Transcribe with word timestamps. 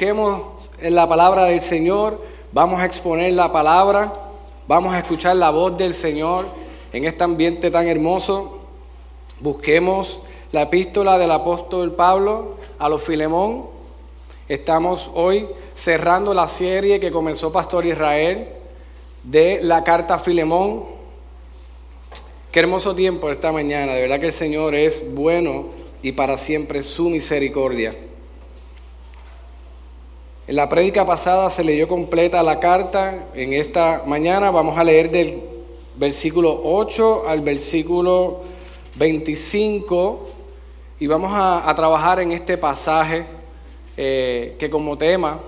Busquemos 0.00 0.70
en 0.80 0.94
la 0.94 1.06
palabra 1.06 1.44
del 1.44 1.60
Señor, 1.60 2.24
vamos 2.52 2.80
a 2.80 2.86
exponer 2.86 3.34
la 3.34 3.52
palabra, 3.52 4.10
vamos 4.66 4.94
a 4.94 5.00
escuchar 5.00 5.36
la 5.36 5.50
voz 5.50 5.76
del 5.76 5.92
Señor 5.92 6.46
en 6.90 7.04
este 7.04 7.22
ambiente 7.22 7.70
tan 7.70 7.86
hermoso. 7.86 8.60
Busquemos 9.40 10.22
la 10.52 10.62
epístola 10.62 11.18
del 11.18 11.30
apóstol 11.30 11.92
Pablo 11.92 12.56
a 12.78 12.88
los 12.88 13.02
Filemón. 13.02 13.66
Estamos 14.48 15.10
hoy 15.12 15.46
cerrando 15.74 16.32
la 16.32 16.48
serie 16.48 16.98
que 16.98 17.12
comenzó 17.12 17.52
Pastor 17.52 17.84
Israel 17.84 18.48
de 19.22 19.60
la 19.62 19.84
carta 19.84 20.14
a 20.14 20.18
Filemón. 20.18 20.84
Qué 22.50 22.60
hermoso 22.60 22.94
tiempo 22.94 23.28
esta 23.28 23.52
mañana, 23.52 23.92
de 23.92 24.00
verdad 24.00 24.18
que 24.18 24.28
el 24.28 24.32
Señor 24.32 24.74
es 24.74 25.14
bueno 25.14 25.66
y 26.00 26.12
para 26.12 26.38
siempre 26.38 26.82
su 26.84 27.10
misericordia. 27.10 27.94
En 30.50 30.56
la 30.56 30.68
prédica 30.68 31.06
pasada 31.06 31.48
se 31.48 31.62
leyó 31.62 31.86
completa 31.86 32.42
la 32.42 32.58
carta. 32.58 33.26
En 33.36 33.52
esta 33.52 34.02
mañana 34.04 34.50
vamos 34.50 34.76
a 34.76 34.82
leer 34.82 35.08
del 35.08 35.40
versículo 35.94 36.62
8 36.64 37.28
al 37.28 37.40
versículo 37.42 38.40
25 38.96 40.28
y 40.98 41.06
vamos 41.06 41.30
a, 41.32 41.72
trabajar 41.76 42.18
en 42.18 42.32
este 42.32 42.58
pasaje 42.58 43.26
eh, 43.96 44.56
que 44.58 44.68
como 44.68 44.98
tema 44.98 45.38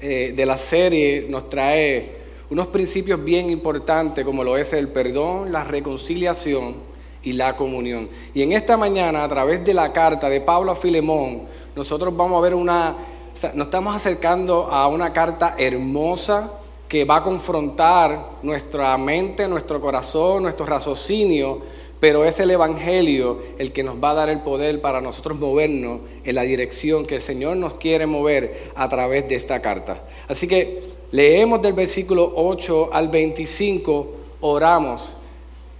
eh, 0.00 0.32
de 0.34 0.46
la 0.46 0.56
serie 0.56 1.26
nos 1.28 1.50
trae 1.50 2.08
unos 2.48 2.68
principios 2.68 3.22
bien 3.22 3.50
importantes 3.50 4.24
como 4.24 4.42
lo 4.42 4.56
es 4.56 4.72
el 4.72 4.88
perdón, 4.88 5.52
la 5.52 5.62
reconciliación 5.62 6.76
y 7.22 7.34
la 7.34 7.54
comunión. 7.54 8.08
Y 8.32 8.40
en 8.40 8.52
esta 8.52 8.78
mañana, 8.78 9.24
a 9.24 9.28
través 9.28 9.62
de 9.62 9.74
la 9.74 9.92
carta 9.92 10.30
de 10.30 10.40
Pablo 10.40 10.72
a 10.72 10.74
Filemón, 10.74 11.42
nosotros 11.76 12.16
vamos 12.16 12.38
a 12.38 12.40
ver 12.40 12.54
una 12.54 13.12
nos 13.54 13.66
estamos 13.66 13.96
acercando 13.96 14.68
a 14.70 14.86
una 14.86 15.12
carta 15.12 15.56
hermosa 15.58 16.52
que 16.88 17.04
va 17.04 17.16
a 17.16 17.22
confrontar 17.22 18.30
nuestra 18.42 18.96
mente, 18.96 19.48
nuestro 19.48 19.80
corazón, 19.80 20.44
nuestro 20.44 20.64
raciocinio, 20.66 21.60
pero 21.98 22.24
es 22.24 22.38
el 22.38 22.50
Evangelio 22.50 23.40
el 23.58 23.72
que 23.72 23.82
nos 23.82 23.96
va 24.02 24.10
a 24.10 24.14
dar 24.14 24.28
el 24.28 24.40
poder 24.40 24.80
para 24.80 25.00
nosotros 25.00 25.38
movernos 25.38 26.00
en 26.22 26.34
la 26.34 26.42
dirección 26.42 27.06
que 27.06 27.16
el 27.16 27.20
Señor 27.20 27.56
nos 27.56 27.74
quiere 27.74 28.06
mover 28.06 28.70
a 28.76 28.88
través 28.88 29.28
de 29.28 29.34
esta 29.34 29.60
carta. 29.60 30.02
Así 30.28 30.46
que 30.46 30.82
leemos 31.10 31.60
del 31.62 31.72
versículo 31.72 32.32
8 32.36 32.90
al 32.92 33.08
25, 33.08 34.12
oramos 34.40 35.16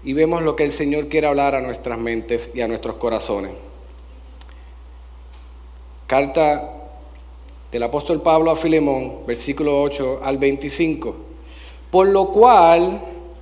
y 0.02 0.12
vemos 0.12 0.42
lo 0.42 0.56
que 0.56 0.64
el 0.64 0.72
Señor 0.72 1.08
quiere 1.08 1.26
hablar 1.26 1.54
a 1.54 1.60
nuestras 1.60 1.98
mentes 1.98 2.50
y 2.54 2.62
a 2.62 2.68
nuestros 2.68 2.96
corazones. 2.96 3.52
Carta 6.06 6.83
del 7.74 7.82
apóstol 7.82 8.22
Pablo 8.22 8.52
a 8.52 8.56
Filemón, 8.56 9.26
versículo 9.26 9.82
8 9.82 10.20
al 10.22 10.38
25. 10.38 11.12
Por 11.90 12.06
lo 12.06 12.28
cual, 12.28 13.00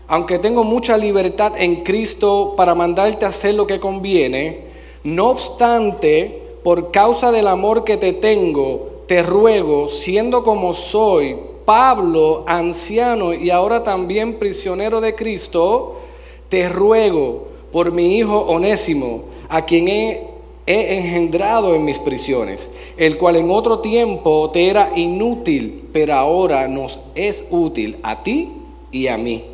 aunque 0.08 0.38
tengo 0.38 0.64
mucha 0.64 0.96
libertad 0.96 1.52
en 1.58 1.84
Cristo 1.84 2.54
para 2.56 2.74
mandarte 2.74 3.26
a 3.26 3.28
hacer 3.28 3.54
lo 3.54 3.66
que 3.66 3.78
conviene, 3.78 4.60
no 5.04 5.28
obstante, 5.28 6.44
por 6.64 6.90
causa 6.90 7.30
del 7.30 7.46
amor 7.46 7.84
que 7.84 7.98
te 7.98 8.14
tengo, 8.14 9.02
te 9.06 9.22
ruego, 9.22 9.88
siendo 9.88 10.44
como 10.44 10.72
soy, 10.72 11.36
Pablo, 11.66 12.44
anciano 12.46 13.34
y 13.34 13.50
ahora 13.50 13.82
también 13.82 14.38
prisionero 14.38 15.02
de 15.02 15.14
Cristo, 15.14 16.00
te 16.48 16.70
ruego 16.70 17.48
por 17.70 17.92
mi 17.92 18.16
hijo 18.16 18.38
onésimo, 18.40 19.24
a 19.50 19.66
quien 19.66 19.88
he 19.88 20.31
he 20.66 20.96
engendrado 20.96 21.74
en 21.74 21.84
mis 21.84 21.98
prisiones, 21.98 22.70
el 22.96 23.18
cual 23.18 23.36
en 23.36 23.50
otro 23.50 23.80
tiempo 23.80 24.50
te 24.50 24.68
era 24.68 24.92
inútil, 24.94 25.88
pero 25.92 26.14
ahora 26.14 26.68
nos 26.68 27.00
es 27.14 27.44
útil 27.50 27.98
a 28.02 28.22
ti 28.22 28.52
y 28.90 29.08
a 29.08 29.16
mí. 29.16 29.44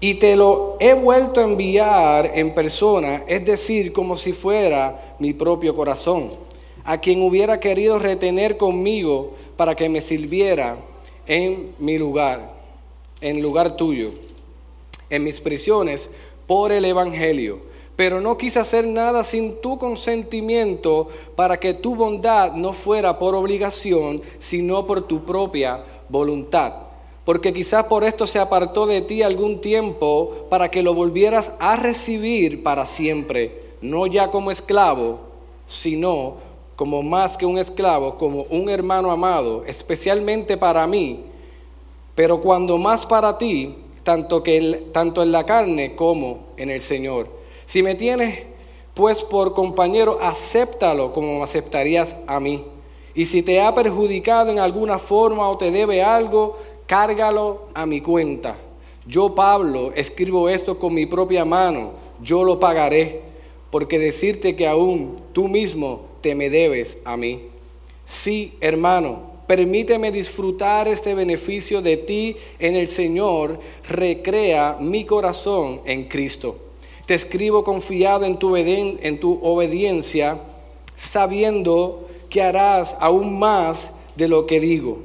Y 0.00 0.14
te 0.14 0.36
lo 0.36 0.76
he 0.80 0.94
vuelto 0.94 1.40
a 1.40 1.44
enviar 1.44 2.32
en 2.34 2.54
persona, 2.54 3.24
es 3.26 3.44
decir, 3.44 3.92
como 3.92 4.16
si 4.16 4.32
fuera 4.32 5.16
mi 5.18 5.34
propio 5.34 5.74
corazón, 5.74 6.30
a 6.84 6.98
quien 6.98 7.22
hubiera 7.22 7.60
querido 7.60 7.98
retener 7.98 8.56
conmigo 8.56 9.32
para 9.56 9.74
que 9.74 9.88
me 9.88 10.00
sirviera 10.00 10.78
en 11.26 11.74
mi 11.78 11.98
lugar, 11.98 12.54
en 13.20 13.42
lugar 13.42 13.76
tuyo, 13.76 14.10
en 15.10 15.24
mis 15.24 15.40
prisiones, 15.40 16.10
por 16.46 16.72
el 16.72 16.84
Evangelio 16.84 17.69
pero 18.00 18.18
no 18.18 18.38
quise 18.38 18.58
hacer 18.58 18.86
nada 18.86 19.22
sin 19.22 19.60
tu 19.60 19.78
consentimiento 19.78 21.08
para 21.36 21.60
que 21.60 21.74
tu 21.74 21.94
bondad 21.94 22.54
no 22.54 22.72
fuera 22.72 23.18
por 23.18 23.34
obligación, 23.34 24.22
sino 24.38 24.86
por 24.86 25.02
tu 25.02 25.26
propia 25.26 25.84
voluntad. 26.08 26.72
Porque 27.26 27.52
quizás 27.52 27.84
por 27.84 28.02
esto 28.02 28.26
se 28.26 28.38
apartó 28.38 28.86
de 28.86 29.02
ti 29.02 29.22
algún 29.22 29.60
tiempo 29.60 30.46
para 30.48 30.70
que 30.70 30.82
lo 30.82 30.94
volvieras 30.94 31.52
a 31.58 31.76
recibir 31.76 32.62
para 32.62 32.86
siempre, 32.86 33.74
no 33.82 34.06
ya 34.06 34.30
como 34.30 34.50
esclavo, 34.50 35.20
sino 35.66 36.36
como 36.76 37.02
más 37.02 37.36
que 37.36 37.44
un 37.44 37.58
esclavo, 37.58 38.16
como 38.16 38.44
un 38.44 38.70
hermano 38.70 39.10
amado, 39.10 39.62
especialmente 39.66 40.56
para 40.56 40.86
mí, 40.86 41.20
pero 42.14 42.40
cuando 42.40 42.78
más 42.78 43.04
para 43.04 43.36
ti, 43.36 43.74
tanto, 44.04 44.42
que 44.42 44.86
tanto 44.90 45.22
en 45.22 45.32
la 45.32 45.44
carne 45.44 45.94
como 45.94 46.46
en 46.56 46.70
el 46.70 46.80
Señor 46.80 47.39
si 47.70 47.84
me 47.84 47.94
tienes 47.94 48.40
pues 48.94 49.22
por 49.22 49.54
compañero, 49.54 50.18
acéptalo 50.20 51.12
como 51.12 51.40
aceptarías 51.40 52.16
a 52.26 52.40
mí. 52.40 52.64
Y 53.14 53.26
si 53.26 53.44
te 53.44 53.60
ha 53.60 53.72
perjudicado 53.72 54.50
en 54.50 54.58
alguna 54.58 54.98
forma 54.98 55.48
o 55.48 55.56
te 55.56 55.70
debe 55.70 56.02
algo, 56.02 56.58
cárgalo 56.86 57.68
a 57.72 57.86
mi 57.86 58.00
cuenta. 58.00 58.56
Yo, 59.06 59.36
Pablo, 59.36 59.92
escribo 59.94 60.48
esto 60.48 60.80
con 60.80 60.94
mi 60.94 61.06
propia 61.06 61.44
mano, 61.44 61.92
yo 62.20 62.42
lo 62.42 62.58
pagaré, 62.58 63.20
porque 63.70 64.00
decirte 64.00 64.56
que 64.56 64.66
aún 64.66 65.14
tú 65.32 65.46
mismo 65.46 66.06
te 66.22 66.34
me 66.34 66.50
debes 66.50 66.98
a 67.04 67.16
mí. 67.16 67.42
Sí, 68.04 68.54
hermano, 68.60 69.30
permíteme 69.46 70.10
disfrutar 70.10 70.88
este 70.88 71.14
beneficio 71.14 71.80
de 71.80 71.98
ti 71.98 72.36
en 72.58 72.74
el 72.74 72.88
Señor, 72.88 73.60
recrea 73.88 74.76
mi 74.80 75.04
corazón 75.04 75.82
en 75.84 76.08
Cristo. 76.08 76.69
Te 77.10 77.16
escribo 77.16 77.64
confiado 77.64 78.24
en 78.24 78.38
tu, 78.38 78.54
en 78.54 79.18
tu 79.18 79.40
obediencia, 79.42 80.38
sabiendo 80.94 82.06
que 82.28 82.40
harás 82.40 82.96
aún 83.00 83.36
más 83.36 83.90
de 84.14 84.28
lo 84.28 84.46
que 84.46 84.60
digo. 84.60 84.98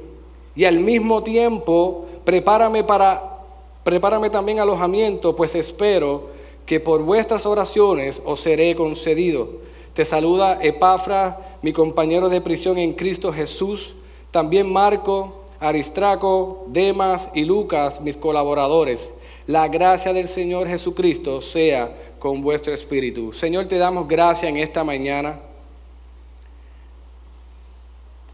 Y 0.54 0.66
al 0.66 0.78
mismo 0.78 1.24
tiempo, 1.24 2.06
prepárame 2.24 2.84
para 2.84 3.40
prepárame 3.82 4.30
también 4.30 4.60
alojamiento, 4.60 5.34
pues 5.34 5.56
espero 5.56 6.28
que 6.64 6.78
por 6.78 7.02
vuestras 7.02 7.44
oraciones 7.44 8.22
os 8.24 8.38
seré 8.38 8.76
concedido. 8.76 9.48
Te 9.92 10.04
saluda 10.04 10.60
Epafra, 10.62 11.58
mi 11.60 11.72
compañero 11.72 12.28
de 12.28 12.40
prisión 12.40 12.78
en 12.78 12.92
Cristo 12.92 13.32
Jesús, 13.32 13.96
también 14.30 14.72
Marco, 14.72 15.42
Aristraco, 15.58 16.66
Demas 16.68 17.30
y 17.34 17.42
Lucas, 17.42 18.00
mis 18.00 18.16
colaboradores. 18.16 19.12
La 19.46 19.68
gracia 19.68 20.12
del 20.12 20.26
Señor 20.26 20.66
Jesucristo 20.66 21.40
sea 21.40 21.94
con 22.18 22.42
vuestro 22.42 22.74
espíritu. 22.74 23.32
Señor, 23.32 23.66
te 23.66 23.78
damos 23.78 24.08
gracia 24.08 24.48
en 24.48 24.56
esta 24.56 24.82
mañana. 24.82 25.38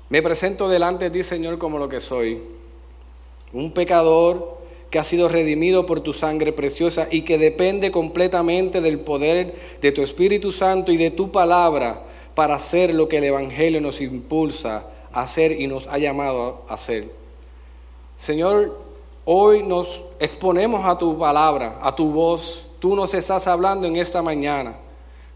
Me 0.09 0.23
presento 0.23 0.69
delante 0.69 1.07
de 1.07 1.11
ti, 1.11 1.23
Señor, 1.23 1.59
como 1.59 1.79
lo 1.79 1.89
que 1.89 2.01
soy. 2.01 2.41
Un 3.53 3.73
pecador 3.73 4.59
que 4.89 4.99
ha 4.99 5.05
sido 5.05 5.29
redimido 5.29 5.85
por 5.85 6.01
tu 6.01 6.13
sangre 6.13 6.53
preciosa 6.53 7.09
y 7.11 7.23
que 7.23 7.39
depende 7.39 7.91
completamente 7.91 8.81
del 8.81 9.01
poder 9.01 9.55
de 9.81 9.93
tu 9.93 10.03
Espíritu 10.03 10.53
Santo 10.53 10.93
y 10.93 10.97
de 10.97 11.11
tu 11.11 11.31
palabra 11.31 12.05
para 12.35 12.55
hacer 12.55 12.95
lo 12.95 13.09
que 13.09 13.19
el 13.19 13.25
Evangelio 13.25 13.81
nos 13.81 14.01
impulsa 14.01 14.85
a 15.13 15.23
hacer 15.23 15.61
y 15.61 15.67
nos 15.67 15.87
ha 15.87 15.99
llamado 15.99 16.63
a 16.69 16.75
hacer. 16.75 17.11
Señor, 18.17 18.92
Hoy 19.25 19.63
nos 19.63 20.03
exponemos 20.19 20.85
a 20.85 20.99
tu 20.99 21.17
palabra, 21.17 21.79
a 21.81 21.95
tu 21.95 22.11
voz. 22.11 22.67
Tú 22.81 22.97
nos 22.97 23.15
estás 23.15 23.47
hablando 23.47 23.87
en 23.87 23.95
esta 23.95 24.21
mañana. 24.21 24.75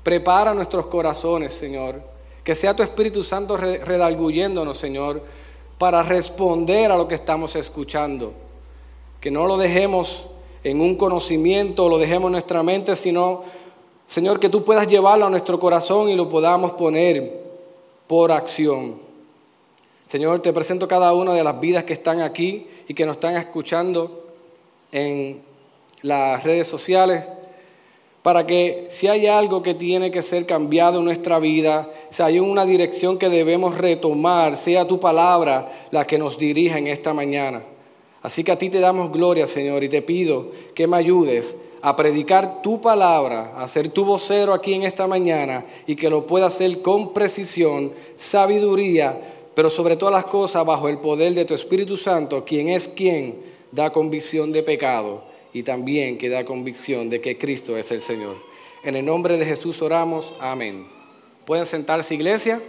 Prepara 0.02 0.52
nuestros 0.52 0.86
corazones, 0.86 1.54
Señor. 1.54 2.00
Que 2.42 2.56
sea 2.56 2.74
tu 2.74 2.82
Espíritu 2.82 3.22
Santo 3.22 3.56
redalguyéndonos, 3.56 4.76
Señor, 4.76 5.22
para 5.78 6.02
responder 6.02 6.90
a 6.90 6.96
lo 6.96 7.06
que 7.06 7.14
estamos 7.14 7.54
escuchando. 7.54 8.32
Que 9.20 9.30
no 9.30 9.46
lo 9.46 9.56
dejemos 9.56 10.26
en 10.64 10.80
un 10.80 10.96
conocimiento, 10.96 11.88
lo 11.88 11.98
dejemos 11.98 12.26
en 12.26 12.32
nuestra 12.32 12.64
mente, 12.64 12.96
sino, 12.96 13.44
Señor, 14.08 14.40
que 14.40 14.48
tú 14.48 14.64
puedas 14.64 14.88
llevarlo 14.88 15.26
a 15.26 15.30
nuestro 15.30 15.60
corazón 15.60 16.08
y 16.08 16.16
lo 16.16 16.28
podamos 16.28 16.72
poner 16.72 17.40
por 18.08 18.32
acción. 18.32 19.05
Señor, 20.06 20.40
te 20.40 20.52
presento 20.52 20.86
cada 20.86 21.12
una 21.14 21.34
de 21.34 21.42
las 21.42 21.58
vidas 21.58 21.82
que 21.82 21.92
están 21.92 22.20
aquí 22.20 22.66
y 22.86 22.94
que 22.94 23.04
nos 23.04 23.16
están 23.16 23.34
escuchando 23.36 24.24
en 24.92 25.40
las 26.02 26.44
redes 26.44 26.68
sociales, 26.68 27.24
para 28.22 28.46
que 28.46 28.86
si 28.90 29.08
hay 29.08 29.26
algo 29.26 29.62
que 29.62 29.74
tiene 29.74 30.10
que 30.12 30.22
ser 30.22 30.46
cambiado 30.46 31.00
en 31.00 31.04
nuestra 31.04 31.40
vida, 31.40 31.90
si 32.10 32.22
hay 32.22 32.38
una 32.38 32.64
dirección 32.64 33.18
que 33.18 33.28
debemos 33.28 33.78
retomar, 33.78 34.56
sea 34.56 34.86
tu 34.86 35.00
palabra 35.00 35.86
la 35.90 36.06
que 36.06 36.18
nos 36.18 36.38
dirija 36.38 36.78
en 36.78 36.86
esta 36.86 37.12
mañana. 37.12 37.62
Así 38.22 38.44
que 38.44 38.52
a 38.52 38.58
ti 38.58 38.70
te 38.70 38.80
damos 38.80 39.12
gloria, 39.12 39.46
Señor, 39.46 39.82
y 39.84 39.88
te 39.88 40.02
pido 40.02 40.50
que 40.74 40.86
me 40.86 40.96
ayudes 40.96 41.56
a 41.82 41.94
predicar 41.94 42.62
tu 42.62 42.80
palabra, 42.80 43.52
a 43.56 43.68
ser 43.68 43.90
tu 43.90 44.04
vocero 44.04 44.52
aquí 44.52 44.74
en 44.74 44.82
esta 44.82 45.06
mañana 45.06 45.64
y 45.86 45.94
que 45.94 46.10
lo 46.10 46.26
pueda 46.26 46.46
hacer 46.46 46.82
con 46.82 47.12
precisión, 47.12 47.92
sabiduría, 48.16 49.35
pero 49.56 49.70
sobre 49.70 49.96
todas 49.96 50.12
las 50.12 50.26
cosas 50.26 50.66
bajo 50.66 50.86
el 50.86 50.98
poder 50.98 51.32
de 51.32 51.46
tu 51.46 51.54
Espíritu 51.54 51.96
Santo, 51.96 52.44
quien 52.44 52.68
es 52.68 52.88
quien 52.88 53.42
da 53.72 53.90
convicción 53.90 54.52
de 54.52 54.62
pecado 54.62 55.22
y 55.54 55.62
también 55.62 56.18
que 56.18 56.28
da 56.28 56.44
convicción 56.44 57.08
de 57.08 57.22
que 57.22 57.38
Cristo 57.38 57.74
es 57.78 57.90
el 57.90 58.02
Señor. 58.02 58.36
En 58.84 58.96
el 58.96 59.06
nombre 59.06 59.38
de 59.38 59.46
Jesús 59.46 59.80
oramos, 59.80 60.34
amén. 60.40 60.86
¿Pueden 61.46 61.64
sentarse, 61.64 62.14
iglesia? 62.14 62.60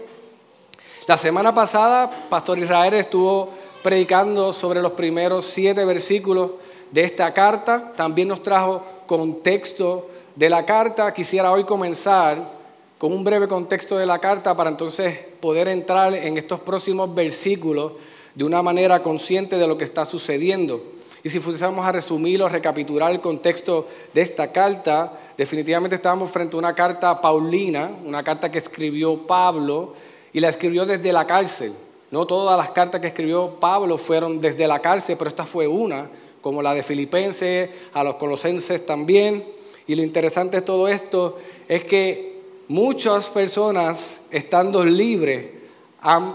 La 1.08 1.18
semana 1.18 1.54
pasada, 1.54 2.30
Pastor 2.30 2.58
Israel 2.58 2.94
estuvo 2.94 3.50
predicando 3.84 4.54
sobre 4.54 4.82
los 4.82 4.94
primeros 4.94 5.46
siete 5.46 5.84
versículos 5.84 6.52
de 6.92 7.04
esta 7.04 7.34
carta. 7.34 7.92
También 7.98 8.30
nos 8.30 8.42
trajo 8.42 8.82
contexto 9.08 10.08
de 10.38 10.50
la 10.50 10.66
carta. 10.66 11.14
Quisiera 11.14 11.52
hoy 11.52 11.66
comenzar 11.66 12.57
con 12.98 13.14
un 13.14 13.24
breve 13.24 13.48
contexto 13.48 13.98
de 13.98 14.06
la 14.06 14.20
carta 14.20 14.56
para 14.56 14.70
entonces 14.70 15.18
poder 15.40 15.68
entrar 15.68 16.14
en 16.14 16.38
estos 16.38 16.60
próximos 16.60 17.14
versículos 17.14 17.94
de 18.34 18.44
una 18.44 18.62
manera 18.62 19.02
consciente 19.02 19.58
de 19.58 19.68
lo 19.68 19.78
que 19.78 19.84
está 19.84 20.06
sucediendo. 20.06 20.82
Y 21.24 21.30
si 21.30 21.40
fuésemos 21.40 21.86
a 21.86 21.92
resumir 21.92 22.42
o 22.42 22.50
recapitular 22.50 23.12
el 23.12 23.22
contexto 23.22 23.88
de 24.14 24.22
esta 24.22 24.52
carta, 24.52 25.20
definitivamente 25.38 25.96
estábamos 25.96 26.32
frente 26.32 26.56
a 26.56 26.60
una 26.60 26.74
carta 26.74 27.20
paulina, 27.20 27.90
una 28.06 28.24
carta 28.24 28.50
que 28.50 28.60
escribió 28.60 29.28
Pablo 29.28 29.94
y 30.34 30.40
la 30.40 30.50
escribió 30.50 30.86
desde 30.86 31.12
la 31.12 31.28
cárcel. 31.28 31.74
No 32.12 32.26
todas 32.26 32.58
las 32.58 32.70
cartas 32.70 33.02
que 33.02 33.08
escribió 33.08 33.60
Pablo 33.60 33.98
fueron 33.98 34.40
desde 34.40 34.68
la 34.68 34.80
cárcel, 34.80 35.18
pero 35.18 35.30
esta 35.30 35.46
fue 35.46 35.68
una 35.68 36.10
como 36.42 36.62
la 36.62 36.74
de 36.74 36.84
Filipenses, 36.84 37.70
a 37.94 38.04
los 38.04 38.16
colosenses 38.16 38.86
también. 38.86 39.44
Y 39.86 39.96
lo 39.96 40.04
interesante 40.04 40.58
de 40.58 40.62
todo 40.62 40.88
esto 40.88 41.38
es 41.68 41.84
que 41.84 42.37
muchas 42.68 43.30
personas 43.30 44.22
estando 44.32 44.84
libres, 44.84 45.46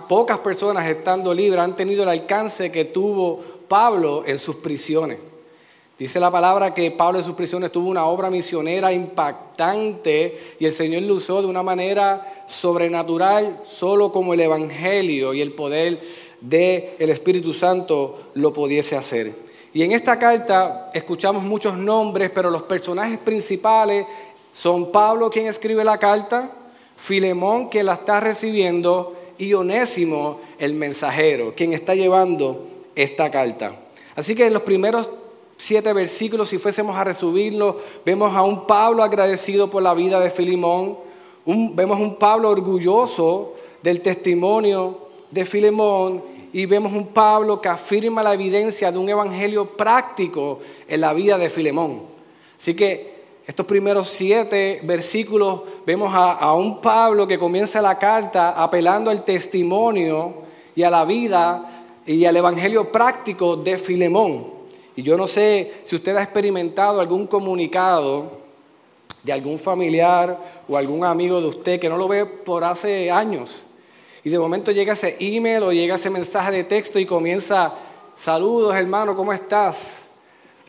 pocas 0.08 0.40
personas 0.40 0.87
estando 0.87 1.32
libres 1.32 1.61
han 1.61 1.76
tenido 1.76 2.02
el 2.02 2.08
alcance 2.08 2.70
que 2.70 2.87
tuvo 2.87 3.40
Pablo 3.69 4.25
en 4.26 4.38
sus 4.38 4.56
prisiones. 4.56 5.19
Dice 5.99 6.19
la 6.19 6.31
palabra 6.31 6.75
que 6.75 6.90
Pablo 6.90 7.19
en 7.20 7.25
sus 7.25 7.37
prisiones 7.37 7.70
tuvo 7.70 7.88
una 7.88 8.06
obra 8.06 8.29
misionera 8.29 8.93
impactante 8.93 10.56
y 10.58 10.64
el 10.64 10.73
Señor 10.73 11.02
lo 11.02 11.14
usó 11.14 11.43
de 11.43 11.46
una 11.46 11.62
manera 11.62 12.44
sobrenatural, 12.46 13.61
solo 13.64 14.11
como 14.11 14.34
el 14.34 14.40
Evangelio 14.40 15.32
y 15.32 15.40
el 15.40 15.52
poder 15.52 16.00
del 16.40 17.11
Espíritu 17.11 17.52
Santo 17.52 18.31
lo 18.34 18.52
pudiese 18.52 18.96
hacer. 18.96 19.32
Y 19.75 19.82
en 19.84 19.93
esta 19.93 20.19
carta 20.19 20.90
escuchamos 20.93 21.44
muchos 21.44 21.79
nombres, 21.79 22.31
pero 22.34 22.50
los 22.50 22.64
personajes 22.64 23.19
principales 23.19 24.05
son 24.52 24.93
Pablo 24.93 25.31
quien 25.31 25.46
escribe 25.46 25.84
la 25.84 25.99
carta, 25.99 26.50
Filemón 26.96 27.69
quien 27.69 27.87
la 27.87 27.94
está 27.94 28.20
recibiendo 28.20 29.14
y 29.38 29.54
Onésimo 29.54 30.40
el 30.58 30.75
mensajero, 30.75 31.54
quien 31.56 31.72
está 31.72 31.94
llevando 31.94 32.66
esta 32.94 33.31
carta. 33.31 33.72
Así 34.14 34.34
que 34.34 34.46
en 34.46 34.52
los 34.52 34.62
primeros 34.62 35.10
siete 35.56 35.93
versículos, 35.93 36.49
si 36.49 36.58
fuésemos 36.58 36.96
a 36.96 37.04
resumirlo, 37.04 37.78
vemos 38.04 38.34
a 38.34 38.43
un 38.43 38.66
Pablo 38.66 39.02
agradecido 39.02 39.70
por 39.70 39.82
la 39.82 39.94
vida 39.94 40.20
de 40.20 40.31
Filemón, 40.31 40.98
vemos 41.46 41.98
un 41.98 42.16
Pablo 42.16 42.50
orgulloso 42.50 43.55
del 43.82 44.00
testimonio 44.00 44.98
de 45.31 45.44
Filemón 45.44 46.22
y 46.52 46.66
vemos 46.66 46.93
un 46.93 47.06
Pablo 47.08 47.60
que 47.60 47.69
afirma 47.69 48.22
la 48.22 48.34
evidencia 48.34 48.93
de 48.93 48.98
un 48.98 49.08
evangelio 49.08 49.76
práctico 49.76 50.58
en 50.87 51.00
la 51.00 51.12
vida 51.14 51.38
de 51.38 51.48
Filemón. 51.48 52.02
Así 52.60 52.75
que 52.75 53.21
estos 53.46 53.66
primeros 53.66 54.08
siete 54.08 54.80
versículos 54.84 55.62
vemos 55.84 56.12
a, 56.14 56.52
un 56.54 56.80
Pablo 56.80 57.26
que 57.26 57.38
comienza 57.38 57.82
la 57.82 57.98
carta 57.98 58.50
apelando 58.50 59.10
al 59.10 59.24
testimonio 59.24 60.34
y 60.74 60.82
a 60.82 60.90
la 60.90 61.04
vida 61.04 61.84
y 62.06 62.24
al 62.24 62.36
evangelio 62.36 62.90
práctico 62.90 63.56
de 63.56 63.78
Filemón. 63.78 64.46
Y 64.94 65.02
yo 65.02 65.16
no 65.16 65.26
sé 65.26 65.72
si 65.84 65.96
usted 65.96 66.16
ha 66.16 66.22
experimentado 66.22 67.00
algún 67.00 67.26
comunicado 67.26 68.42
de 69.22 69.32
algún 69.32 69.58
familiar 69.58 70.38
o 70.68 70.76
algún 70.76 71.04
amigo 71.04 71.40
de 71.40 71.48
usted 71.48 71.80
que 71.80 71.88
no 71.88 71.96
lo 71.96 72.08
ve 72.08 72.26
por 72.26 72.64
hace 72.64 73.10
años 73.10 73.66
y 74.24 74.30
de 74.30 74.38
momento 74.38 74.70
llega 74.70 74.92
ese 74.92 75.16
email 75.18 75.64
o 75.64 75.72
llega 75.72 75.96
ese 75.96 76.10
mensaje 76.10 76.52
de 76.52 76.64
texto 76.64 76.98
y 76.98 77.06
comienza, 77.06 77.74
saludos 78.14 78.74
hermano, 78.76 79.16
¿cómo 79.16 79.32
estás? 79.32 80.04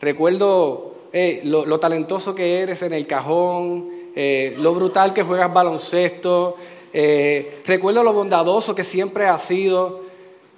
Recuerdo 0.00 0.93
eh, 1.16 1.42
lo, 1.44 1.78
talentoso 1.78 2.34
que 2.34 2.58
eres 2.58 2.82
en 2.82 2.92
el 2.92 3.06
cajón, 3.06 3.88
eh, 4.16 4.56
lo 4.58 4.74
brutal 4.74 5.14
que 5.14 5.22
juegas 5.22 5.54
baloncesto, 5.54 6.56
eh, 6.92 7.60
recuerdo 7.64 8.02
lo 8.02 8.12
bondadoso 8.12 8.74
que 8.74 8.82
siempre 8.82 9.28
has 9.28 9.42
sido. 9.42 10.00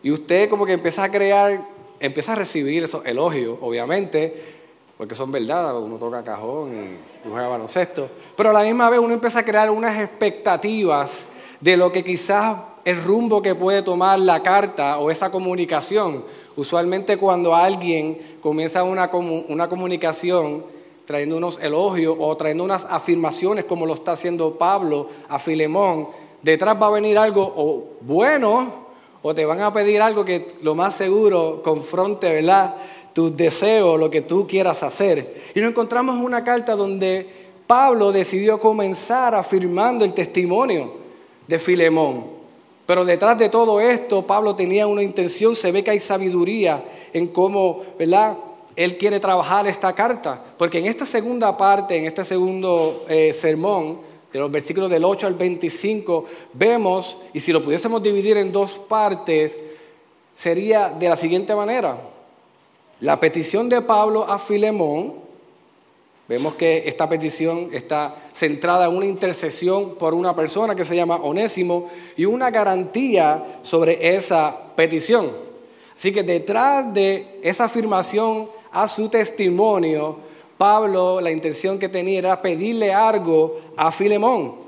Y 0.02 0.10
usted 0.10 0.48
como 0.48 0.64
que 0.64 0.72
empieza 0.72 1.04
a 1.04 1.10
crear, 1.10 1.60
empieza 2.00 2.32
a 2.32 2.36
recibir 2.36 2.84
esos 2.84 3.04
elogios, 3.04 3.58
obviamente, 3.60 4.32
porque 4.96 5.14
son 5.14 5.30
verdad, 5.30 5.78
uno 5.78 5.98
toca 5.98 6.24
cajón 6.24 6.96
y 7.22 7.28
juega 7.28 7.48
baloncesto. 7.48 8.08
Pero 8.34 8.48
a 8.48 8.52
la 8.54 8.62
misma 8.62 8.88
vez 8.88 8.98
uno 8.98 9.12
empieza 9.12 9.40
a 9.40 9.44
crear 9.44 9.70
unas 9.70 10.00
expectativas 10.00 11.28
de 11.60 11.76
lo 11.76 11.92
que 11.92 12.02
quizás 12.02 12.56
el 12.86 13.02
rumbo 13.04 13.42
que 13.42 13.54
puede 13.54 13.82
tomar 13.82 14.18
la 14.20 14.42
carta 14.42 14.96
o 15.00 15.10
esa 15.10 15.30
comunicación. 15.30 16.24
Usualmente 16.56 17.18
cuando 17.18 17.54
alguien 17.54 18.18
comienza 18.40 18.82
una, 18.82 19.10
una 19.12 19.68
comunicación 19.68 20.64
trayendo 21.04 21.36
unos 21.36 21.58
elogios 21.60 22.16
o 22.18 22.36
trayendo 22.36 22.64
unas 22.64 22.84
afirmaciones 22.84 23.64
como 23.64 23.86
lo 23.86 23.94
está 23.94 24.12
haciendo 24.12 24.54
Pablo 24.54 25.08
a 25.28 25.38
Filemón, 25.38 26.08
detrás 26.42 26.80
va 26.80 26.86
a 26.88 26.90
venir 26.90 27.18
algo 27.18 27.42
o 27.56 27.84
bueno 28.00 28.86
o 29.22 29.34
te 29.34 29.44
van 29.44 29.60
a 29.60 29.72
pedir 29.72 30.00
algo 30.00 30.24
que 30.24 30.46
lo 30.62 30.74
más 30.74 30.94
seguro 30.94 31.60
confronte, 31.62 32.32
¿verdad? 32.32 32.76
Tus 33.12 33.36
deseos, 33.36 33.98
lo 33.98 34.10
que 34.10 34.22
tú 34.22 34.46
quieras 34.46 34.82
hacer. 34.82 35.50
Y 35.54 35.60
nos 35.60 35.70
encontramos 35.70 36.16
una 36.16 36.44
carta 36.44 36.76
donde 36.76 37.28
Pablo 37.66 38.12
decidió 38.12 38.60
comenzar 38.60 39.34
afirmando 39.34 40.04
el 40.04 40.14
testimonio 40.14 40.92
de 41.48 41.58
Filemón. 41.58 42.35
Pero 42.86 43.04
detrás 43.04 43.36
de 43.36 43.48
todo 43.48 43.80
esto, 43.80 44.26
Pablo 44.26 44.54
tenía 44.54 44.86
una 44.86 45.02
intención, 45.02 45.56
se 45.56 45.72
ve 45.72 45.82
que 45.82 45.90
hay 45.90 46.00
sabiduría 46.00 46.84
en 47.12 47.26
cómo, 47.26 47.82
¿verdad? 47.98 48.36
Él 48.76 48.96
quiere 48.96 49.18
trabajar 49.18 49.66
esta 49.66 49.92
carta, 49.92 50.40
porque 50.56 50.78
en 50.78 50.86
esta 50.86 51.04
segunda 51.04 51.56
parte, 51.56 51.96
en 51.96 52.06
este 52.06 52.24
segundo 52.24 53.04
eh, 53.08 53.32
sermón, 53.32 53.98
de 54.32 54.38
los 54.38 54.50
versículos 54.50 54.90
del 54.90 55.04
8 55.04 55.26
al 55.26 55.34
25, 55.34 56.24
vemos, 56.52 57.16
y 57.32 57.40
si 57.40 57.52
lo 57.52 57.64
pudiésemos 57.64 58.02
dividir 58.02 58.36
en 58.36 58.52
dos 58.52 58.78
partes, 58.78 59.58
sería 60.34 60.90
de 60.90 61.08
la 61.08 61.16
siguiente 61.16 61.54
manera. 61.56 61.98
La 63.00 63.18
petición 63.18 63.68
de 63.68 63.82
Pablo 63.82 64.30
a 64.30 64.38
Filemón, 64.38 65.25
Vemos 66.28 66.54
que 66.54 66.88
esta 66.88 67.08
petición 67.08 67.70
está 67.72 68.30
centrada 68.32 68.86
en 68.86 68.96
una 68.96 69.06
intercesión 69.06 69.94
por 69.94 70.12
una 70.12 70.34
persona 70.34 70.74
que 70.74 70.84
se 70.84 70.96
llama 70.96 71.16
Onésimo 71.16 71.88
y 72.16 72.24
una 72.24 72.50
garantía 72.50 73.60
sobre 73.62 74.14
esa 74.16 74.74
petición. 74.74 75.30
Así 75.96 76.12
que 76.12 76.24
detrás 76.24 76.92
de 76.92 77.38
esa 77.42 77.64
afirmación 77.64 78.48
a 78.72 78.88
su 78.88 79.08
testimonio, 79.08 80.16
Pablo 80.58 81.20
la 81.20 81.30
intención 81.30 81.78
que 81.78 81.88
tenía 81.88 82.18
era 82.18 82.42
pedirle 82.42 82.92
algo 82.92 83.60
a 83.76 83.92
Filemón. 83.92 84.66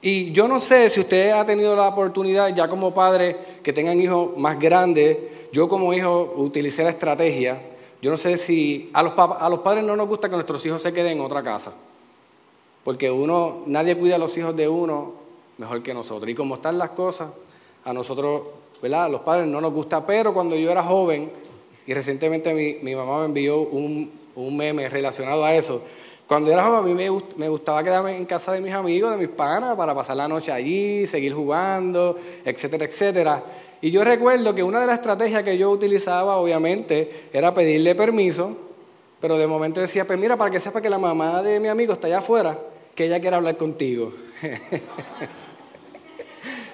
Y 0.00 0.32
yo 0.32 0.48
no 0.48 0.58
sé 0.58 0.88
si 0.88 1.00
usted 1.00 1.32
ha 1.32 1.44
tenido 1.44 1.76
la 1.76 1.88
oportunidad, 1.88 2.54
ya 2.54 2.66
como 2.66 2.94
padre, 2.94 3.36
que 3.62 3.74
tengan 3.74 4.00
hijos 4.00 4.36
más 4.38 4.58
grandes, 4.58 5.18
yo 5.52 5.68
como 5.68 5.92
hijo 5.92 6.32
utilicé 6.36 6.82
la 6.82 6.90
estrategia 6.90 7.58
yo 8.04 8.10
no 8.10 8.18
sé 8.18 8.36
si 8.36 8.90
a 8.92 9.02
los, 9.02 9.14
a 9.16 9.48
los 9.48 9.60
padres 9.60 9.82
no 9.82 9.96
nos 9.96 10.06
gusta 10.06 10.28
que 10.28 10.34
nuestros 10.34 10.66
hijos 10.66 10.82
se 10.82 10.92
queden 10.92 11.12
en 11.12 11.20
otra 11.22 11.42
casa, 11.42 11.72
porque 12.84 13.10
uno, 13.10 13.62
nadie 13.64 13.96
cuida 13.96 14.16
a 14.16 14.18
los 14.18 14.36
hijos 14.36 14.54
de 14.54 14.68
uno 14.68 15.14
mejor 15.56 15.82
que 15.82 15.94
nosotros. 15.94 16.30
Y 16.30 16.34
como 16.34 16.56
están 16.56 16.76
las 16.76 16.90
cosas, 16.90 17.30
a 17.82 17.94
nosotros, 17.94 18.42
¿verdad? 18.82 19.10
Los 19.10 19.22
padres 19.22 19.46
no 19.46 19.58
nos 19.58 19.72
gusta, 19.72 20.06
pero 20.06 20.34
cuando 20.34 20.54
yo 20.54 20.70
era 20.70 20.82
joven, 20.82 21.30
y 21.86 21.94
recientemente 21.94 22.52
mi, 22.52 22.94
mamá 22.94 23.20
me 23.20 23.24
envió 23.24 23.60
un, 23.60 24.12
un, 24.34 24.54
meme 24.54 24.86
relacionado 24.90 25.42
a 25.42 25.54
eso, 25.54 25.80
cuando 26.26 26.52
era 26.52 26.62
joven 26.62 26.78
a 26.80 26.82
mí 26.82 26.92
me, 26.92 27.22
me, 27.38 27.48
gustaba 27.48 27.82
quedarme 27.82 28.18
en 28.18 28.26
casa 28.26 28.52
de 28.52 28.60
mis 28.60 28.74
amigos, 28.74 29.12
de 29.12 29.16
mis 29.16 29.30
panas, 29.30 29.78
para 29.78 29.94
pasar 29.94 30.18
la 30.18 30.28
noche 30.28 30.52
allí, 30.52 31.06
seguir 31.06 31.32
jugando, 31.32 32.18
etcétera, 32.44 32.84
etcétera. 32.84 33.42
Y 33.80 33.90
yo 33.90 34.04
recuerdo 34.04 34.54
que 34.54 34.62
una 34.62 34.80
de 34.80 34.86
las 34.86 34.98
estrategias 34.98 35.42
que 35.42 35.58
yo 35.58 35.70
utilizaba, 35.70 36.36
obviamente, 36.36 37.28
era 37.32 37.52
pedirle 37.52 37.94
permiso, 37.94 38.56
pero 39.20 39.38
de 39.38 39.46
momento 39.46 39.80
decía, 39.80 40.06
pues 40.06 40.18
mira, 40.18 40.36
para 40.36 40.50
que 40.50 40.60
sepa 40.60 40.80
que 40.80 40.90
la 40.90 40.98
mamá 40.98 41.42
de 41.42 41.60
mi 41.60 41.68
amigo 41.68 41.92
está 41.92 42.06
allá 42.06 42.18
afuera, 42.18 42.58
que 42.94 43.06
ella 43.06 43.20
quiere 43.20 43.36
hablar 43.36 43.56
contigo. 43.56 44.12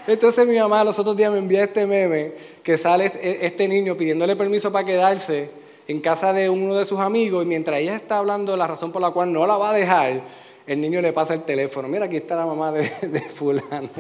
Entonces 0.07 0.47
mi 0.47 0.59
mamá 0.59 0.83
los 0.83 0.99
otros 0.99 1.17
días 1.17 1.31
me 1.31 1.39
envía 1.39 1.65
este 1.65 1.87
meme 1.87 2.33
que 2.63 2.77
sale 2.77 3.07
este, 3.07 3.47
este 3.47 3.69
niño 3.69 3.97
pidiéndole 3.97 4.35
permiso 4.35 4.73
para 4.73 4.85
quedarse 4.85 5.51
en 5.87 6.01
casa 6.01 6.33
de 6.33 6.49
uno 6.49 6.75
de 6.75 6.85
sus 6.85 6.99
amigos 6.99 7.45
y 7.45 7.47
mientras 7.49 7.79
ella 7.79 7.95
está 7.95 8.19
hablando 8.19 8.57
la 8.57 8.67
razón 8.67 8.91
por 8.93 9.03
la 9.03 9.11
cual 9.11 9.33
no 9.33 9.47
la 9.47 9.57
va 9.57 9.71
a 9.71 9.75
dejar, 9.75 10.23
el 10.67 10.81
niño 10.81 11.01
le 11.01 11.13
pasa 11.13 11.35
el 11.35 11.43
teléfono. 11.43 11.89
Mira, 11.89 12.07
aquí 12.07 12.17
está 12.17 12.37
la 12.37 12.47
mamá 12.47 12.73
de, 12.73 12.91
de 13.03 13.21
fulano. 13.29 13.91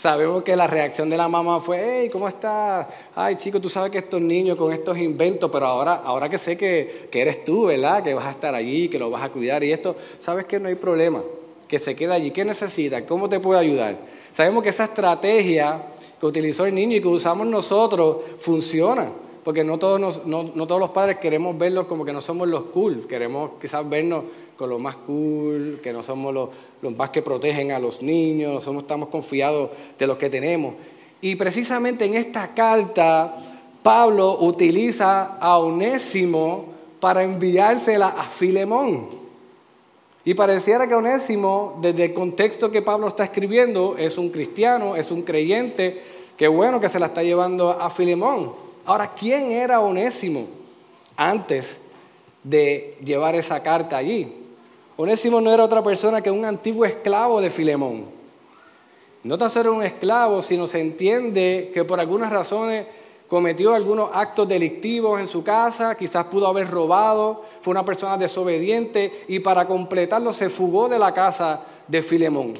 Sabemos 0.00 0.42
que 0.42 0.56
la 0.56 0.66
reacción 0.66 1.10
de 1.10 1.16
la 1.18 1.28
mamá 1.28 1.60
fue, 1.60 1.78
hey, 1.84 2.08
¿cómo 2.10 2.26
estás? 2.26 2.86
Ay, 3.14 3.36
chico, 3.36 3.60
tú 3.60 3.68
sabes 3.68 3.92
que 3.92 3.98
estos 3.98 4.18
niños 4.18 4.56
con 4.56 4.72
estos 4.72 4.96
inventos, 4.96 5.50
pero 5.50 5.66
ahora, 5.66 5.96
ahora 5.96 6.26
que 6.26 6.38
sé 6.38 6.56
que, 6.56 7.08
que 7.10 7.20
eres 7.20 7.44
tú, 7.44 7.66
¿verdad? 7.66 8.02
Que 8.02 8.14
vas 8.14 8.24
a 8.24 8.30
estar 8.30 8.54
allí, 8.54 8.88
que 8.88 8.98
lo 8.98 9.10
vas 9.10 9.22
a 9.22 9.28
cuidar 9.28 9.62
y 9.62 9.72
esto, 9.72 9.94
sabes 10.18 10.46
que 10.46 10.58
no 10.58 10.68
hay 10.68 10.76
problema, 10.76 11.20
que 11.68 11.78
se 11.78 11.94
queda 11.94 12.14
allí. 12.14 12.30
¿Qué 12.30 12.46
necesita? 12.46 13.04
¿Cómo 13.04 13.28
te 13.28 13.40
puede 13.40 13.60
ayudar? 13.60 13.98
Sabemos 14.32 14.62
que 14.62 14.70
esa 14.70 14.84
estrategia 14.84 15.82
que 16.18 16.24
utilizó 16.24 16.64
el 16.64 16.74
niño 16.74 16.96
y 16.96 17.02
que 17.02 17.08
usamos 17.08 17.46
nosotros 17.46 18.16
funciona 18.38 19.10
porque 19.44 19.64
no 19.64 19.78
todos, 19.78 20.20
los 20.24 20.90
padres 20.90 21.18
queremos 21.18 21.56
verlos 21.56 21.86
como 21.86 22.04
que 22.04 22.12
no 22.12 22.20
somos 22.20 22.48
los 22.48 22.64
cool, 22.64 23.06
queremos 23.08 23.52
quizás 23.60 23.88
vernos 23.88 24.24
con 24.56 24.68
los 24.68 24.80
más 24.80 24.96
cool, 24.96 25.80
que 25.82 25.92
no 25.92 26.02
somos 26.02 26.34
los, 26.34 26.48
los 26.82 26.94
más 26.94 27.10
que 27.10 27.22
protegen 27.22 27.72
a 27.72 27.78
los 27.78 28.02
niños, 28.02 28.62
somos, 28.62 28.82
estamos 28.82 29.08
confiados 29.08 29.70
de 29.98 30.06
los 30.06 30.18
que 30.18 30.28
tenemos. 30.28 30.74
Y 31.22 31.36
precisamente 31.36 32.04
en 32.04 32.14
esta 32.14 32.48
carta, 32.54 33.36
Pablo 33.82 34.38
utiliza 34.40 35.38
a 35.38 35.58
Onésimo 35.58 36.66
para 37.00 37.22
enviársela 37.22 38.08
a 38.08 38.24
Filemón. 38.24 39.20
Y 40.22 40.34
pareciera 40.34 40.86
que 40.86 40.94
Onésimo, 40.94 41.78
desde 41.80 42.04
el 42.04 42.12
contexto 42.12 42.70
que 42.70 42.82
Pablo 42.82 43.08
está 43.08 43.24
escribiendo, 43.24 43.96
es 43.96 44.18
un 44.18 44.28
cristiano, 44.28 44.96
es 44.96 45.10
un 45.10 45.22
creyente, 45.22 46.02
que 46.36 46.46
bueno 46.46 46.78
que 46.80 46.90
se 46.90 46.98
la 46.98 47.06
está 47.06 47.22
llevando 47.22 47.70
a 47.70 47.88
Filemón. 47.88 48.69
Ahora, 48.90 49.12
¿quién 49.14 49.52
era 49.52 49.78
Onésimo 49.78 50.48
antes 51.16 51.76
de 52.42 52.98
llevar 53.04 53.36
esa 53.36 53.62
carta 53.62 53.96
allí? 53.96 54.34
Onésimo 54.96 55.40
no 55.40 55.52
era 55.52 55.62
otra 55.62 55.80
persona 55.80 56.20
que 56.20 56.28
un 56.28 56.44
antiguo 56.44 56.84
esclavo 56.84 57.40
de 57.40 57.50
Filemón. 57.50 58.06
No 59.22 59.38
tan 59.38 59.48
solo 59.48 59.74
un 59.74 59.84
esclavo, 59.84 60.42
sino 60.42 60.66
se 60.66 60.80
entiende 60.80 61.70
que 61.72 61.84
por 61.84 62.00
algunas 62.00 62.32
razones 62.32 62.84
cometió 63.28 63.76
algunos 63.76 64.10
actos 64.12 64.48
delictivos 64.48 65.20
en 65.20 65.28
su 65.28 65.44
casa, 65.44 65.94
quizás 65.94 66.24
pudo 66.24 66.48
haber 66.48 66.68
robado, 66.68 67.44
fue 67.60 67.70
una 67.70 67.84
persona 67.84 68.18
desobediente 68.18 69.24
y 69.28 69.38
para 69.38 69.68
completarlo 69.68 70.32
se 70.32 70.50
fugó 70.50 70.88
de 70.88 70.98
la 70.98 71.14
casa 71.14 71.60
de 71.86 72.02
Filemón. 72.02 72.54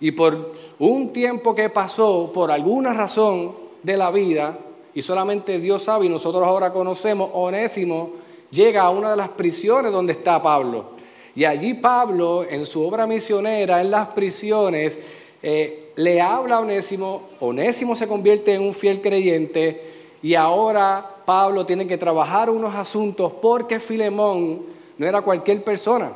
Y 0.00 0.10
por 0.10 0.54
un 0.78 1.12
tiempo 1.12 1.54
que 1.54 1.68
pasó, 1.68 2.30
por 2.32 2.50
alguna 2.50 2.94
razón 2.94 3.52
de 3.82 3.96
la 3.98 4.10
vida, 4.10 4.60
y 4.94 5.02
solamente 5.02 5.58
Dios 5.58 5.84
sabe 5.84 6.06
y 6.06 6.08
nosotros 6.08 6.42
ahora 6.44 6.72
conocemos, 6.72 7.30
Onésimo 7.32 8.10
llega 8.50 8.82
a 8.82 8.90
una 8.90 9.10
de 9.10 9.16
las 9.16 9.28
prisiones 9.30 9.92
donde 9.92 10.12
está 10.12 10.42
Pablo. 10.42 10.96
Y 11.34 11.44
allí 11.44 11.74
Pablo, 11.74 12.44
en 12.48 12.64
su 12.64 12.82
obra 12.84 13.06
misionera, 13.06 13.80
en 13.80 13.90
las 13.90 14.08
prisiones, 14.08 14.98
eh, 15.42 15.92
le 15.96 16.20
habla 16.20 16.56
a 16.56 16.60
Onésimo, 16.60 17.22
Onésimo 17.40 17.94
se 17.94 18.08
convierte 18.08 18.54
en 18.54 18.62
un 18.62 18.74
fiel 18.74 19.00
creyente 19.00 19.92
y 20.22 20.34
ahora 20.34 21.16
Pablo 21.24 21.64
tiene 21.64 21.86
que 21.86 21.98
trabajar 21.98 22.50
unos 22.50 22.74
asuntos 22.74 23.32
porque 23.34 23.78
Filemón 23.78 24.62
no 24.96 25.06
era 25.06 25.22
cualquier 25.22 25.62
persona. 25.62 26.12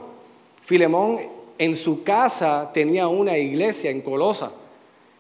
Filemón 0.60 1.20
en 1.58 1.76
su 1.76 2.02
casa 2.02 2.70
tenía 2.72 3.06
una 3.08 3.36
iglesia 3.38 3.90
en 3.90 4.00
Colosa 4.00 4.52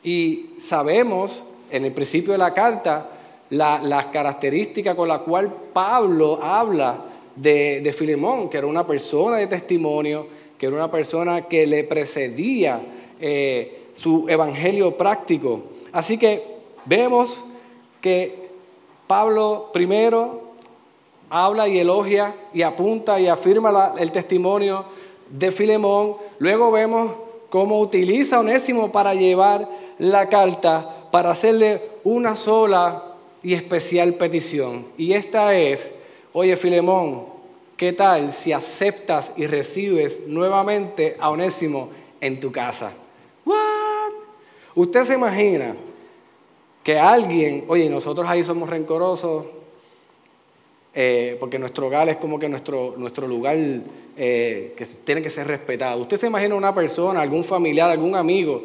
y 0.02 0.50
sabemos 0.58 1.44
en 1.70 1.84
el 1.84 1.92
principio 1.92 2.32
de 2.32 2.38
la 2.38 2.52
carta 2.52 3.08
las 3.52 4.06
características 4.06 4.94
con 4.94 5.08
las 5.08 5.20
cuales 5.20 5.52
Pablo 5.72 6.38
habla 6.42 7.04
de, 7.36 7.80
de 7.82 7.92
Filemón, 7.92 8.48
que 8.48 8.56
era 8.58 8.66
una 8.66 8.86
persona 8.86 9.36
de 9.36 9.46
testimonio, 9.46 10.26
que 10.56 10.66
era 10.66 10.76
una 10.76 10.90
persona 10.90 11.42
que 11.42 11.66
le 11.66 11.84
precedía 11.84 12.80
eh, 13.20 13.88
su 13.94 14.26
evangelio 14.28 14.96
práctico. 14.96 15.64
Así 15.92 16.16
que 16.16 16.42
vemos 16.86 17.44
que 18.00 18.48
Pablo 19.06 19.68
primero 19.72 20.52
habla 21.28 21.68
y 21.68 21.78
elogia 21.78 22.34
y 22.54 22.62
apunta 22.62 23.20
y 23.20 23.28
afirma 23.28 23.94
el 23.98 24.10
testimonio 24.12 24.86
de 25.28 25.50
Filemón. 25.50 26.16
Luego 26.38 26.70
vemos 26.70 27.12
cómo 27.50 27.80
utiliza 27.80 28.40
Onésimo 28.40 28.90
para 28.90 29.14
llevar 29.14 29.68
la 29.98 30.30
carta, 30.30 31.08
para 31.10 31.32
hacerle 31.32 31.82
una 32.02 32.34
sola 32.34 33.11
y 33.42 33.54
especial 33.54 34.14
petición. 34.14 34.86
Y 34.96 35.12
esta 35.14 35.56
es, 35.56 35.92
oye 36.32 36.56
Filemón, 36.56 37.24
¿qué 37.76 37.92
tal 37.92 38.32
si 38.32 38.52
aceptas 38.52 39.32
y 39.36 39.46
recibes 39.46 40.26
nuevamente 40.26 41.16
a 41.18 41.30
Onésimo 41.30 41.90
en 42.20 42.40
tu 42.40 42.52
casa? 42.52 42.92
¿What? 43.44 44.12
Usted 44.74 45.04
se 45.04 45.14
imagina 45.14 45.74
que 46.82 46.98
alguien, 46.98 47.64
oye, 47.68 47.88
nosotros 47.88 48.26
ahí 48.28 48.42
somos 48.42 48.68
rencorosos, 48.68 49.46
eh, 50.94 51.36
porque 51.40 51.58
nuestro 51.58 51.86
hogar 51.86 52.08
es 52.08 52.16
como 52.18 52.38
que 52.38 52.48
nuestro, 52.48 52.94
nuestro 52.98 53.26
lugar 53.26 53.56
eh, 54.16 54.74
que 54.76 54.84
tiene 54.84 55.22
que 55.22 55.30
ser 55.30 55.46
respetado. 55.46 56.00
Usted 56.02 56.18
se 56.18 56.26
imagina 56.26 56.54
una 56.54 56.74
persona, 56.74 57.20
algún 57.20 57.44
familiar, 57.44 57.90
algún 57.90 58.14
amigo, 58.14 58.62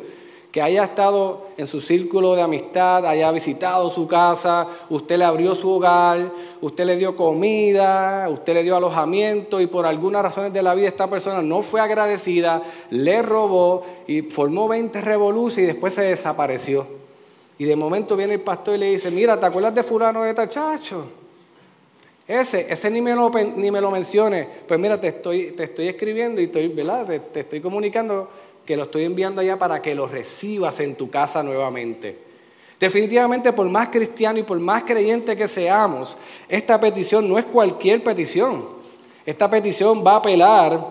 que 0.51 0.61
haya 0.61 0.83
estado 0.83 1.47
en 1.57 1.67
su 1.67 1.81
círculo 1.81 2.35
de 2.35 2.41
amistad, 2.41 3.05
haya 3.05 3.31
visitado 3.31 3.89
su 3.89 4.07
casa, 4.07 4.67
usted 4.89 5.17
le 5.17 5.25
abrió 5.25 5.53
su 5.55 5.69
hogar, 5.69 6.31
usted 6.61 6.85
le 6.85 6.95
dio 6.95 7.15
comida, 7.15 8.27
usted 8.29 8.53
le 8.53 8.63
dio 8.63 8.77
alojamiento 8.77 9.59
y 9.59 9.67
por 9.67 9.85
algunas 9.85 10.21
razones 10.21 10.53
de 10.53 10.61
la 10.61 10.73
vida 10.73 10.87
esta 10.87 11.07
persona 11.07 11.41
no 11.41 11.61
fue 11.61 11.81
agradecida, 11.81 12.61
le 12.89 13.21
robó 13.21 13.83
y 14.07 14.21
formó 14.23 14.67
20 14.67 15.01
revoluciones 15.01 15.57
y 15.57 15.73
después 15.73 15.93
se 15.93 16.03
desapareció. 16.03 16.87
Y 17.59 17.65
de 17.65 17.75
momento 17.75 18.15
viene 18.15 18.35
el 18.35 18.41
pastor 18.41 18.75
y 18.75 18.77
le 18.79 18.85
dice, 18.91 19.11
mira, 19.11 19.39
¿te 19.39 19.45
acuerdas 19.45 19.75
de 19.75 19.83
fulano 19.83 20.23
de 20.23 20.33
tachacho? 20.33 21.05
Ese, 22.27 22.71
ese 22.71 22.89
ni 22.91 23.01
me 23.01 23.15
lo, 23.15 23.29
ni 23.29 23.71
me 23.71 23.81
lo 23.81 23.89
menciones. 23.89 24.47
Pues 24.67 24.79
mira, 24.79 24.99
te 24.99 25.07
estoy, 25.07 25.51
te 25.51 25.63
estoy 25.63 25.87
escribiendo 25.87 26.41
y 26.41 26.45
estoy, 26.45 26.67
¿verdad? 26.67 27.21
te 27.31 27.39
estoy 27.39 27.61
comunicando 27.61 28.29
que 28.67 28.75
lo 28.75 28.83
estoy 28.83 29.05
enviando 29.05 29.39
allá 29.39 29.57
para 29.57 29.81
que 29.81 29.95
lo 29.95 30.05
recibas 30.05 30.81
en 30.81 30.95
tu 30.95 31.09
casa 31.09 31.41
nuevamente. 31.41 32.19
Definitivamente, 32.77 33.53
por 33.53 33.67
más 33.69 33.87
cristiano 33.87 34.37
y 34.37 34.43
por 34.43 34.59
más 34.59 34.83
creyente 34.83 35.37
que 35.37 35.47
seamos, 35.47 36.17
esta 36.49 36.77
petición 36.77 37.27
no 37.27 37.39
es 37.39 37.45
cualquier 37.45 38.03
petición. 38.03 38.65
Esta 39.25 39.49
petición 39.49 40.03
va 40.05 40.13
a 40.13 40.15
apelar 40.17 40.85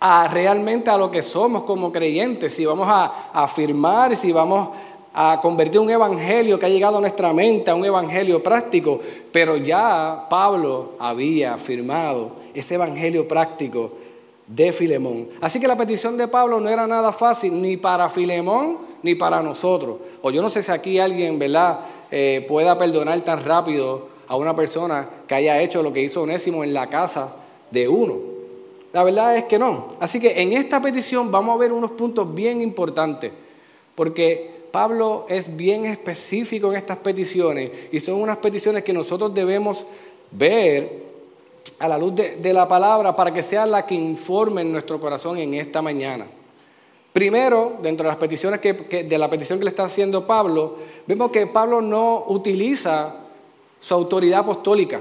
a 0.00 0.28
realmente 0.28 0.88
a 0.88 0.96
lo 0.96 1.10
que 1.10 1.20
somos 1.20 1.64
como 1.64 1.92
creyentes, 1.92 2.54
si 2.54 2.64
vamos 2.64 2.88
a, 2.88 3.30
afirmar, 3.34 4.16
si 4.16 4.32
vamos 4.32 4.70
a 5.12 5.38
convertir 5.42 5.78
un 5.78 5.90
evangelio 5.90 6.58
que 6.58 6.64
ha 6.64 6.70
llegado 6.70 6.96
a 6.96 7.00
nuestra 7.02 7.34
mente, 7.34 7.70
a 7.70 7.74
un 7.74 7.84
evangelio 7.84 8.42
práctico, 8.42 8.98
pero 9.30 9.58
ya 9.58 10.26
Pablo 10.30 10.92
había 10.98 11.52
afirmado 11.54 12.32
ese 12.54 12.76
evangelio 12.76 13.28
práctico 13.28 13.92
de 14.50 14.72
Filemón. 14.72 15.28
Así 15.40 15.60
que 15.60 15.68
la 15.68 15.76
petición 15.76 16.16
de 16.16 16.26
Pablo 16.28 16.60
no 16.60 16.68
era 16.68 16.86
nada 16.86 17.12
fácil 17.12 17.60
ni 17.60 17.76
para 17.76 18.08
Filemón 18.08 18.78
ni 19.02 19.14
para 19.14 19.42
nosotros. 19.42 19.98
O 20.22 20.30
yo 20.30 20.42
no 20.42 20.50
sé 20.50 20.62
si 20.62 20.72
aquí 20.72 20.98
alguien, 20.98 21.38
¿verdad?, 21.38 21.80
eh, 22.10 22.44
pueda 22.48 22.76
perdonar 22.76 23.22
tan 23.22 23.44
rápido 23.44 24.08
a 24.26 24.36
una 24.36 24.54
persona 24.54 25.08
que 25.26 25.34
haya 25.36 25.60
hecho 25.62 25.82
lo 25.82 25.92
que 25.92 26.02
hizo 26.02 26.22
Onésimo 26.22 26.64
en 26.64 26.74
la 26.74 26.88
casa 26.88 27.32
de 27.70 27.88
uno. 27.88 28.16
La 28.92 29.04
verdad 29.04 29.36
es 29.36 29.44
que 29.44 29.58
no. 29.58 29.86
Así 30.00 30.18
que 30.18 30.42
en 30.42 30.52
esta 30.52 30.82
petición 30.82 31.30
vamos 31.30 31.54
a 31.54 31.58
ver 31.58 31.72
unos 31.72 31.92
puntos 31.92 32.34
bien 32.34 32.60
importantes, 32.60 33.30
porque 33.94 34.50
Pablo 34.72 35.26
es 35.28 35.56
bien 35.56 35.86
específico 35.86 36.70
en 36.70 36.76
estas 36.76 36.98
peticiones 36.98 37.70
y 37.92 38.00
son 38.00 38.20
unas 38.20 38.38
peticiones 38.38 38.82
que 38.82 38.92
nosotros 38.92 39.32
debemos 39.32 39.86
ver 40.32 41.09
a 41.78 41.88
la 41.88 41.98
luz 41.98 42.14
de, 42.14 42.52
la 42.52 42.68
palabra 42.68 43.16
para 43.16 43.32
que 43.32 43.42
sea 43.42 43.66
la 43.66 43.86
que 43.86 43.94
informe 43.94 44.62
en 44.62 44.72
nuestro 44.72 45.00
corazón 45.00 45.38
en 45.38 45.54
esta 45.54 45.82
mañana. 45.82 46.26
Primero, 47.12 47.78
dentro 47.82 48.04
de 48.04 48.08
las 48.08 48.18
peticiones 48.18 48.60
que, 48.60 48.72
de 48.72 49.18
la 49.18 49.28
petición 49.28 49.58
que 49.58 49.64
le 49.64 49.70
está 49.70 49.84
haciendo 49.84 50.26
Pablo, 50.26 50.76
vemos 51.06 51.30
que 51.30 51.46
Pablo 51.46 51.80
no 51.80 52.24
utiliza 52.28 53.14
su 53.80 53.94
autoridad 53.94 54.40
apostólica. 54.40 55.00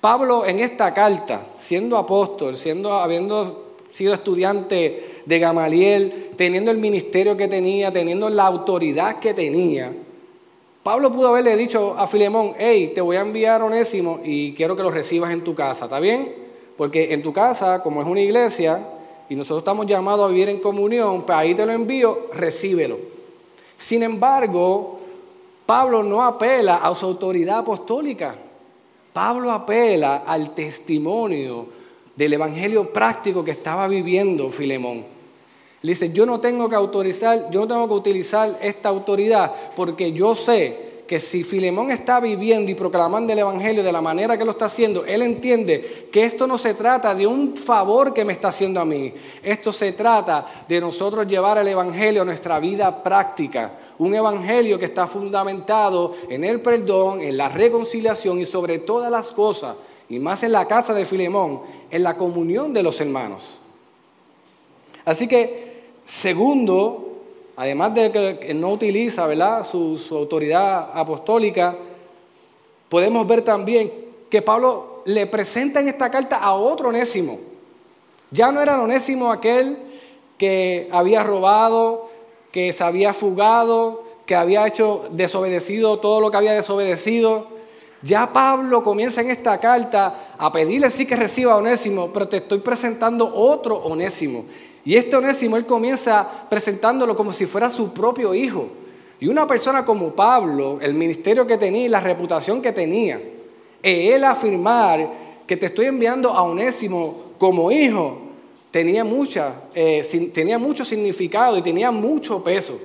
Pablo 0.00 0.44
en 0.44 0.58
esta 0.58 0.92
carta, 0.92 1.46
siendo 1.56 1.96
apóstol, 1.96 2.56
siendo, 2.56 2.94
habiendo 2.94 3.64
sido 3.90 4.12
estudiante 4.12 5.22
de 5.24 5.38
Gamaliel, 5.38 6.30
teniendo 6.36 6.70
el 6.70 6.78
ministerio 6.78 7.36
que 7.36 7.46
tenía, 7.46 7.92
teniendo 7.92 8.28
la 8.28 8.46
autoridad 8.46 9.20
que 9.20 9.34
tenía, 9.34 9.92
Pablo 10.84 11.10
pudo 11.10 11.28
haberle 11.28 11.56
dicho 11.56 11.96
a 11.98 12.06
Filemón, 12.06 12.52
hey, 12.58 12.92
te 12.94 13.00
voy 13.00 13.16
a 13.16 13.22
enviar 13.22 13.62
Onésimo 13.62 14.20
y 14.22 14.52
quiero 14.52 14.76
que 14.76 14.82
lo 14.82 14.90
recibas 14.90 15.32
en 15.32 15.42
tu 15.42 15.54
casa, 15.54 15.86
¿está 15.86 15.98
bien? 15.98 16.34
Porque 16.76 17.14
en 17.14 17.22
tu 17.22 17.32
casa, 17.32 17.82
como 17.82 18.02
es 18.02 18.06
una 18.06 18.20
iglesia, 18.20 18.86
y 19.30 19.34
nosotros 19.34 19.60
estamos 19.60 19.86
llamados 19.86 20.26
a 20.26 20.28
vivir 20.28 20.50
en 20.50 20.60
comunión, 20.60 21.22
pues 21.22 21.38
ahí 21.38 21.54
te 21.54 21.64
lo 21.64 21.72
envío, 21.72 22.28
recíbelo. 22.34 22.98
Sin 23.78 24.02
embargo, 24.02 24.98
Pablo 25.64 26.02
no 26.02 26.22
apela 26.22 26.76
a 26.76 26.94
su 26.94 27.06
autoridad 27.06 27.60
apostólica. 27.60 28.34
Pablo 29.14 29.52
apela 29.52 30.16
al 30.26 30.54
testimonio 30.54 31.64
del 32.14 32.34
evangelio 32.34 32.92
práctico 32.92 33.42
que 33.42 33.52
estaba 33.52 33.88
viviendo 33.88 34.50
Filemón. 34.50 35.13
Le 35.84 35.90
dice, 35.90 36.14
yo 36.14 36.24
no 36.24 36.40
tengo 36.40 36.66
que 36.66 36.76
autorizar, 36.76 37.50
yo 37.50 37.60
no 37.60 37.68
tengo 37.68 37.86
que 37.86 37.92
utilizar 37.92 38.58
esta 38.62 38.88
autoridad 38.88 39.52
porque 39.76 40.12
yo 40.12 40.34
sé 40.34 41.02
que 41.06 41.20
si 41.20 41.44
Filemón 41.44 41.90
está 41.90 42.20
viviendo 42.20 42.70
y 42.70 42.74
proclamando 42.74 43.34
el 43.34 43.40
Evangelio 43.40 43.82
de 43.82 43.92
la 43.92 44.00
manera 44.00 44.38
que 44.38 44.46
lo 44.46 44.52
está 44.52 44.64
haciendo, 44.64 45.04
él 45.04 45.20
entiende 45.20 46.08
que 46.10 46.24
esto 46.24 46.46
no 46.46 46.56
se 46.56 46.72
trata 46.72 47.14
de 47.14 47.26
un 47.26 47.54
favor 47.54 48.14
que 48.14 48.24
me 48.24 48.32
está 48.32 48.48
haciendo 48.48 48.80
a 48.80 48.86
mí, 48.86 49.12
esto 49.42 49.74
se 49.74 49.92
trata 49.92 50.64
de 50.66 50.80
nosotros 50.80 51.26
llevar 51.26 51.58
el 51.58 51.68
Evangelio 51.68 52.22
a 52.22 52.24
nuestra 52.24 52.58
vida 52.60 53.02
práctica, 53.02 53.72
un 53.98 54.14
Evangelio 54.14 54.78
que 54.78 54.86
está 54.86 55.06
fundamentado 55.06 56.14
en 56.30 56.44
el 56.44 56.62
perdón, 56.62 57.20
en 57.20 57.36
la 57.36 57.50
reconciliación 57.50 58.40
y 58.40 58.46
sobre 58.46 58.78
todas 58.78 59.10
las 59.10 59.30
cosas, 59.32 59.76
y 60.08 60.18
más 60.18 60.42
en 60.44 60.52
la 60.52 60.66
casa 60.66 60.94
de 60.94 61.04
Filemón, 61.04 61.60
en 61.90 62.02
la 62.02 62.16
comunión 62.16 62.72
de 62.72 62.82
los 62.82 62.98
hermanos. 63.02 63.60
Así 65.04 65.28
que, 65.28 65.73
segundo, 66.04 67.22
además 67.56 67.94
de 67.94 68.38
que 68.40 68.54
no 68.54 68.72
utiliza 68.72 69.26
Su, 69.64 70.00
autoridad 70.12 70.90
apostólica, 70.94 71.76
podemos 72.88 73.26
ver 73.26 73.42
también 73.42 73.92
que 74.30 74.42
Pablo 74.42 75.02
le 75.04 75.26
presenta 75.26 75.80
en 75.80 75.88
esta 75.88 76.10
carta 76.10 76.36
a 76.38 76.54
otro 76.54 76.88
onésimo. 76.88 77.38
Ya 78.30 78.50
no 78.50 78.60
era 78.60 78.74
el 78.74 78.80
onésimo 78.80 79.30
aquel 79.30 79.78
que 80.38 80.88
había 80.90 81.22
robado, 81.22 82.10
que 82.50 82.72
se 82.72 82.82
había 82.82 83.12
fugado, 83.12 84.04
que 84.26 84.34
había 84.34 84.66
hecho 84.66 85.04
desobedecido 85.10 85.98
todo 86.00 86.20
lo 86.20 86.30
que 86.30 86.36
había 86.36 86.52
desobedecido. 86.52 87.48
Ya 88.02 88.32
Pablo 88.32 88.82
comienza 88.82 89.20
en 89.20 89.30
esta 89.30 89.58
carta 89.58 90.34
a 90.36 90.52
pedirle 90.52 90.90
sí 90.90 91.06
que 91.06 91.16
reciba 91.16 91.54
a 91.54 91.56
Onésimo, 91.56 92.12
pero 92.12 92.28
te 92.28 92.38
estoy 92.38 92.58
presentando 92.58 93.34
otro 93.34 93.76
Onésimo. 93.76 94.44
Y 94.84 94.96
este 94.96 95.16
Onésimo 95.16 95.56
él 95.56 95.64
comienza 95.64 96.46
presentándolo 96.50 97.16
como 97.16 97.32
si 97.32 97.46
fuera 97.46 97.70
su 97.70 97.92
propio 97.92 98.34
hijo. 98.34 98.68
Y 99.18 99.28
una 99.28 99.46
persona 99.46 99.84
como 99.84 100.12
Pablo, 100.12 100.78
el 100.82 100.92
ministerio 100.92 101.46
que 101.46 101.56
tenía 101.56 101.86
y 101.86 101.88
la 101.88 102.00
reputación 102.00 102.60
que 102.60 102.72
tenía, 102.72 103.20
él 103.82 104.24
afirmar 104.24 105.08
que 105.46 105.56
te 105.56 105.66
estoy 105.66 105.86
enviando 105.86 106.30
a 106.30 106.42
Onésimo 106.42 107.32
como 107.38 107.70
hijo, 107.70 108.18
tenía, 108.70 109.04
mucha, 109.04 109.54
eh, 109.74 110.02
tenía 110.32 110.58
mucho 110.58 110.84
significado 110.84 111.56
y 111.56 111.62
tenía 111.62 111.90
mucho 111.90 112.42
peso. 112.42 112.78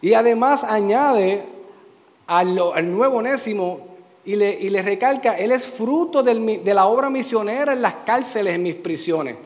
Y 0.00 0.14
además 0.14 0.64
añade 0.64 1.44
al, 2.26 2.54
nuevo 2.92 3.18
Onésimo 3.18 3.80
y 4.24 4.36
le, 4.36 4.82
recalca, 4.82 5.36
él 5.38 5.52
es 5.52 5.66
fruto 5.66 6.22
de 6.22 6.74
la 6.74 6.86
obra 6.86 7.10
misionera 7.10 7.72
en 7.72 7.82
las 7.82 7.94
cárceles, 8.04 8.54
en 8.54 8.62
mis 8.62 8.76
prisiones. 8.76 9.36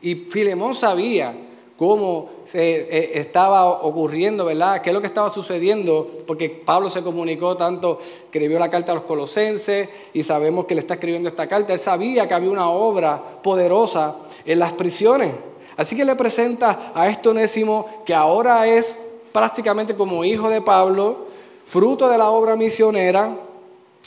Y 0.00 0.14
Filemón 0.14 0.74
sabía 0.74 1.34
cómo 1.76 2.30
se 2.44 2.60
eh, 2.60 3.18
estaba 3.20 3.66
ocurriendo, 3.66 4.44
¿verdad? 4.44 4.80
¿Qué 4.82 4.90
es 4.90 4.94
lo 4.94 5.00
que 5.00 5.06
estaba 5.06 5.30
sucediendo? 5.30 6.08
Porque 6.26 6.48
Pablo 6.50 6.90
se 6.90 7.02
comunicó 7.02 7.56
tanto, 7.56 7.98
escribió 8.24 8.58
la 8.58 8.70
carta 8.70 8.92
a 8.92 8.96
los 8.96 9.04
colosenses 9.04 9.88
y 10.12 10.22
sabemos 10.22 10.64
que 10.64 10.74
le 10.74 10.80
está 10.80 10.94
escribiendo 10.94 11.28
esta 11.28 11.46
carta. 11.46 11.72
Él 11.72 11.78
sabía 11.78 12.26
que 12.26 12.34
había 12.34 12.50
una 12.50 12.68
obra 12.70 13.20
poderosa 13.42 14.16
en 14.44 14.58
las 14.58 14.72
prisiones. 14.72 15.34
Así 15.76 15.94
que 15.94 16.04
le 16.04 16.16
presenta 16.16 16.92
a 16.94 17.08
este 17.08 17.28
onésimo 17.28 18.02
que 18.04 18.14
ahora 18.14 18.66
es 18.66 18.94
prácticamente 19.32 19.94
como 19.94 20.24
hijo 20.24 20.50
de 20.50 20.60
Pablo, 20.60 21.28
fruto 21.64 22.08
de 22.08 22.18
la 22.18 22.30
obra 22.30 22.56
misionera, 22.56 23.36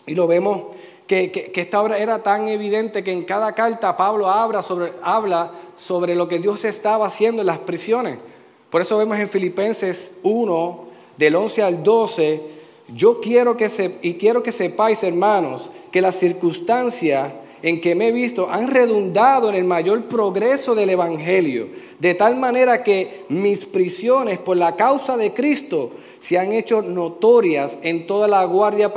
y 0.06 0.16
lo 0.16 0.28
vemos 0.28 0.64
que, 1.08 1.52
esta 1.56 1.82
obra 1.82 1.98
era 1.98 2.24
tan 2.24 2.48
evidente 2.48 3.04
que 3.04 3.12
en 3.12 3.26
cada 3.26 3.54
carta 3.54 3.98
Pablo 3.98 4.30
habla 4.30 4.62
sobre, 4.62 4.94
habla 5.04 5.52
sobre 5.82 6.14
lo 6.14 6.28
que 6.28 6.38
Dios 6.38 6.64
estaba 6.64 7.08
haciendo 7.08 7.42
en 7.42 7.48
las 7.48 7.58
prisiones. 7.58 8.20
Por 8.70 8.82
eso 8.82 8.98
vemos 8.98 9.18
en 9.18 9.28
Filipenses 9.28 10.12
1, 10.22 10.86
del 11.18 11.36
11 11.36 11.64
al 11.64 11.84
12, 11.84 12.42
yo 12.96 13.20
quiero 13.20 13.58
que 13.58 13.68
se, 13.68 13.98
y 14.02 14.14
quiero 14.14 14.44
que 14.44 14.52
sepáis, 14.52 15.04
hermanos, 15.04 15.70
que 15.92 16.02
las 16.02 16.16
circunstancias 16.16 17.34
en 17.64 17.82
que 17.82 17.96
me 17.96 18.10
he 18.10 18.12
visto 18.12 18.50
han 18.50 18.68
redundado 18.68 19.50
en 19.50 19.56
el 19.56 19.64
mayor 19.64 20.06
progreso 20.06 20.76
del 20.76 20.92
Evangelio, 20.92 21.70
de 22.00 22.14
tal 22.16 22.36
manera 22.38 22.84
que 22.84 23.26
mis 23.30 23.66
prisiones 23.66 24.40
por 24.40 24.58
la 24.58 24.76
causa 24.76 25.18
de 25.18 25.34
Cristo 25.34 25.92
se 26.20 26.38
han 26.38 26.54
hecho 26.54 26.82
notorias 26.82 27.80
en 27.82 28.08
toda 28.08 28.28
la 28.28 28.44
guardia 28.46 28.92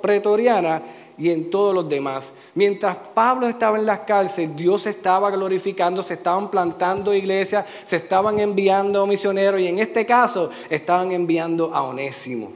pretoriana 0.00 0.82
y 1.18 1.30
en 1.30 1.50
todos 1.50 1.74
los 1.74 1.88
demás. 1.88 2.32
Mientras 2.54 2.96
Pablo 3.14 3.48
estaba 3.48 3.78
en 3.78 3.86
las 3.86 4.00
cárceles, 4.00 4.54
Dios 4.56 4.86
estaba 4.86 5.30
glorificando, 5.30 6.02
se 6.02 6.14
estaban 6.14 6.50
plantando 6.50 7.14
iglesias, 7.14 7.64
se 7.84 7.96
estaban 7.96 8.38
enviando 8.38 9.06
misioneros 9.06 9.60
y 9.60 9.66
en 9.66 9.78
este 9.78 10.04
caso 10.04 10.50
estaban 10.68 11.12
enviando 11.12 11.74
a 11.74 11.82
Onésimo. 11.82 12.52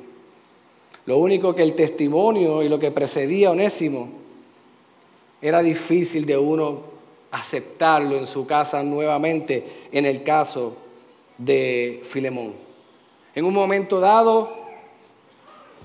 Lo 1.07 1.19
único 1.19 1.55
que 1.55 1.63
el 1.63 1.75
testimonio 1.75 2.63
y 2.63 2.69
lo 2.69 2.79
que 2.79 2.91
precedía 2.91 3.49
a 3.49 3.53
Onésimo 3.53 4.09
era 5.41 5.63
difícil 5.63 6.27
de 6.27 6.37
uno 6.37 6.91
aceptarlo 7.31 8.17
en 8.17 8.27
su 8.27 8.47
casa 8.47 8.83
nuevamente 8.83 9.89
en 9.93 10.05
el 10.05 10.23
caso 10.23 10.77
de 11.39 12.01
Filemón. 12.05 12.53
En 13.35 13.45
un 13.45 13.55
momento 13.55 14.01
dado, 14.01 14.60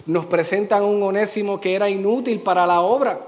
nos 0.06 0.26
presentan 0.26 0.84
un 0.84 1.02
onésimo 1.02 1.60
que 1.60 1.76
era 1.76 1.90
inútil 1.90 2.40
para 2.40 2.66
la 2.66 2.82
obra, 2.82 3.20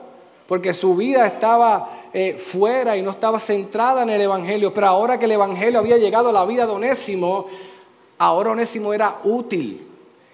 porque 0.47 0.73
su 0.73 0.95
vida 0.95 1.25
estaba 1.25 2.09
eh, 2.13 2.37
fuera 2.37 2.95
y 2.95 3.01
no 3.01 3.11
estaba 3.11 3.39
centrada 3.39 4.03
en 4.03 4.09
el 4.09 4.21
Evangelio, 4.21 4.73
pero 4.73 4.87
ahora 4.87 5.17
que 5.17 5.25
el 5.25 5.31
Evangelio 5.31 5.79
había 5.79 5.97
llegado 5.97 6.29
a 6.29 6.33
la 6.33 6.45
vida 6.45 6.65
de 6.65 6.73
onésimo, 6.73 7.47
ahora 8.17 8.51
onésimo 8.51 8.93
era 8.93 9.19
útil 9.23 9.81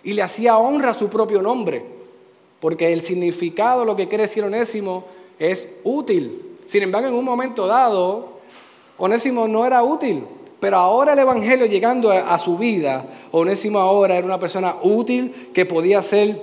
y 0.04 0.14
le 0.14 0.22
hacía 0.22 0.58
honra 0.58 0.92
a 0.92 0.94
su 0.94 1.10
propio 1.10 1.42
nombre, 1.42 1.86
porque 2.60 2.94
el 2.94 3.02
significado, 3.02 3.86
lo 3.86 3.96
que 3.96 4.08
quiere 4.08 4.24
decir 4.24 4.44
onésimo, 4.44 5.06
es 5.40 5.78
útil. 5.84 6.58
Sin 6.68 6.84
embargo, 6.84 7.08
en 7.08 7.16
un 7.16 7.26
momento 7.26 7.68
dado, 7.68 8.34
onésimo 8.98 9.48
no 9.48 9.66
era 9.66 9.82
útil, 9.84 10.24
pero 10.64 10.78
ahora 10.78 11.12
el 11.12 11.20
Evangelio 11.20 11.66
llegando 11.66 12.10
a, 12.10 12.38
su 12.38 12.58
vida, 12.58 13.06
Onésimo 13.34 13.80
ahora 13.80 14.16
era 14.16 14.26
una 14.26 14.40
persona 14.40 14.78
útil 14.82 15.50
que 15.54 15.66
podía 15.66 16.02
ser 16.02 16.42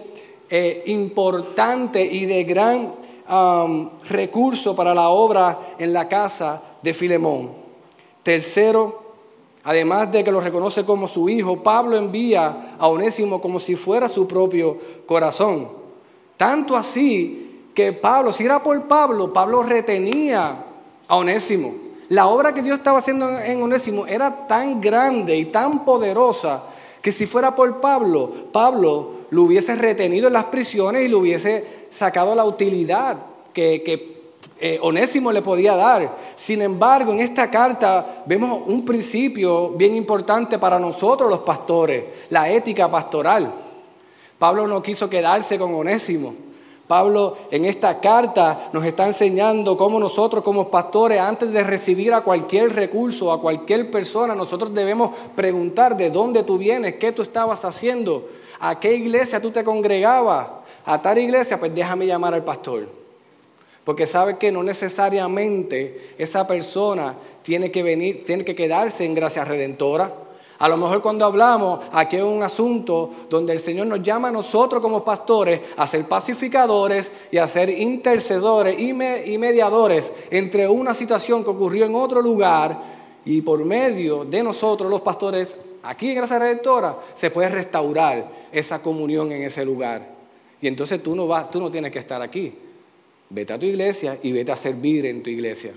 eh, 0.51 0.83
importante 0.89 2.05
y 2.05 2.27
de 2.27 2.45
gran 2.45 2.93
recurso 4.11 4.77
para 4.77 4.95
la 4.95 5.09
obra 5.09 5.75
en 5.79 5.95
la 5.95 6.07
casa 6.07 6.61
de 6.83 6.93
Filemón. 6.93 7.53
Tercero, 8.23 9.05
además 9.65 10.13
de 10.13 10.23
que 10.23 10.33
lo 10.33 10.43
reconoce 10.43 10.85
como 10.85 11.09
su 11.09 11.31
hijo, 11.31 11.63
Pablo 11.63 11.97
envía 11.97 12.77
a 12.79 12.89
Onésimo 12.89 13.41
como 13.41 13.59
si 13.59 13.75
fuera 13.75 14.07
su 14.07 14.29
propio 14.29 14.77
corazón. 15.07 15.67
Tanto 16.37 16.77
así 16.77 17.71
que 17.73 17.95
Pablo, 17.95 18.35
si 18.35 18.45
era 18.45 18.63
por 18.63 18.87
Pablo, 18.87 19.33
Pablo 19.33 19.63
retenía 19.63 20.63
a 21.09 21.17
Onésimo. 21.17 21.89
La 22.11 22.27
obra 22.27 22.53
que 22.53 22.61
Dios 22.61 22.79
estaba 22.79 22.99
haciendo 22.99 23.39
en 23.39 23.63
Onésimo 23.63 24.05
era 24.05 24.49
tan 24.49 24.81
grande 24.81 25.37
y 25.37 25.45
tan 25.45 25.85
poderosa 25.85 26.65
que 27.01 27.13
si 27.13 27.25
fuera 27.25 27.55
por 27.55 27.81
Pablo, 27.81 28.33
Pablo 28.51 29.13
lo 29.31 29.45
hubiese 29.45 29.77
retenido 29.77 30.27
en 30.27 30.33
las 30.33 30.47
prisiones 30.47 31.05
y 31.05 31.09
le 31.09 31.15
hubiese 31.15 31.65
sacado 31.93 32.35
la 32.35 32.45
utilidad 32.45 33.17
que, 33.53 34.19
eh, 34.59 34.79
Onésimo 34.83 35.31
le 35.31 35.41
podía 35.41 35.77
dar. 35.77 36.17
Sin 36.35 36.63
embargo, 36.63 37.13
en 37.13 37.21
esta 37.21 37.49
carta 37.49 38.25
vemos 38.27 38.61
un 38.67 38.85
principio 38.85 39.71
bien 39.71 39.95
importante 39.95 40.59
para 40.59 40.81
nosotros 40.81 41.31
los 41.31 41.41
pastores, 41.41 42.05
la 42.29 42.51
ética 42.51 42.91
pastoral. 42.91 43.55
Pablo 44.37 44.67
no 44.67 44.83
quiso 44.83 45.09
quedarse 45.09 45.57
con 45.61 45.73
Onésimo. 45.77 46.50
Pablo 46.91 47.37
en 47.53 47.67
esta 47.67 48.01
carta 48.01 48.69
nos 48.73 48.85
está 48.85 49.07
enseñando 49.07 49.77
cómo 49.77 50.01
nosotros 50.01 50.43
como 50.43 50.71
pastores, 50.71 51.21
antes 51.21 51.53
de 51.53 51.63
recibir 51.63 52.13
a 52.13 52.23
cualquier 52.23 52.75
recurso, 52.75 53.31
a 53.31 53.41
cualquier 53.41 53.93
persona, 53.93 54.35
nosotros 54.35 54.75
debemos 54.75 55.13
preguntar 55.37 55.97
de 55.97 56.11
dónde 56.11 56.43
tú 56.43 56.59
vienes, 56.59 56.97
qué 56.97 57.13
tú 57.13 57.23
estabas 57.23 57.65
haciendo, 57.65 58.29
a 58.59 58.81
qué 58.81 58.93
iglesia 58.93 59.41
tú 59.41 59.53
te 59.53 59.63
congregabas. 59.63 60.49
A 60.85 61.01
tal 61.01 61.19
iglesia, 61.19 61.61
pues 61.61 61.73
déjame 61.73 62.09
llamar 62.09 62.35
al 62.35 62.43
pastor. 62.43 62.89
Porque 63.85 64.09
sabe 64.09 64.37
que 64.37 64.51
no 64.51 64.65
necesariamente 64.65 66.17
esa 66.19 66.45
persona 66.49 67.15
tiene 67.43 67.71
que 67.71 67.85
venir, 67.85 68.25
tiene 68.25 68.45
que 68.45 68.57
quedarse 68.57 69.05
en 69.05 69.15
gracia 69.15 69.45
redentora. 69.45 70.13
A 70.61 70.69
lo 70.69 70.77
mejor 70.77 71.01
cuando 71.01 71.25
hablamos, 71.25 71.81
aquí 71.91 72.17
hay 72.17 72.23
un 72.23 72.43
asunto 72.43 73.09
donde 73.31 73.55
el 73.55 73.61
Señor 73.61 73.87
nos 73.87 74.03
llama 74.03 74.29
a 74.29 74.33
nosotros 74.33 74.83
como 74.83 75.03
pastores 75.03 75.59
a 75.75 75.87
ser 75.87 76.05
pacificadores 76.05 77.11
y 77.31 77.39
a 77.39 77.49
ser 77.49 77.71
intercesores 77.71 78.79
y, 78.79 78.93
mediadores 78.93 80.13
entre 80.31 80.69
una 80.69 80.93
situación 80.93 81.43
que 81.43 81.49
ocurrió 81.49 81.87
en 81.87 81.95
otro 81.95 82.21
lugar 82.21 82.79
y 83.25 83.41
por 83.41 83.65
medio 83.65 84.27
de 84.27 84.43
nosotros 84.43 84.91
los 84.91 85.01
pastores, 85.01 85.57
aquí 85.83 86.11
en 86.11 86.17
Gracia 86.17 86.39
Redentora, 86.39 86.95
se 87.15 87.31
puede 87.31 87.49
restaurar 87.49 88.31
esa 88.53 88.83
comunión 88.83 89.33
en 89.33 89.45
ese 89.45 89.65
lugar. 89.65 90.07
Y 90.61 90.67
entonces 90.67 91.03
tú 91.03 91.17
no, 91.17 91.27
vas, 91.27 91.51
tú 91.51 91.59
no 91.59 91.71
tienes 91.71 91.91
que 91.91 92.01
estar 92.01 92.21
aquí. 92.21 92.53
Vete 93.31 93.55
a 93.55 93.59
tu 93.59 93.65
iglesia 93.65 94.19
y 94.23 94.31
vete 94.31 94.53
a 94.53 94.57
servir 94.57 95.07
en 95.07 95.23
tu 95.23 95.31
iglesia. 95.31 95.73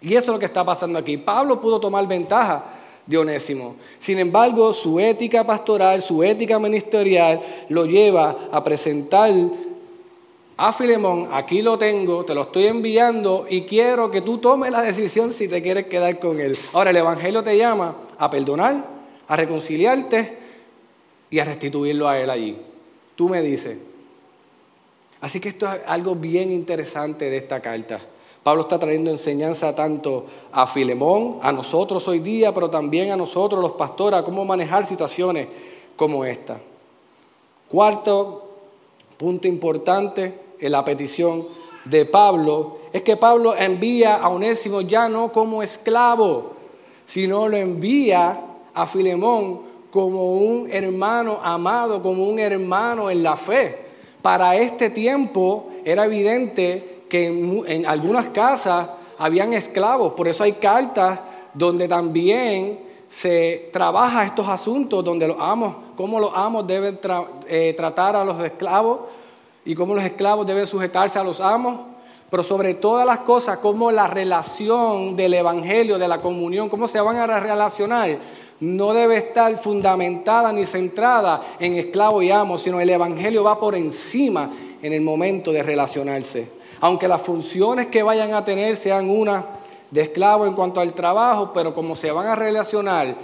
Y 0.00 0.14
eso 0.14 0.32
es 0.32 0.34
lo 0.34 0.38
que 0.40 0.46
está 0.46 0.64
pasando 0.64 0.98
aquí. 0.98 1.16
Pablo 1.16 1.60
pudo 1.60 1.78
tomar 1.78 2.08
ventaja 2.08 2.80
de 3.06 3.18
Onésimo. 3.18 3.76
Sin 3.98 4.18
embargo, 4.18 4.72
su 4.72 4.98
ética 4.98 5.44
pastoral, 5.44 6.00
su 6.02 6.22
ética 6.22 6.58
ministerial 6.58 7.40
lo 7.68 7.86
lleva 7.86 8.48
a 8.50 8.64
presentar 8.64 9.32
a 10.56 10.72
Filemón, 10.72 11.28
aquí 11.32 11.62
lo 11.62 11.76
tengo, 11.76 12.24
te 12.24 12.32
lo 12.32 12.42
estoy 12.42 12.66
enviando 12.66 13.46
y 13.50 13.62
quiero 13.62 14.10
que 14.10 14.20
tú 14.20 14.38
tomes 14.38 14.70
la 14.70 14.82
decisión 14.82 15.32
si 15.32 15.48
te 15.48 15.60
quieres 15.60 15.86
quedar 15.86 16.20
con 16.20 16.40
él. 16.40 16.56
Ahora 16.72 16.90
el 16.90 16.96
Evangelio 16.96 17.42
te 17.42 17.56
llama 17.56 17.96
a 18.16 18.30
perdonar, 18.30 18.84
a 19.26 19.36
reconciliarte 19.36 20.38
y 21.28 21.40
a 21.40 21.44
restituirlo 21.44 22.08
a 22.08 22.20
él 22.20 22.30
allí. 22.30 22.56
Tú 23.16 23.28
me 23.28 23.42
dices. 23.42 23.78
Así 25.20 25.40
que 25.40 25.48
esto 25.48 25.66
es 25.66 25.80
algo 25.86 26.14
bien 26.14 26.52
interesante 26.52 27.30
de 27.30 27.38
esta 27.38 27.60
carta. 27.60 28.00
Pablo 28.44 28.62
está 28.62 28.78
trayendo 28.78 29.10
enseñanza 29.10 29.74
tanto 29.74 30.26
a 30.52 30.66
Filemón, 30.66 31.38
a 31.40 31.50
nosotros 31.50 32.06
hoy 32.06 32.18
día, 32.18 32.52
pero 32.52 32.68
también 32.68 33.10
a 33.10 33.16
nosotros 33.16 33.60
los 33.62 33.72
pastores, 33.72 34.20
a 34.20 34.22
cómo 34.22 34.44
manejar 34.44 34.84
situaciones 34.84 35.48
como 35.96 36.26
esta. 36.26 36.60
Cuarto 37.70 38.50
punto 39.16 39.48
importante 39.48 40.34
en 40.60 40.72
la 40.72 40.84
petición 40.84 41.46
de 41.86 42.04
Pablo 42.04 42.76
es 42.92 43.00
que 43.00 43.16
Pablo 43.16 43.56
envía 43.56 44.16
a 44.16 44.28
Onésimo 44.28 44.82
ya 44.82 45.08
no 45.08 45.32
como 45.32 45.62
esclavo, 45.62 46.52
sino 47.06 47.48
lo 47.48 47.56
envía 47.56 48.40
a 48.74 48.86
Filemón 48.86 49.62
como 49.90 50.34
un 50.34 50.70
hermano 50.70 51.40
amado, 51.42 52.02
como 52.02 52.28
un 52.28 52.38
hermano 52.38 53.10
en 53.10 53.22
la 53.22 53.36
fe. 53.36 53.84
Para 54.20 54.56
este 54.56 54.90
tiempo 54.90 55.70
era 55.82 56.04
evidente 56.04 56.93
que 57.14 57.26
en, 57.26 57.86
algunas 57.86 58.26
casas 58.30 58.88
habían 59.16 59.52
esclavos, 59.52 60.14
por 60.14 60.26
eso 60.26 60.42
hay 60.42 60.54
cartas 60.54 61.20
donde 61.52 61.86
también 61.86 62.80
se 63.08 63.68
trabaja 63.72 64.24
estos 64.24 64.48
asuntos, 64.48 65.04
donde 65.04 65.28
los 65.28 65.36
amos, 65.38 65.76
cómo 65.96 66.18
los 66.18 66.32
amos 66.34 66.66
deben 66.66 66.98
eh, 67.46 67.72
tratar 67.76 68.16
a 68.16 68.24
los 68.24 68.42
esclavos 68.42 69.02
y 69.64 69.76
cómo 69.76 69.94
los 69.94 70.02
esclavos 70.02 70.44
deben 70.44 70.66
sujetarse 70.66 71.16
a 71.16 71.22
los 71.22 71.40
amos, 71.40 71.82
pero 72.28 72.42
sobre 72.42 72.74
todas 72.74 73.06
las 73.06 73.20
cosas, 73.20 73.58
cómo 73.58 73.92
la 73.92 74.08
relación 74.08 75.14
del 75.14 75.34
Evangelio, 75.34 76.00
de 76.00 76.08
la 76.08 76.20
comunión, 76.20 76.68
cómo 76.68 76.88
se 76.88 77.00
van 77.00 77.18
a 77.18 77.38
relacionar, 77.38 78.18
no 78.58 78.92
debe 78.92 79.18
estar 79.18 79.56
fundamentada 79.56 80.52
ni 80.52 80.66
centrada 80.66 81.54
en 81.60 81.76
esclavo 81.76 82.22
y 82.22 82.32
amo, 82.32 82.58
sino 82.58 82.80
el 82.80 82.90
Evangelio 82.90 83.44
va 83.44 83.60
por 83.60 83.76
encima 83.76 84.50
en 84.82 84.92
el 84.92 85.00
momento 85.00 85.52
de 85.52 85.62
relacionarse 85.62 86.63
aunque 86.84 87.08
las 87.08 87.22
funciones 87.22 87.86
que 87.86 88.02
vayan 88.02 88.34
a 88.34 88.44
tener 88.44 88.76
sean 88.76 89.08
una 89.08 89.46
de 89.90 90.02
esclavo 90.02 90.46
en 90.46 90.52
cuanto 90.52 90.80
al 90.80 90.92
trabajo, 90.92 91.50
pero 91.50 91.72
como 91.72 91.96
se 91.96 92.10
van 92.10 92.26
a 92.26 92.36
relacionar, 92.36 93.16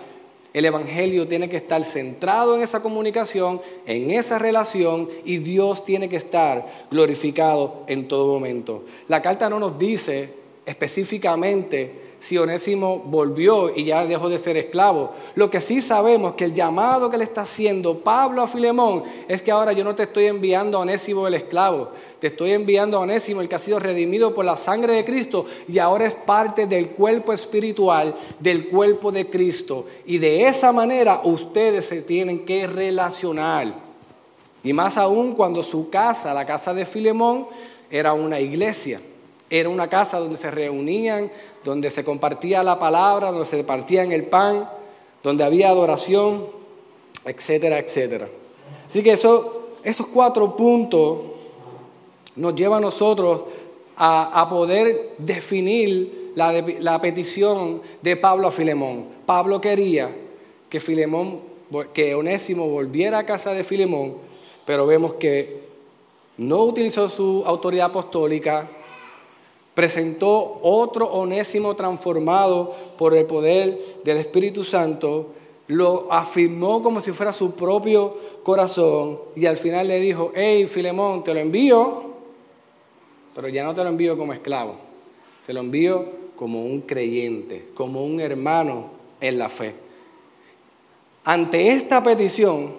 el 0.55 0.65
Evangelio 0.65 1.29
tiene 1.29 1.47
que 1.47 1.59
estar 1.59 1.85
centrado 1.85 2.57
en 2.57 2.63
esa 2.63 2.81
comunicación, 2.81 3.61
en 3.85 4.13
esa 4.13 4.39
relación, 4.39 5.11
y 5.27 5.37
Dios 5.37 5.85
tiene 5.85 6.09
que 6.09 6.17
estar 6.17 6.87
glorificado 6.91 7.83
en 7.87 8.09
todo 8.09 8.33
momento. 8.33 8.85
La 9.09 9.21
carta 9.21 9.51
no 9.51 9.61
nos 9.61 9.79
dice 9.79 10.33
específicamente 10.65 12.10
si 12.21 12.37
Onésimo 12.37 12.99
volvió 12.99 13.75
y 13.75 13.85
ya 13.85 14.05
dejó 14.05 14.29
de 14.29 14.39
ser 14.39 14.59
esclavo. 14.59 15.13
Lo 15.35 15.51
que 15.51 15.61
sí 15.61 15.81
sabemos 15.81 16.35
que 16.35 16.45
el 16.45 16.55
llamado 16.55 17.11
que 17.11 17.17
le 17.17 17.25
está 17.25 17.43
haciendo 17.43 17.99
Pablo 17.99 18.43
a 18.43 18.47
Filemón 18.47 19.05
es 19.27 19.43
que 19.43 19.51
ahora 19.51 19.73
yo 19.73 19.83
no 19.83 19.95
te 19.95 20.05
estoy 20.05 20.27
enviando 20.27 20.77
a 20.77 20.83
Onésimo 20.83 21.27
el 21.27 21.35
esclavo, 21.35 21.89
te 22.19 22.27
estoy 22.27 22.53
enviando 22.53 22.99
a 22.99 23.01
Onésimo 23.01 23.41
el 23.41 23.49
que 23.49 23.55
ha 23.55 23.59
sido 23.59 23.79
redimido 23.79 24.35
por 24.35 24.45
la 24.45 24.59
sangre 24.59 24.93
de 24.93 25.05
Cristo 25.05 25.47
y 25.67 25.79
ahora 25.79 26.07
es 26.07 26.15
parte 26.15 26.67
del 26.67 26.91
cuerpo 26.91 27.33
espiritual 27.33 28.15
del 28.39 28.69
cuerpo 28.69 29.11
de 29.11 29.31
Cristo. 29.31 29.87
Y 30.05 30.19
de 30.19 30.47
esa 30.47 30.73
manera 30.73 31.23
ustedes 31.25 31.87
se 31.87 32.03
tienen 32.03 32.45
que 32.45 32.67
relacionar. 32.67 33.75
Y 34.63 34.75
más 34.75 34.99
aún 34.99 35.33
cuando 35.33 35.63
su 35.63 35.89
casa, 35.89 36.35
la 36.35 36.45
casa 36.45 36.75
de 36.75 36.85
Filemón, 36.85 37.47
era 37.91 38.13
una 38.13 38.39
iglesia. 38.39 39.01
Era 39.51 39.69
una 39.69 39.89
casa 39.89 40.19
donde 40.19 40.37
se 40.37 40.51
reunían, 40.51 41.31
donde 41.65 41.91
se 41.91 42.05
compartía 42.05 42.63
la 42.63 42.79
palabra, 42.79 43.33
donde 43.33 43.45
se 43.45 43.65
partían 43.65 44.13
el 44.13 44.25
pan, 44.25 44.71
donde 45.23 45.45
había 45.45 45.69
adoración, 45.69 46.47
etcétera, 47.25 47.79
etcétera. 47.79 48.29
Así 48.89 49.03
que 49.03 49.13
eso, 49.13 49.71
esos 49.83 50.07
cuatro 50.07 50.57
puntos 50.57 51.19
nos 52.37 52.55
llevan 52.55 52.79
a 52.79 52.87
nosotros 52.87 53.43
a, 53.97 54.47
poder 54.49 55.11
definir 55.19 56.33
la, 56.35 56.65
la, 56.79 57.01
petición 57.03 57.83
de 58.01 58.17
Pablo 58.17 58.49
a 58.49 58.51
Filemón. 58.51 59.05
Pablo 59.27 59.61
quería 59.61 60.11
que 60.71 60.81
Filemón, 60.81 61.41
que 61.93 62.15
Onésimo 62.15 62.67
volviera 62.67 63.19
a 63.19 63.27
casa 63.27 63.53
de 63.53 63.63
Filemón, 63.63 64.15
pero 64.65 64.87
vemos 64.87 65.15
que 65.15 65.61
no 66.39 66.63
utilizó 66.63 67.11
su 67.11 67.43
autoridad 67.45 67.87
apostólica, 67.89 68.67
presentó 69.75 70.59
otro 70.63 71.07
onésimo 71.07 71.77
transformado 71.77 72.75
por 72.99 73.17
el 73.17 73.27
poder 73.27 74.01
del 74.05 74.19
Espíritu 74.19 74.65
Santo, 74.65 75.29
lo 75.69 76.13
afirmó 76.13 76.83
como 76.83 77.01
si 77.01 77.13
fuera 77.13 77.33
su 77.33 77.55
propio 77.55 78.17
corazón 78.43 79.21
y 79.37 79.47
al 79.47 79.57
final 79.57 79.87
le 79.87 80.01
dijo, 80.01 80.33
hey 80.35 80.67
Filemón, 80.67 81.23
te 81.23 81.33
lo 81.33 81.41
envío, 81.41 82.03
pero 83.35 83.49
ya 83.49 83.63
no 83.63 83.75
te 83.75 83.83
lo 83.83 83.89
envío 83.89 84.19
como 84.19 84.33
esclavo, 84.33 84.75
te 85.47 85.53
lo 85.53 85.61
envío 85.61 86.05
como 86.35 86.65
un 86.65 86.81
creyente, 86.81 87.69
como 87.75 88.05
un 88.05 88.21
hermano 88.21 88.91
en 89.21 89.39
la 89.39 89.49
fe. 89.49 89.75
Ante 91.25 91.69
esta 91.69 92.03
petición, 92.03 92.73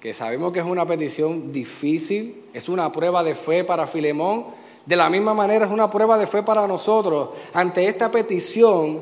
que 0.00 0.14
sabemos 0.14 0.52
que 0.52 0.60
es 0.60 0.64
una 0.64 0.86
petición 0.86 1.52
difícil, 1.52 2.44
es 2.54 2.68
una 2.68 2.90
prueba 2.90 3.22
de 3.22 3.34
fe 3.34 3.64
para 3.64 3.86
Filemón, 3.86 4.46
de 4.84 4.96
la 4.96 5.08
misma 5.08 5.32
manera 5.34 5.66
es 5.66 5.70
una 5.70 5.90
prueba 5.90 6.18
de 6.18 6.26
fe 6.26 6.42
para 6.42 6.66
nosotros. 6.66 7.30
Ante 7.52 7.86
esta 7.86 8.10
petición, 8.10 9.00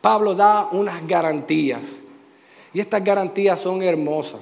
Pablo 0.00 0.34
da 0.34 0.68
unas 0.72 1.06
garantías. 1.06 1.98
Y 2.72 2.80
estas 2.80 3.02
garantías 3.02 3.58
son 3.58 3.82
hermosas. 3.82 4.40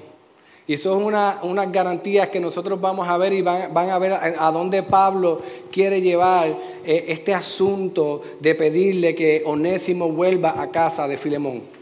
Y 0.68 0.76
son 0.76 1.04
unas 1.04 1.72
garantías 1.72 2.28
que 2.28 2.40
nosotros 2.40 2.80
vamos 2.80 3.08
a 3.08 3.16
ver 3.16 3.32
y 3.32 3.40
van, 3.40 3.76
a 3.76 3.98
ver 3.98 4.12
a, 4.12 4.50
dónde 4.50 4.82
Pablo 4.82 5.40
quiere 5.70 6.00
llevar 6.00 6.56
eh, 6.84 7.04
este 7.06 7.32
asunto 7.32 8.20
de 8.40 8.54
pedirle 8.56 9.14
que 9.14 9.44
Onésimo 9.46 10.08
vuelva 10.10 10.60
a 10.60 10.68
casa 10.70 11.06
de 11.06 11.16
Filemón. 11.16 11.75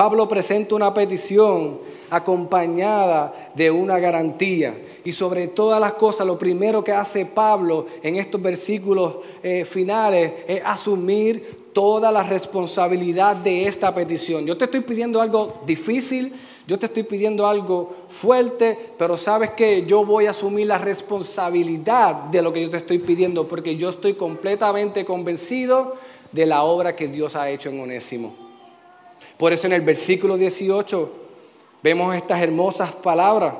Pablo 0.00 0.26
presenta 0.26 0.74
una 0.74 0.94
petición 0.94 1.78
acompañada 2.08 3.50
de 3.54 3.70
una 3.70 3.98
garantía. 3.98 4.74
Y 5.04 5.12
sobre 5.12 5.48
todas 5.48 5.78
las 5.78 5.92
cosas, 5.92 6.26
lo 6.26 6.38
primero 6.38 6.82
que 6.82 6.90
hace 6.90 7.26
Pablo 7.26 7.84
en 8.02 8.16
estos 8.16 8.40
versículos 8.40 9.16
eh, 9.42 9.66
finales 9.66 10.32
es 10.48 10.62
asumir 10.64 11.68
toda 11.74 12.10
la 12.10 12.22
responsabilidad 12.22 13.36
de 13.36 13.66
esta 13.66 13.92
petición. 13.92 14.46
Yo 14.46 14.56
te 14.56 14.64
estoy 14.64 14.80
pidiendo 14.80 15.20
algo 15.20 15.60
difícil, 15.66 16.32
yo 16.66 16.78
te 16.78 16.86
estoy 16.86 17.02
pidiendo 17.02 17.46
algo 17.46 17.94
fuerte, 18.08 18.78
pero 18.96 19.18
sabes 19.18 19.50
que 19.50 19.84
yo 19.84 20.06
voy 20.06 20.24
a 20.24 20.30
asumir 20.30 20.66
la 20.66 20.78
responsabilidad 20.78 22.14
de 22.30 22.40
lo 22.40 22.54
que 22.54 22.62
yo 22.62 22.70
te 22.70 22.78
estoy 22.78 23.00
pidiendo, 23.00 23.46
porque 23.46 23.76
yo 23.76 23.90
estoy 23.90 24.14
completamente 24.14 25.04
convencido 25.04 25.96
de 26.32 26.46
la 26.46 26.62
obra 26.62 26.96
que 26.96 27.06
Dios 27.06 27.36
ha 27.36 27.50
hecho 27.50 27.68
en 27.68 27.80
Onésimo. 27.80 28.49
Por 29.36 29.52
eso 29.52 29.66
en 29.66 29.72
el 29.72 29.80
versículo 29.80 30.36
18 30.36 31.12
vemos 31.82 32.14
estas 32.14 32.40
hermosas 32.40 32.92
palabras. 32.92 33.54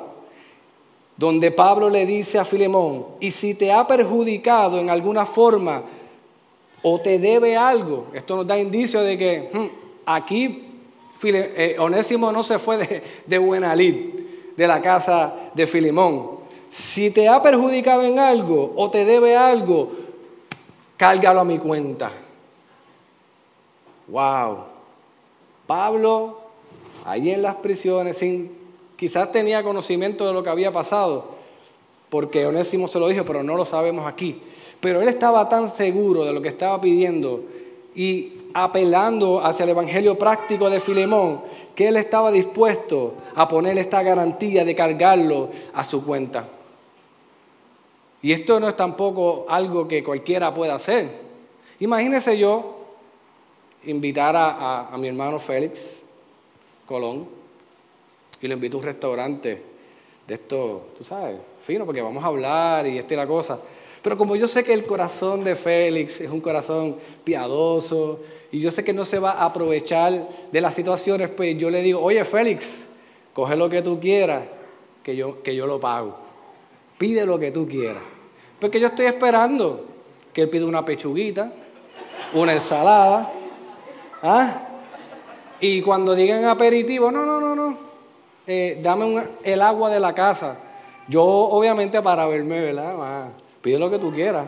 donde 1.16 1.50
Pablo 1.50 1.90
le 1.90 2.06
dice 2.06 2.38
a 2.38 2.46
Filemón, 2.46 3.04
y 3.20 3.30
si 3.30 3.52
te 3.52 3.70
ha 3.70 3.86
perjudicado 3.86 4.78
en 4.78 4.88
alguna 4.88 5.26
forma 5.26 5.82
o 6.82 6.98
te 6.98 7.18
debe 7.18 7.58
algo, 7.58 8.06
esto 8.14 8.36
nos 8.36 8.46
da 8.46 8.58
indicio 8.58 9.02
de 9.02 9.18
que 9.18 9.50
hmm, 9.52 9.66
aquí 10.06 10.64
eh, 11.22 11.76
Onésimo 11.78 12.32
no 12.32 12.42
se 12.42 12.58
fue 12.58 12.78
de, 12.78 13.02
de 13.26 13.38
buena 13.38 13.76
lid, 13.76 13.96
de 14.56 14.66
la 14.66 14.80
casa 14.80 15.34
de 15.52 15.66
Filemón. 15.66 16.40
Si 16.70 17.10
te 17.10 17.28
ha 17.28 17.42
perjudicado 17.42 18.02
en 18.02 18.18
algo 18.18 18.72
o 18.76 18.90
te 18.90 19.04
debe 19.04 19.36
algo, 19.36 19.90
cárgalo 20.96 21.40
a 21.40 21.44
mi 21.44 21.58
cuenta. 21.58 22.10
Wow. 24.08 24.69
Pablo, 25.70 26.36
ahí 27.04 27.30
en 27.30 27.42
las 27.42 27.54
prisiones, 27.54 28.20
quizás 28.96 29.30
tenía 29.30 29.62
conocimiento 29.62 30.26
de 30.26 30.32
lo 30.32 30.42
que 30.42 30.50
había 30.50 30.72
pasado, 30.72 31.26
porque 32.08 32.44
Onésimo 32.44 32.88
se 32.88 32.98
lo 32.98 33.06
dijo, 33.06 33.24
pero 33.24 33.44
no 33.44 33.56
lo 33.56 33.64
sabemos 33.64 34.04
aquí. 34.08 34.42
Pero 34.80 35.00
él 35.00 35.06
estaba 35.06 35.48
tan 35.48 35.72
seguro 35.72 36.24
de 36.24 36.32
lo 36.32 36.42
que 36.42 36.48
estaba 36.48 36.80
pidiendo 36.80 37.44
y 37.94 38.32
apelando 38.52 39.46
hacia 39.46 39.62
el 39.62 39.68
evangelio 39.68 40.18
práctico 40.18 40.68
de 40.68 40.80
Filemón, 40.80 41.40
que 41.76 41.86
él 41.86 41.96
estaba 41.98 42.32
dispuesto 42.32 43.14
a 43.36 43.46
poner 43.46 43.78
esta 43.78 44.02
garantía 44.02 44.64
de 44.64 44.74
cargarlo 44.74 45.50
a 45.72 45.84
su 45.84 46.04
cuenta. 46.04 46.48
Y 48.22 48.32
esto 48.32 48.58
no 48.58 48.68
es 48.68 48.74
tampoco 48.74 49.46
algo 49.48 49.86
que 49.86 50.02
cualquiera 50.02 50.52
pueda 50.52 50.74
hacer. 50.74 51.12
Imagínese 51.78 52.36
yo 52.36 52.79
invitar 53.84 54.34
a, 54.36 54.96
mi 54.98 55.08
hermano 55.08 55.38
Félix 55.38 56.02
Colón 56.86 57.26
y 58.40 58.48
lo 58.48 58.54
invito 58.54 58.76
a 58.76 58.80
un 58.80 58.86
restaurante 58.86 59.62
de 60.26 60.34
esto, 60.34 60.88
tú 60.96 61.04
sabes, 61.04 61.36
fino, 61.62 61.84
porque 61.84 62.02
vamos 62.02 62.22
a 62.22 62.28
hablar 62.28 62.86
y 62.86 62.98
esta 62.98 63.14
y 63.14 63.16
la 63.16 63.26
cosa. 63.26 63.58
Pero 64.02 64.16
como 64.16 64.34
yo 64.36 64.48
sé 64.48 64.64
que 64.64 64.72
el 64.72 64.84
corazón 64.86 65.44
de 65.44 65.54
Félix 65.54 66.20
es 66.20 66.30
un 66.30 66.40
corazón 66.40 66.96
piadoso 67.22 68.20
y 68.50 68.58
yo 68.58 68.70
sé 68.70 68.82
que 68.82 68.92
no 68.92 69.04
se 69.04 69.18
va 69.18 69.32
a 69.32 69.46
aprovechar 69.46 70.28
de 70.50 70.60
las 70.60 70.74
situaciones, 70.74 71.28
pues 71.28 71.56
yo 71.58 71.70
le 71.70 71.82
digo, 71.82 72.00
oye 72.00 72.24
Félix, 72.24 72.86
coge 73.34 73.56
lo 73.56 73.68
que 73.68 73.82
tú 73.82 74.00
quieras, 74.00 74.44
que 75.02 75.16
yo, 75.16 75.42
que 75.42 75.54
yo 75.54 75.66
lo 75.66 75.78
pago. 75.78 76.16
Pide 76.96 77.26
lo 77.26 77.38
que 77.38 77.50
tú 77.50 77.66
quieras. 77.66 78.02
Porque 78.58 78.78
yo 78.78 78.88
estoy 78.88 79.06
esperando 79.06 79.86
que 80.32 80.42
él 80.42 80.50
pida 80.50 80.66
una 80.66 80.84
pechuguita, 80.84 81.52
una 82.32 82.52
ensalada. 82.52 83.32
¿Ah? 84.22 84.62
Y 85.60 85.82
cuando 85.82 86.14
digan 86.14 86.44
aperitivo, 86.44 87.10
no, 87.10 87.24
no, 87.24 87.40
no, 87.40 87.54
no. 87.54 87.78
Eh, 88.46 88.78
dame 88.82 89.22
el 89.42 89.62
agua 89.62 89.90
de 89.90 90.00
la 90.00 90.14
casa. 90.14 90.56
Yo, 91.06 91.24
obviamente, 91.24 92.00
para 92.02 92.26
verme, 92.26 92.60
¿verdad? 92.60 93.28
pide 93.60 93.78
lo 93.78 93.90
que 93.90 93.98
tú 93.98 94.10
quieras 94.10 94.46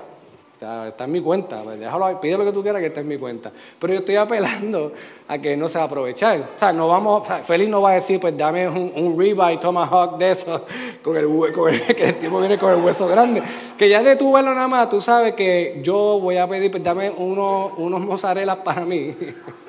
está, 0.88 1.04
en 1.04 1.12
mi 1.12 1.20
cuenta, 1.20 1.62
pues, 1.62 1.78
déjalo, 1.78 2.20
pide 2.20 2.38
lo 2.38 2.44
que 2.44 2.52
tú 2.52 2.62
quieras 2.62 2.80
que 2.80 2.87
esté 2.87 3.00
en 3.00 3.08
mi 3.08 3.18
cuenta. 3.18 3.50
Pero 3.78 3.92
yo 3.92 4.00
estoy 4.00 4.16
apelando 4.16 4.92
a 5.28 5.38
que 5.38 5.56
no 5.56 5.68
se 5.68 5.78
va 5.78 5.85
a 5.85 5.87
aprovechar. 5.87 6.38
O 6.56 6.58
sea, 6.58 6.72
no 6.72 6.88
vamos, 6.88 7.26
Félix 7.44 7.70
no 7.70 7.80
va 7.82 7.90
a 7.90 7.94
decir, 7.94 8.20
pues 8.20 8.37
dame 8.37 8.68
un, 8.68 8.92
un 8.94 9.18
ribeye 9.18 9.58
tomahawk 9.58 10.18
de 10.18 10.30
eso, 10.30 10.64
con 11.02 11.16
el, 11.16 11.26
hueco, 11.26 11.66
que 11.66 12.04
el 12.04 12.14
tipo 12.16 12.38
viene 12.38 12.58
con 12.58 12.72
el 12.72 12.82
hueso 12.82 13.08
grande. 13.08 13.42
Que 13.76 13.88
ya 13.88 14.02
de 14.02 14.16
tu 14.16 14.32
verlo 14.32 14.54
nada 14.54 14.68
más, 14.68 14.88
tú 14.88 15.00
sabes 15.00 15.35
que 15.35 15.80
yo 15.82 16.20
voy 16.20 16.37
a 16.37 16.46
pedir, 16.46 16.70
pues 16.70 16.82
dame 16.82 17.11
uno, 17.11 17.72
unos 17.76 18.00
mozzarella 18.00 18.62
para 18.62 18.82
mí. 18.82 19.14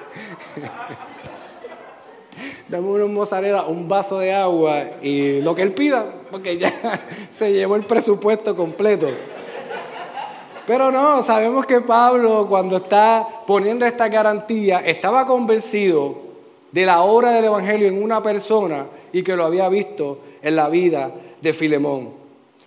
dame 2.68 2.88
unos 2.88 3.10
mozzarella, 3.10 3.64
un 3.64 3.88
vaso 3.88 4.20
de 4.20 4.34
agua 4.34 4.84
y 5.02 5.42
lo 5.42 5.56
que 5.56 5.62
él 5.62 5.74
pida, 5.74 6.06
porque 6.32 6.58
ya 6.58 6.74
se 7.32 7.52
llevó 7.52 7.76
el 7.76 7.84
presupuesto 7.84 8.56
completo. 8.56 9.08
Pero 10.66 10.92
no, 10.92 11.22
sabemos 11.24 11.66
que 11.66 11.82
Pablo 11.82 12.46
cuando 12.48 12.78
está 12.78 13.28
poniendo 13.46 13.86
esta 13.86 14.08
garantía 14.08 14.80
estaba 14.80 15.26
convencido 15.26 16.16
de 16.72 16.86
la 16.86 17.02
obra 17.02 17.32
del 17.32 17.46
Evangelio 17.46 17.88
en 17.88 18.02
una 18.02 18.22
persona 18.22 18.86
y 19.12 19.24
que 19.24 19.36
lo 19.36 19.46
había 19.46 19.68
visto 19.68 20.20
en 20.42 20.56
la 20.56 20.70
vida 20.70 21.12
de 21.42 21.54
Filemón. 21.54 22.23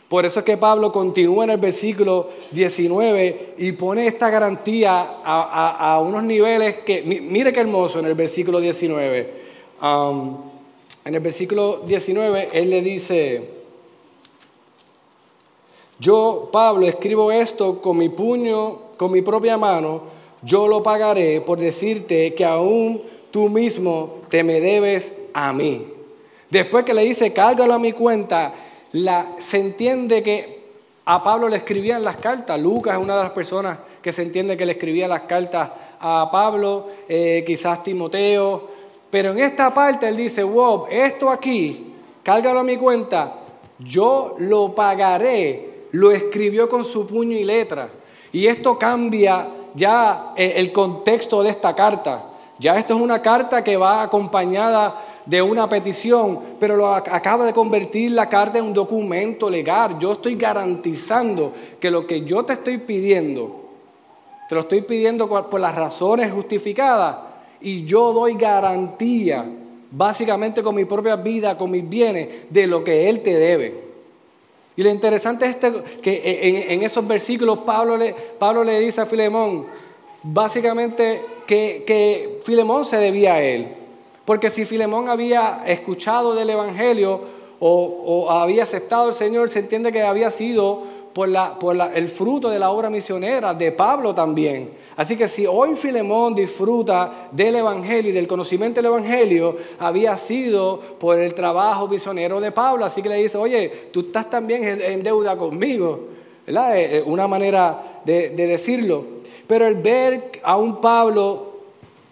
Por 0.08 0.24
eso 0.24 0.38
es 0.38 0.44
que 0.44 0.56
Pablo 0.56 0.92
continúa 0.92 1.44
en 1.44 1.50
el 1.50 1.56
versículo 1.56 2.28
19 2.52 3.54
y 3.58 3.72
pone 3.72 4.06
esta 4.06 4.30
garantía 4.30 5.04
a, 5.24 6.00
unos 6.00 6.22
niveles 6.22 6.76
que, 6.78 7.02
mire 7.02 7.52
qué 7.52 7.60
hermoso 7.60 7.98
en 7.98 8.06
el 8.06 8.14
versículo 8.14 8.60
19. 8.60 9.46
Um, 9.82 10.36
en 11.04 11.14
el 11.14 11.20
versículo 11.20 11.82
19 11.84 12.50
él 12.52 12.70
le 12.70 12.82
dice, 12.82 13.50
yo, 15.98 16.50
Pablo, 16.52 16.86
escribo 16.86 17.32
esto 17.32 17.80
con 17.80 17.96
mi 17.96 18.08
puño, 18.08 18.78
con 18.96 19.10
mi 19.10 19.22
propia 19.22 19.56
mano, 19.56 20.02
yo 20.42 20.68
lo 20.68 20.82
pagaré 20.82 21.40
por 21.40 21.58
decirte 21.58 22.32
que 22.34 22.44
aún 22.44 23.02
tú 23.32 23.48
mismo 23.48 24.18
te 24.28 24.44
me 24.44 24.60
debes 24.60 25.12
a 25.34 25.52
mí. 25.52 25.86
Después 26.50 26.84
que 26.84 26.94
le 26.94 27.02
dice, 27.02 27.32
cárgalo 27.32 27.74
a 27.74 27.78
mi 27.78 27.92
cuenta, 27.92 28.54
se 29.38 29.58
entiende 29.58 30.22
que 30.22 30.64
a 31.04 31.22
Pablo 31.22 31.48
le 31.48 31.56
escribían 31.56 32.04
las 32.04 32.16
cartas. 32.16 32.58
Lucas 32.58 32.96
es 32.96 33.02
una 33.02 33.16
de 33.16 33.22
las 33.22 33.32
personas 33.32 33.78
que 34.02 34.12
se 34.12 34.22
entiende 34.22 34.56
que 34.56 34.66
le 34.66 34.72
escribía 34.72 35.08
las 35.08 35.22
cartas 35.22 35.70
a 36.00 36.28
Pablo, 36.30 36.86
eh, 37.08 37.44
quizás 37.46 37.82
Timoteo. 37.82 38.68
Pero 39.10 39.30
en 39.30 39.38
esta 39.38 39.72
parte 39.72 40.08
él 40.08 40.16
dice, 40.16 40.42
wow, 40.42 40.86
esto 40.90 41.30
aquí, 41.30 41.94
cárgalo 42.22 42.60
a 42.60 42.64
mi 42.64 42.76
cuenta, 42.76 43.40
yo 43.78 44.36
lo 44.38 44.74
pagaré 44.74 45.76
lo 45.96 46.12
escribió 46.12 46.68
con 46.68 46.84
su 46.84 47.06
puño 47.06 47.36
y 47.36 47.44
letra. 47.44 47.88
Y 48.32 48.46
esto 48.46 48.78
cambia 48.78 49.48
ya 49.74 50.32
eh, 50.36 50.54
el 50.56 50.72
contexto 50.72 51.42
de 51.42 51.50
esta 51.50 51.74
carta. 51.74 52.24
Ya 52.58 52.76
esto 52.78 52.94
es 52.94 53.00
una 53.00 53.20
carta 53.20 53.62
que 53.62 53.76
va 53.76 54.02
acompañada 54.02 55.15
de 55.26 55.42
una 55.42 55.68
petición, 55.68 56.38
pero 56.60 56.76
lo 56.76 56.94
acaba 56.94 57.44
de 57.44 57.52
convertir 57.52 58.12
la 58.12 58.28
carta 58.28 58.58
en 58.58 58.64
un 58.64 58.72
documento 58.72 59.50
legal. 59.50 59.98
Yo 59.98 60.12
estoy 60.12 60.36
garantizando 60.36 61.52
que 61.80 61.90
lo 61.90 62.06
que 62.06 62.24
yo 62.24 62.44
te 62.44 62.54
estoy 62.54 62.78
pidiendo, 62.78 63.64
te 64.48 64.54
lo 64.54 64.62
estoy 64.62 64.82
pidiendo 64.82 65.28
por 65.28 65.60
las 65.60 65.74
razones 65.74 66.32
justificadas 66.32 67.16
y 67.60 67.84
yo 67.84 68.12
doy 68.12 68.34
garantía, 68.34 69.44
básicamente 69.90 70.62
con 70.62 70.74
mi 70.76 70.84
propia 70.84 71.16
vida, 71.16 71.58
con 71.58 71.72
mis 71.72 71.88
bienes, 71.88 72.28
de 72.48 72.66
lo 72.68 72.84
que 72.84 73.08
Él 73.08 73.20
te 73.20 73.36
debe. 73.36 73.86
Y 74.76 74.82
lo 74.82 74.90
interesante 74.90 75.46
es 75.46 75.52
este, 75.52 75.72
que 76.02 76.66
en, 76.68 76.82
esos 76.82 77.06
versículos 77.06 77.60
Pablo 77.60 77.96
le, 77.96 78.14
Pablo 78.38 78.62
le 78.62 78.78
dice 78.78 79.00
a 79.00 79.06
Filemón, 79.06 79.64
básicamente 80.22 81.22
que, 81.46 81.82
que 81.86 82.40
Filemón 82.44 82.84
se 82.84 82.98
debía 82.98 83.34
a 83.34 83.42
él. 83.42 83.85
Porque 84.26 84.50
si 84.50 84.66
Filemón 84.66 85.08
había 85.08 85.62
escuchado 85.66 86.34
del 86.34 86.50
Evangelio 86.50 87.20
o, 87.58 87.70
o 87.70 88.30
había 88.30 88.64
aceptado 88.64 89.06
al 89.06 89.14
Señor, 89.14 89.48
se 89.48 89.60
entiende 89.60 89.92
que 89.92 90.02
había 90.02 90.30
sido 90.30 90.96
por, 91.16 91.30
la, 91.30 91.58
por 91.58 91.74
el 91.94 92.08
fruto 92.08 92.50
de 92.50 92.58
la 92.58 92.68
obra 92.68 92.90
misionera 92.90 93.54
de 93.54 93.72
Pablo 93.72 94.14
también. 94.14 94.72
Así 94.96 95.16
que 95.16 95.28
si 95.28 95.46
hoy 95.46 95.74
Filemón 95.74 96.34
disfruta 96.34 97.28
del 97.32 97.56
Evangelio 97.56 98.10
y 98.10 98.14
del 98.14 98.26
conocimiento 98.26 98.82
del 98.82 98.90
Evangelio, 98.92 99.56
había 99.78 100.18
sido 100.18 100.78
por 100.98 101.18
el 101.18 101.32
trabajo 101.32 101.88
misionero 101.88 102.38
de 102.38 102.52
Pablo. 102.52 102.84
Así 102.84 103.00
que 103.00 103.08
le 103.08 103.16
dice, 103.16 103.38
oye, 103.38 103.88
tú 103.92 104.00
estás 104.00 104.28
también 104.28 104.62
en, 104.64 105.02
deuda 105.02 105.38
conmigo. 105.38 106.00
¿verdad? 106.46 106.76
Eh, 106.76 106.98
eh, 106.98 107.02
una 107.06 107.26
manera 107.26 108.02
de 108.04 108.28
decirlo. 108.32 109.04
Pero 109.46 109.66
el 109.66 109.76
ver 109.76 110.32
a 110.42 110.58
un 110.58 110.82
Pablo 110.82 111.55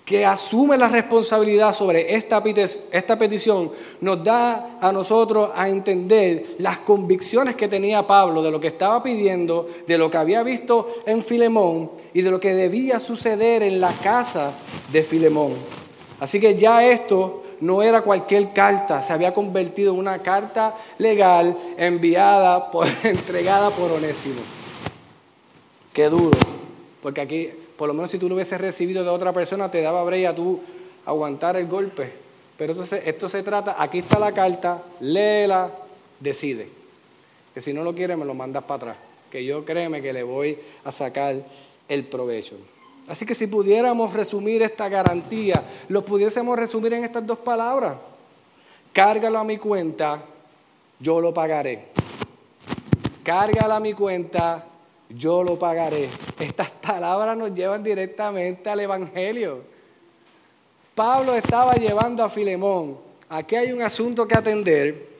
que 0.04 0.26
asume 0.26 0.76
la 0.76 0.88
responsabilidad 0.88 1.72
sobre 1.72 2.14
esta, 2.14 2.42
petición, 2.42 3.72
nos 4.02 4.22
da 4.22 4.78
a 4.80 4.92
nosotros 4.92 5.50
a 5.54 5.68
entender 5.68 6.56
las 6.58 6.78
convicciones 6.80 7.54
que 7.54 7.68
tenía 7.68 8.06
Pablo 8.06 8.42
de 8.42 8.50
lo 8.50 8.60
que 8.60 8.66
estaba 8.66 9.02
pidiendo, 9.02 9.66
de 9.86 9.96
lo 9.96 10.10
que 10.10 10.18
había 10.18 10.42
visto 10.42 10.96
en 11.06 11.22
Filemón 11.22 11.90
y 12.12 12.20
de 12.20 12.30
lo 12.30 12.38
que 12.38 12.54
debía 12.54 13.00
suceder 13.00 13.62
en 13.62 13.80
la 13.80 13.92
casa 13.92 14.52
de 14.92 15.02
Filemón. 15.02 15.52
Así 16.20 16.38
que 16.38 16.54
ya 16.54 16.84
esto 16.84 17.42
no 17.60 17.82
era 17.82 18.02
cualquier 18.02 18.52
carta, 18.52 19.00
se 19.00 19.14
había 19.14 19.32
convertido 19.32 19.94
en 19.94 20.00
una 20.00 20.22
carta 20.22 20.74
legal 20.98 21.56
enviada, 21.78 22.70
por, 22.70 22.86
entregada 23.04 23.70
por 23.70 23.90
Onésimo. 23.90 24.42
Qué 25.94 26.10
duro, 26.10 26.36
porque 27.02 27.20
aquí 27.22 27.50
por 27.76 27.88
lo 27.88 27.94
menos 27.94 28.10
si 28.10 28.18
tú 28.18 28.28
lo 28.28 28.34
hubieses 28.34 28.60
recibido 28.60 29.02
de 29.02 29.10
otra 29.10 29.32
persona, 29.32 29.70
te 29.70 29.82
daba 29.82 30.04
breya 30.04 30.30
a 30.30 30.34
tú 30.34 30.60
aguantar 31.06 31.56
el 31.56 31.66
golpe. 31.66 32.12
Pero 32.56 32.72
entonces 32.72 33.02
esto 33.04 33.28
se 33.28 33.42
trata, 33.42 33.76
aquí 33.78 33.98
está 33.98 34.18
la 34.18 34.32
carta, 34.32 34.82
léela, 35.00 35.70
decide. 36.20 36.68
Que 37.52 37.60
si 37.60 37.72
no 37.72 37.82
lo 37.82 37.94
quieres, 37.94 38.16
me 38.16 38.24
lo 38.24 38.34
mandas 38.34 38.64
para 38.64 38.76
atrás. 38.76 38.96
Que 39.30 39.44
yo 39.44 39.64
créeme 39.64 40.00
que 40.00 40.12
le 40.12 40.22
voy 40.22 40.58
a 40.84 40.92
sacar 40.92 41.36
el 41.88 42.04
provecho. 42.04 42.56
Así 43.08 43.26
que 43.26 43.34
si 43.34 43.46
pudiéramos 43.46 44.12
resumir 44.12 44.62
esta 44.62 44.88
garantía, 44.88 45.62
lo 45.88 46.04
pudiésemos 46.04 46.58
resumir 46.58 46.94
en 46.94 47.04
estas 47.04 47.26
dos 47.26 47.38
palabras. 47.38 47.96
Cárgalo 48.92 49.38
a 49.38 49.44
mi 49.44 49.58
cuenta, 49.58 50.22
yo 51.00 51.20
lo 51.20 51.34
pagaré. 51.34 51.88
cárgala 53.22 53.76
a 53.76 53.80
mi 53.80 53.92
cuenta, 53.94 54.64
yo 55.08 55.42
lo 55.42 55.58
pagaré. 55.58 56.08
Estas 56.38 56.70
palabras 56.70 57.36
nos 57.36 57.54
llevan 57.54 57.82
directamente 57.82 58.68
al 58.68 58.80
Evangelio. 58.80 59.62
Pablo 60.94 61.34
estaba 61.34 61.74
llevando 61.74 62.22
a 62.22 62.28
Filemón. 62.28 62.98
Aquí 63.28 63.56
hay 63.56 63.72
un 63.72 63.82
asunto 63.82 64.28
que 64.28 64.36
atender 64.36 65.14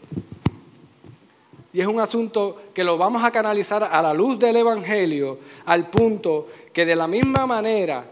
y 1.74 1.80
es 1.80 1.88
un 1.88 1.98
asunto 1.98 2.62
que 2.72 2.84
lo 2.84 2.96
vamos 2.96 3.24
a 3.24 3.32
canalizar 3.32 3.82
a 3.82 4.00
la 4.00 4.14
luz 4.14 4.38
del 4.38 4.54
Evangelio, 4.54 5.38
al 5.66 5.90
punto 5.90 6.46
que 6.72 6.86
de 6.86 6.94
la 6.94 7.08
misma 7.08 7.48
manera 7.48 8.04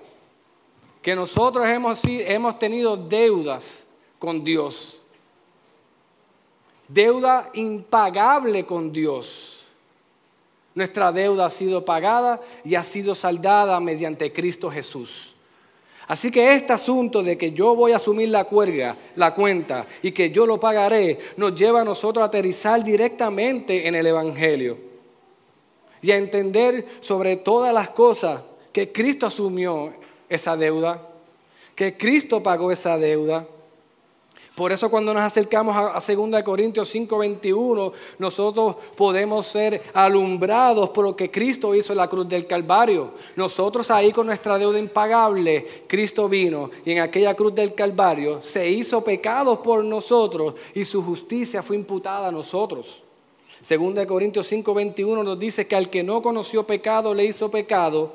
que 1.00 1.14
nosotros 1.14 1.64
hemos, 1.68 2.00
hemos 2.04 2.58
tenido 2.58 2.96
deudas 2.96 3.84
con 4.18 4.42
Dios, 4.42 5.00
deuda 6.88 7.50
impagable 7.54 8.66
con 8.66 8.92
Dios. 8.92 9.61
Nuestra 10.74 11.12
deuda 11.12 11.46
ha 11.46 11.50
sido 11.50 11.84
pagada 11.84 12.40
y 12.64 12.74
ha 12.74 12.82
sido 12.82 13.14
saldada 13.14 13.78
mediante 13.80 14.32
Cristo 14.32 14.70
Jesús. 14.70 15.34
Así 16.08 16.30
que 16.30 16.54
este 16.54 16.72
asunto 16.72 17.22
de 17.22 17.38
que 17.38 17.52
yo 17.52 17.74
voy 17.74 17.92
a 17.92 17.96
asumir 17.96 18.28
la 18.28 18.44
cuerda, 18.44 18.96
la 19.16 19.34
cuenta 19.34 19.86
y 20.02 20.12
que 20.12 20.30
yo 20.30 20.46
lo 20.46 20.58
pagaré, 20.58 21.18
nos 21.36 21.54
lleva 21.54 21.82
a 21.82 21.84
nosotros 21.84 22.22
a 22.22 22.26
aterrizar 22.26 22.82
directamente 22.82 23.86
en 23.86 23.94
el 23.94 24.06
Evangelio 24.06 24.78
y 26.00 26.10
a 26.10 26.16
entender 26.16 26.86
sobre 27.00 27.36
todas 27.36 27.72
las 27.72 27.90
cosas 27.90 28.40
que 28.72 28.90
Cristo 28.90 29.26
asumió 29.26 29.92
esa 30.28 30.56
deuda, 30.56 31.00
que 31.74 31.96
Cristo 31.96 32.42
pagó 32.42 32.72
esa 32.72 32.98
deuda 32.98 33.46
por 34.54 34.70
eso 34.70 34.90
cuando 34.90 35.14
nos 35.14 35.22
acercamos 35.22 35.74
a 35.74 35.98
2 35.98 36.42
Corintios 36.42 36.86
5:21, 36.94 37.92
nosotros 38.18 38.76
podemos 38.94 39.46
ser 39.46 39.82
alumbrados 39.94 40.90
por 40.90 41.04
lo 41.04 41.16
que 41.16 41.30
Cristo 41.30 41.74
hizo 41.74 41.94
en 41.94 41.96
la 41.96 42.08
cruz 42.08 42.28
del 42.28 42.46
Calvario. 42.46 43.12
Nosotros 43.34 43.90
ahí 43.90 44.12
con 44.12 44.26
nuestra 44.26 44.58
deuda 44.58 44.78
impagable, 44.78 45.84
Cristo 45.86 46.28
vino 46.28 46.70
y 46.84 46.92
en 46.92 47.00
aquella 47.00 47.34
cruz 47.34 47.54
del 47.54 47.74
Calvario 47.74 48.42
se 48.42 48.68
hizo 48.68 49.02
pecado 49.02 49.62
por 49.62 49.82
nosotros 49.84 50.54
y 50.74 50.84
su 50.84 51.02
justicia 51.02 51.62
fue 51.62 51.76
imputada 51.76 52.28
a 52.28 52.32
nosotros. 52.32 53.02
2 53.66 54.06
Corintios 54.06 54.46
5:21 54.52 55.24
nos 55.24 55.38
dice 55.38 55.66
que 55.66 55.76
al 55.76 55.88
que 55.88 56.02
no 56.02 56.20
conoció 56.20 56.66
pecado 56.66 57.14
le 57.14 57.24
hizo 57.24 57.50
pecado 57.50 58.12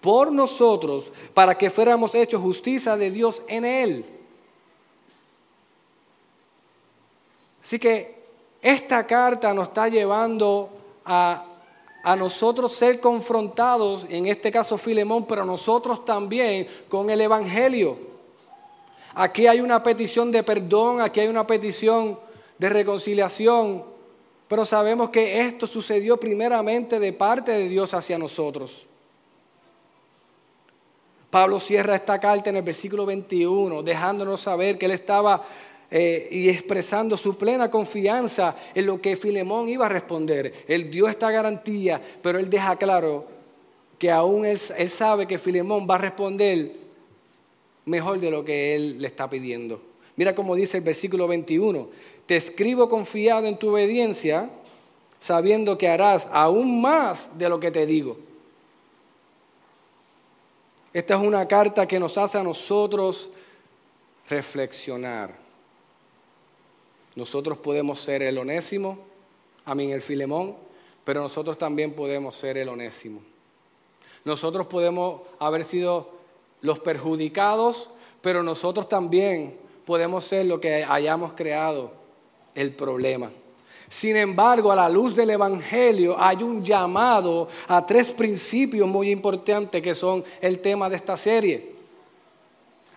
por 0.00 0.32
nosotros 0.32 1.12
para 1.32 1.56
que 1.56 1.70
fuéramos 1.70 2.12
hechos 2.16 2.42
justicia 2.42 2.96
de 2.96 3.12
Dios 3.12 3.40
en 3.46 3.64
él. 3.64 4.15
Así 7.66 7.80
que 7.80 8.14
esta 8.62 9.04
carta 9.08 9.52
nos 9.52 9.66
está 9.66 9.88
llevando 9.88 10.70
a, 11.04 11.44
nosotros 12.16 12.72
ser 12.72 13.00
confrontados, 13.00 14.06
en 14.08 14.26
este 14.26 14.52
caso 14.52 14.78
Filemón, 14.78 15.26
pero 15.26 15.44
nosotros 15.44 16.04
también 16.04 16.68
con 16.88 17.10
el 17.10 17.20
Evangelio. 17.20 17.98
Aquí 19.16 19.48
hay 19.48 19.60
una 19.60 19.82
petición 19.82 20.30
de 20.30 20.44
perdón, 20.44 21.00
aquí 21.00 21.18
hay 21.18 21.26
una 21.26 21.44
petición 21.44 22.16
de 22.56 22.68
reconciliación, 22.68 23.82
pero 24.46 24.64
sabemos 24.64 25.10
que 25.10 25.40
esto 25.40 25.66
sucedió 25.66 26.20
primeramente 26.20 27.00
de 27.00 27.12
parte 27.12 27.50
de 27.50 27.68
Dios 27.68 27.94
hacia 27.94 28.16
nosotros. 28.16 28.86
Pablo 31.30 31.58
cierra 31.58 31.96
esta 31.96 32.20
carta 32.20 32.48
en 32.48 32.58
el 32.58 32.62
versículo 32.62 33.04
21, 33.06 33.82
dejándonos 33.82 34.40
saber 34.42 34.78
que 34.78 34.86
él 34.86 34.92
estaba 34.92 35.44
eh, 35.90 36.28
y 36.30 36.48
expresando 36.48 37.16
su 37.16 37.36
plena 37.36 37.70
confianza 37.70 38.56
en 38.74 38.86
lo 38.86 39.00
que 39.00 39.16
Filemón 39.16 39.68
iba 39.68 39.86
a 39.86 39.88
responder. 39.88 40.64
Él 40.66 40.90
dio 40.90 41.08
esta 41.08 41.30
garantía, 41.30 42.00
pero 42.22 42.38
él 42.38 42.50
deja 42.50 42.76
claro 42.76 43.26
que 43.98 44.10
aún 44.10 44.44
él, 44.44 44.60
él 44.76 44.90
sabe 44.90 45.26
que 45.26 45.38
Filemón 45.38 45.86
va 45.88 45.94
a 45.94 45.98
responder 45.98 46.72
mejor 47.84 48.18
de 48.18 48.30
lo 48.30 48.44
que 48.44 48.74
él 48.74 49.00
le 49.00 49.06
está 49.06 49.30
pidiendo. 49.30 49.80
Mira 50.16 50.34
cómo 50.34 50.56
dice 50.56 50.78
el 50.78 50.82
versículo 50.82 51.28
21, 51.28 51.88
te 52.26 52.36
escribo 52.36 52.88
confiado 52.88 53.46
en 53.46 53.56
tu 53.56 53.70
obediencia, 53.70 54.50
sabiendo 55.20 55.78
que 55.78 55.88
harás 55.88 56.28
aún 56.32 56.80
más 56.80 57.30
de 57.38 57.48
lo 57.48 57.60
que 57.60 57.70
te 57.70 57.86
digo. 57.86 58.16
Esta 60.92 61.14
es 61.14 61.20
una 61.20 61.46
carta 61.46 61.86
que 61.86 62.00
nos 62.00 62.16
hace 62.18 62.38
a 62.38 62.42
nosotros 62.42 63.30
reflexionar. 64.28 65.45
Nosotros 67.16 67.58
podemos 67.58 67.98
ser 68.00 68.22
el 68.22 68.38
onésimo, 68.38 68.98
a 69.64 69.74
mí 69.74 69.90
el 69.90 70.02
filemón, 70.02 70.54
pero 71.02 71.22
nosotros 71.22 71.56
también 71.56 71.94
podemos 71.94 72.36
ser 72.36 72.58
el 72.58 72.68
onésimo. 72.68 73.20
Nosotros 74.24 74.66
podemos 74.66 75.22
haber 75.38 75.64
sido 75.64 76.10
los 76.60 76.78
perjudicados, 76.78 77.90
pero 78.20 78.42
nosotros 78.42 78.88
también 78.88 79.56
podemos 79.84 80.24
ser 80.24 80.46
lo 80.46 80.60
que 80.60 80.84
hayamos 80.84 81.32
creado, 81.32 81.92
el 82.54 82.74
problema. 82.74 83.30
Sin 83.88 84.16
embargo, 84.16 84.72
a 84.72 84.76
la 84.76 84.88
luz 84.88 85.14
del 85.14 85.30
Evangelio 85.30 86.16
hay 86.18 86.42
un 86.42 86.64
llamado 86.64 87.48
a 87.68 87.86
tres 87.86 88.10
principios 88.10 88.88
muy 88.88 89.10
importantes 89.10 89.80
que 89.80 89.94
son 89.94 90.24
el 90.40 90.58
tema 90.58 90.90
de 90.90 90.96
esta 90.96 91.16
serie. 91.16 91.76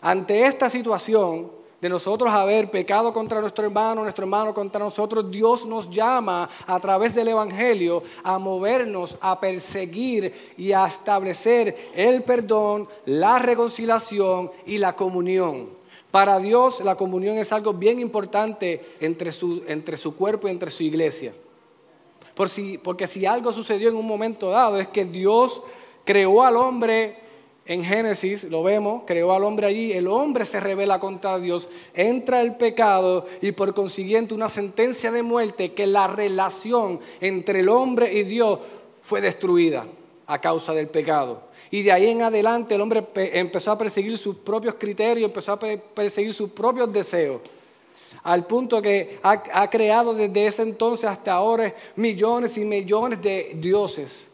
Ante 0.01 0.45
esta 0.45 0.69
situación, 0.69 1.58
de 1.81 1.89
nosotros 1.89 2.31
haber 2.31 2.69
pecado 2.69 3.13
contra 3.13 3.39
nuestro 3.39 3.65
hermano, 3.65 4.01
nuestro 4.01 4.23
hermano 4.23 4.53
contra 4.53 4.79
nosotros, 4.79 5.31
Dios 5.31 5.65
nos 5.65 5.89
llama 5.89 6.49
a 6.67 6.79
través 6.79 7.15
del 7.15 7.29
Evangelio 7.29 8.03
a 8.23 8.37
movernos, 8.37 9.17
a 9.21 9.39
perseguir 9.39 10.53
y 10.57 10.73
a 10.73 10.85
establecer 10.85 11.91
el 11.95 12.23
perdón, 12.23 12.87
la 13.05 13.39
reconciliación 13.39 14.51
y 14.65 14.77
la 14.77 14.95
comunión. 14.95 15.69
Para 16.11 16.39
Dios 16.39 16.81
la 16.81 16.95
comunión 16.95 17.37
es 17.37 17.53
algo 17.53 17.73
bien 17.73 17.99
importante 17.99 18.95
entre 18.99 19.31
su, 19.31 19.63
entre 19.67 19.95
su 19.95 20.15
cuerpo 20.15 20.47
y 20.47 20.51
entre 20.51 20.71
su 20.71 20.83
iglesia. 20.83 21.33
Por 22.35 22.49
si, 22.49 22.77
porque 22.77 23.07
si 23.07 23.25
algo 23.25 23.53
sucedió 23.53 23.89
en 23.89 23.95
un 23.95 24.07
momento 24.07 24.49
dado 24.49 24.79
es 24.79 24.87
que 24.87 25.05
Dios 25.05 25.61
creó 26.03 26.43
al 26.43 26.55
hombre 26.57 27.28
en 27.69 27.83
Génesis, 27.83 28.45
lo 28.45 28.63
vemos, 28.63 29.03
creó 29.05 29.31
al 29.31 29.43
hombre 29.43 29.67
allí, 29.67 29.93
el 29.93 30.07
hombre 30.07 30.43
se 30.43 30.59
revela 30.59 30.99
contra 30.99 31.37
Dios, 31.37 31.69
entra 31.93 32.41
el 32.41 32.55
pecado 32.55 33.27
y 33.41 33.51
por 33.51 33.75
consiguiente 33.75 34.33
una 34.33 34.49
sentencia 34.49 35.11
de 35.11 35.21
muerte 35.21 35.73
que 35.73 35.85
la 35.85 36.07
relación 36.07 36.99
entre 37.21 37.59
el 37.59 37.69
hombre 37.69 38.11
y 38.11 38.23
Dios 38.23 38.57
fue 39.03 39.21
destruida 39.21 39.85
a 40.25 40.41
causa 40.41 40.73
del 40.73 40.87
pecado. 40.87 41.43
Y 41.69 41.83
de 41.83 41.91
ahí 41.91 42.07
en 42.07 42.23
adelante 42.23 42.73
el 42.73 42.81
hombre 42.81 43.05
empezó 43.13 43.69
a 43.69 43.77
perseguir 43.77 44.17
sus 44.17 44.37
propios 44.37 44.73
criterios, 44.73 45.29
empezó 45.29 45.51
a 45.51 45.59
perseguir 45.59 46.33
sus 46.33 46.49
propios 46.49 46.91
deseos 46.91 47.39
al 48.23 48.47
punto 48.47 48.81
que 48.81 49.19
ha, 49.21 49.43
ha, 49.53 49.69
creado 49.69 50.15
desde 50.15 50.47
ese 50.47 50.63
entonces 50.63 51.05
hasta 51.07 51.33
ahora 51.33 51.71
millones 51.95 52.57
y 52.57 52.65
millones 52.65 53.21
de 53.21 53.51
dioses 53.57 54.29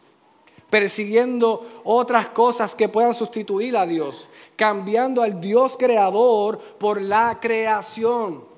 persiguiendo 0.70 1.82
otras 1.84 2.28
cosas 2.28 2.74
que 2.74 2.88
puedan 2.88 3.14
sustituir 3.14 3.76
a 3.76 3.86
Dios, 3.86 4.28
cambiando 4.56 5.22
al 5.22 5.40
Dios 5.40 5.76
creador 5.78 6.58
por 6.78 7.00
la 7.00 7.38
creación. 7.40 8.56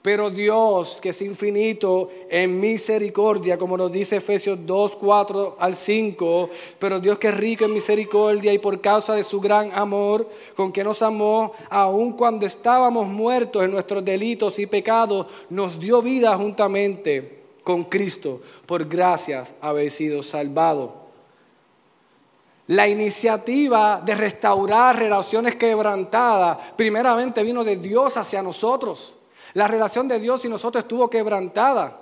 Pero 0.00 0.30
Dios, 0.30 1.00
que 1.02 1.08
es 1.08 1.20
infinito 1.22 2.08
en 2.30 2.60
misericordia, 2.60 3.58
como 3.58 3.76
nos 3.76 3.90
dice 3.90 4.16
Efesios 4.16 4.58
2, 4.64 4.96
4 4.96 5.56
al 5.58 5.74
5, 5.74 6.50
pero 6.78 7.00
Dios 7.00 7.18
que 7.18 7.28
es 7.28 7.36
rico 7.36 7.64
en 7.64 7.74
misericordia 7.74 8.52
y 8.52 8.58
por 8.58 8.80
causa 8.80 9.14
de 9.14 9.24
su 9.24 9.40
gran 9.40 9.72
amor, 9.72 10.28
con 10.54 10.70
que 10.70 10.84
nos 10.84 11.02
amó, 11.02 11.52
aun 11.68 12.12
cuando 12.12 12.46
estábamos 12.46 13.08
muertos 13.08 13.64
en 13.64 13.72
nuestros 13.72 14.04
delitos 14.04 14.58
y 14.60 14.66
pecados, 14.66 15.26
nos 15.50 15.80
dio 15.80 16.00
vida 16.00 16.36
juntamente 16.36 17.40
con 17.64 17.84
Cristo, 17.84 18.40
por 18.66 18.86
gracias 18.86 19.54
haber 19.60 19.90
sido 19.90 20.22
salvado. 20.22 20.97
La 22.68 22.86
iniciativa 22.86 24.02
de 24.04 24.14
restaurar 24.14 24.98
relaciones 24.98 25.56
quebrantadas 25.56 26.58
primeramente 26.76 27.42
vino 27.42 27.64
de 27.64 27.76
Dios 27.76 28.16
hacia 28.18 28.42
nosotros. 28.42 29.14
La 29.54 29.66
relación 29.66 30.06
de 30.06 30.20
Dios 30.20 30.44
y 30.44 30.50
nosotros 30.50 30.84
estuvo 30.84 31.08
quebrantada. 31.08 31.98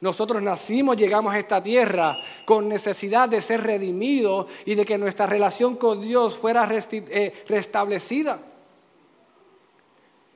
Nosotros 0.00 0.40
nacimos, 0.40 0.96
llegamos 0.96 1.34
a 1.34 1.38
esta 1.38 1.60
tierra 1.60 2.16
con 2.44 2.68
necesidad 2.68 3.28
de 3.28 3.42
ser 3.42 3.62
redimidos 3.62 4.46
y 4.64 4.76
de 4.76 4.84
que 4.84 4.98
nuestra 4.98 5.26
relación 5.26 5.76
con 5.76 6.00
Dios 6.00 6.36
fuera 6.36 6.68
eh, 6.70 7.44
restablecida. 7.48 8.38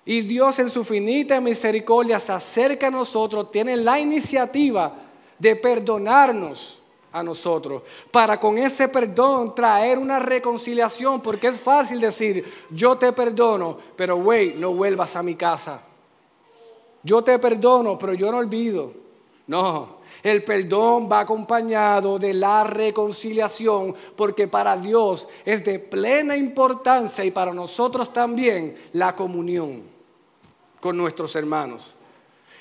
Y 0.04 0.22
Dios 0.22 0.58
en 0.58 0.70
su 0.70 0.82
finita 0.82 1.40
misericordia 1.40 2.18
se 2.18 2.32
acerca 2.32 2.88
a 2.88 2.90
nosotros, 2.90 3.52
tiene 3.52 3.76
la 3.76 4.00
iniciativa 4.00 4.92
de 5.38 5.54
perdonarnos 5.54 6.78
a 7.12 7.22
nosotros, 7.22 7.82
para 8.10 8.38
con 8.38 8.58
ese 8.58 8.88
perdón 8.88 9.54
traer 9.54 9.98
una 9.98 10.18
reconciliación, 10.18 11.20
porque 11.20 11.48
es 11.48 11.60
fácil 11.60 12.00
decir, 12.00 12.44
yo 12.70 12.96
te 12.96 13.12
perdono, 13.12 13.78
pero 13.96 14.16
güey, 14.16 14.54
no 14.54 14.72
vuelvas 14.72 15.16
a 15.16 15.22
mi 15.22 15.34
casa. 15.34 15.82
Yo 17.02 17.22
te 17.22 17.38
perdono, 17.38 17.96
pero 17.96 18.14
yo 18.14 18.30
no 18.30 18.38
olvido. 18.38 18.92
No, 19.46 19.98
El 20.22 20.44
perdón 20.44 21.08
va 21.10 21.20
acompañado 21.20 22.18
de 22.18 22.34
la 22.34 22.64
reconciliación 22.64 23.94
porque 24.14 24.46
para 24.46 24.76
Dios 24.76 25.26
es 25.44 25.64
de 25.64 25.78
plena 25.78 26.36
importancia 26.36 27.24
y 27.24 27.30
para 27.30 27.54
nosotros 27.54 28.12
también 28.12 28.76
la 28.92 29.16
comunión 29.16 29.84
con 30.80 30.98
nuestros 30.98 31.34
hermanos. 31.34 31.96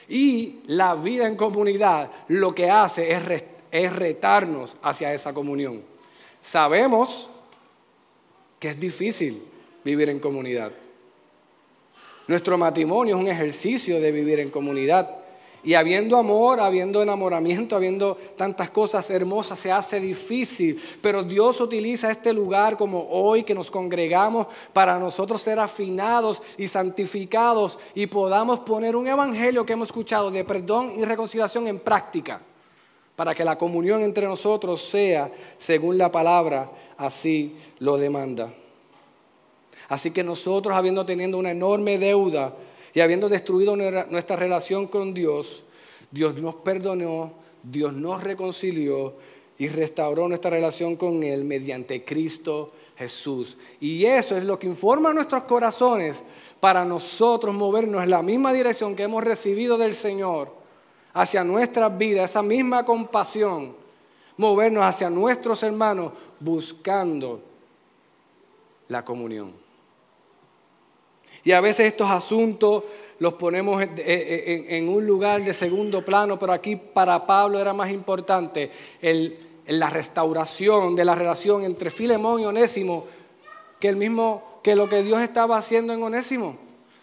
Y 0.07 0.59
la 0.67 0.95
vida 0.95 1.27
en 1.27 1.35
comunidad 1.35 2.09
lo 2.29 2.55
que 2.55 2.71
hace 2.71 3.11
es, 3.11 3.43
retarnos 3.71 4.77
hacia 4.81 5.13
esa 5.13 5.33
comunión. 5.33 5.81
Sabemos 6.41 7.29
que 8.59 8.69
es 8.69 8.79
difícil 8.79 9.41
vivir 9.83 10.09
en 10.09 10.19
comunidad. 10.19 10.71
Nuestro 12.27 12.57
matrimonio 12.57 13.15
es 13.15 13.21
un 13.21 13.27
ejercicio 13.27 14.01
de 14.01 14.11
vivir 14.11 14.39
en 14.39 14.49
comunidad. 14.49 15.09
Y 15.63 15.73
habiendo 15.73 16.17
amor, 16.17 16.59
habiendo 16.59 17.01
enamoramiento, 17.01 17.75
habiendo 17.75 18.15
tantas 18.35 18.69
cosas 18.69 19.09
hermosas, 19.09 19.59
se 19.59 19.71
hace 19.71 19.99
difícil. 19.99 20.81
Pero 21.01 21.23
Dios 21.23 21.59
utiliza 21.59 22.11
este 22.11 22.31
lugar 22.31 22.77
como 22.77 23.07
hoy 23.09 23.43
que 23.43 23.55
nos 23.55 23.71
congregamos 23.71 24.47
para 24.71 24.99
nosotros 24.99 25.41
ser 25.41 25.59
afinados 25.59 26.41
y 26.57 26.67
santificados 26.67 27.79
y 27.95 28.07
podamos 28.07 28.59
poner 28.61 28.95
un 28.95 29.07
evangelio 29.07 29.65
que 29.65 29.73
hemos 29.73 29.87
escuchado 29.87 30.31
de 30.31 30.43
perdón 30.43 30.93
y 30.97 31.05
reconciliación 31.05 31.67
en 31.67 31.79
práctica. 31.79 32.41
Para 33.17 33.33
que 33.35 33.43
la 33.43 33.57
comunión 33.57 34.03
entre 34.03 34.27
nosotros 34.27 34.81
sea 34.81 35.29
según 35.57 35.97
la 35.97 36.11
palabra, 36.11 36.71
así 36.97 37.57
lo 37.79 37.97
demanda. 37.97 38.53
Así 39.89 40.11
que 40.11 40.23
nosotros, 40.23 40.75
habiendo 40.75 41.03
tenido 41.03 41.39
una 41.39 41.49
enorme 41.49 41.97
deuda 41.97 42.53
y 42.93 42.99
habiendo 42.99 43.27
destruido 43.27 43.75
nuestra 43.75 44.35
relación 44.35 44.85
con 44.85 45.15
Dios, 45.15 45.63
Dios 46.11 46.35
nos 46.35 46.55
perdonó, 46.55 47.33
Dios 47.63 47.91
nos 47.91 48.23
reconcilió 48.23 49.15
y 49.57 49.67
restauró 49.67 50.27
nuestra 50.27 50.51
relación 50.51 50.95
con 50.95 51.23
Él 51.23 51.43
mediante 51.43 52.05
Cristo 52.05 52.71
Jesús. 52.97 53.57
Y 53.79 54.05
eso 54.05 54.37
es 54.37 54.43
lo 54.43 54.59
que 54.59 54.67
informa 54.67 55.11
nuestros 55.11 55.43
corazones 55.45 56.23
para 56.59 56.85
nosotros 56.85 57.55
movernos 57.55 58.03
en 58.03 58.11
la 58.11 58.21
misma 58.21 58.53
dirección 58.53 58.95
que 58.95 59.03
hemos 59.03 59.23
recibido 59.23 59.75
del 59.75 59.95
Señor 59.95 60.66
hacia 61.17 61.43
nuestras 61.43 61.97
vidas, 61.97 62.29
esa 62.29 62.43
misma 62.43 62.85
compasión, 62.85 63.75
movernos 64.37 64.85
hacia 64.85 65.09
nuestros 65.09 65.63
hermanos 65.63 66.13
buscando 66.39 67.41
la 68.87 69.03
comunión. 69.03 69.51
Y 71.43 71.53
a 71.53 71.61
veces 71.61 71.87
estos 71.87 72.07
asuntos 72.09 72.83
los 73.17 73.33
ponemos 73.33 73.81
en, 73.97 74.89
un 74.89 75.07
lugar 75.07 75.43
de 75.43 75.53
segundo 75.55 76.05
plano, 76.05 76.37
pero 76.37 76.53
aquí 76.53 76.75
para 76.75 77.25
Pablo 77.25 77.59
era 77.59 77.73
más 77.73 77.89
importante 77.89 78.71
la 79.65 79.89
restauración 79.89 80.95
de 80.95 81.03
la 81.03 81.15
relación 81.15 81.63
entre 81.63 81.89
Filemón 81.89 82.41
y 82.41 82.45
Onésimo 82.45 83.05
que, 83.79 83.89
el 83.89 83.95
mismo, 83.95 84.59
que 84.61 84.75
lo 84.75 84.87
que 84.87 85.01
Dios 85.01 85.21
estaba 85.21 85.57
haciendo 85.57 85.93
en 85.93 86.03
Onésimo. 86.03 86.57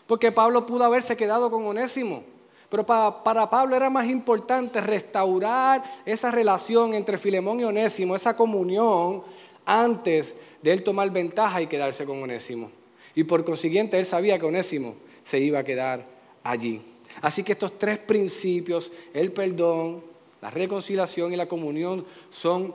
Porque 0.06 0.30
Pablo 0.30 0.66
pudo 0.66 0.84
haberse 0.84 1.16
quedado 1.16 1.50
con 1.50 1.66
Onésimo. 1.66 2.33
Pero 2.68 2.84
para, 2.84 3.48
Pablo 3.50 3.76
era 3.76 3.90
más 3.90 4.06
importante 4.06 4.80
restaurar 4.80 5.82
esa 6.04 6.30
relación 6.30 6.94
entre 6.94 7.18
Filemón 7.18 7.60
y 7.60 7.64
Onésimo, 7.64 8.16
esa 8.16 8.36
comunión, 8.36 9.22
antes 9.64 10.34
de 10.62 10.72
él 10.72 10.82
tomar 10.82 11.10
ventaja 11.10 11.62
y 11.62 11.66
quedarse 11.66 12.04
con 12.04 12.22
Onésimo. 12.22 12.70
Y 13.14 13.24
por 13.24 13.44
consiguiente 13.44 13.98
él 13.98 14.04
sabía 14.04 14.38
que 14.38 14.46
Onésimo 14.46 14.94
se 15.22 15.38
iba 15.38 15.60
a 15.60 15.64
quedar 15.64 16.04
allí. 16.42 16.80
Así 17.20 17.42
que 17.42 17.52
estos 17.52 17.78
tres 17.78 17.98
principios, 17.98 18.90
el 19.12 19.32
perdón, 19.32 20.02
la 20.42 20.50
reconciliación 20.50 21.32
y 21.32 21.36
la 21.36 21.46
comunión, 21.46 22.04
son, 22.30 22.74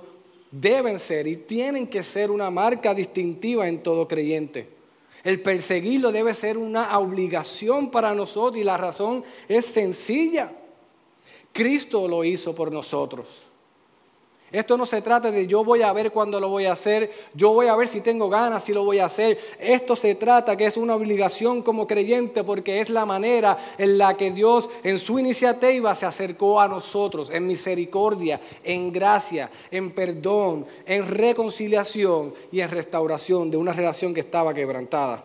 deben 0.51 0.97
ser 0.97 1.27
y 1.27 1.35
tienen 1.35 1.87
que 1.87 2.03
ser 2.03 2.31
una 2.31 2.49
marca 2.49 2.93
distintiva 2.93 3.67
en 3.67 3.83
todo 3.83 4.07
creyente. 4.07 4.78
El 5.23 5.41
perseguirlo 5.41 6.11
debe 6.11 6.33
ser 6.33 6.57
una 6.57 6.97
obligación 6.97 7.91
para 7.91 8.13
nosotros 8.13 8.57
y 8.57 8.63
la 8.63 8.77
razón 8.77 9.23
es 9.47 9.65
sencilla. 9.65 10.51
Cristo 11.51 12.07
lo 12.07 12.23
hizo 12.23 12.55
por 12.55 12.71
nosotros. 12.71 13.48
Esto 14.51 14.77
no 14.77 14.85
se 14.85 15.01
trata 15.01 15.31
de 15.31 15.45
yo 15.45 15.63
voy 15.63 15.83
a 15.83 15.93
ver 15.93 16.11
cuándo 16.11 16.39
lo 16.39 16.49
voy 16.49 16.65
a 16.65 16.71
hacer, 16.71 17.11
yo 17.33 17.51
voy 17.51 17.67
a 17.67 17.75
ver 17.75 17.87
si 17.87 18.01
tengo 18.01 18.29
ganas, 18.29 18.63
si 18.63 18.73
lo 18.73 18.83
voy 18.83 18.99
a 18.99 19.05
hacer. 19.05 19.37
Esto 19.59 19.95
se 19.95 20.15
trata 20.15 20.57
que 20.57 20.65
es 20.65 20.77
una 20.77 20.95
obligación 20.95 21.61
como 21.61 21.85
creyente 21.85 22.43
porque 22.43 22.81
es 22.81 22.89
la 22.89 23.05
manera 23.05 23.57
en 23.77 23.97
la 23.97 24.17
que 24.17 24.31
Dios 24.31 24.69
en 24.83 24.97
su 24.97 25.19
iniciativa 25.19 25.93
se 25.93 26.05
acercó 26.05 26.59
a 26.59 26.67
nosotros, 26.67 27.29
en 27.29 27.45
misericordia, 27.45 28.41
en 28.63 28.91
gracia, 28.91 29.51
en 29.69 29.91
perdón, 29.91 30.65
en 30.85 31.07
reconciliación 31.07 32.33
y 32.51 32.61
en 32.61 32.69
restauración 32.69 33.51
de 33.51 33.57
una 33.57 33.73
relación 33.73 34.13
que 34.13 34.21
estaba 34.21 34.53
quebrantada. 34.53 35.23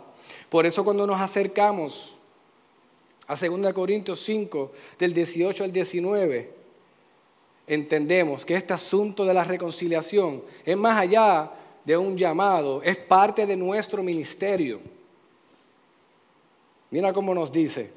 Por 0.49 0.67
eso 0.67 0.85
cuando 0.85 1.07
nos 1.07 1.21
acercamos 1.21 2.17
a 3.27 3.35
2 3.35 3.73
Corintios 3.73 4.21
5, 4.21 4.73
del 4.99 5.15
18 5.15 5.65
al 5.65 5.73
19, 5.73 6.64
entendemos 7.67 8.45
que 8.45 8.55
este 8.55 8.73
asunto 8.73 9.25
de 9.25 9.35
la 9.35 9.45
reconciliación 9.45 10.43
es 10.65 10.77
más 10.77 10.99
allá 10.99 11.51
de 11.85 11.97
un 11.97 12.17
llamado, 12.17 12.83
es 12.83 12.97
parte 12.97 13.47
de 13.47 13.57
nuestro 13.57 14.03
ministerio. 14.03 14.81
Mira 16.91 17.13
cómo 17.13 17.35
nos 17.35 17.51
dice, 17.51 17.91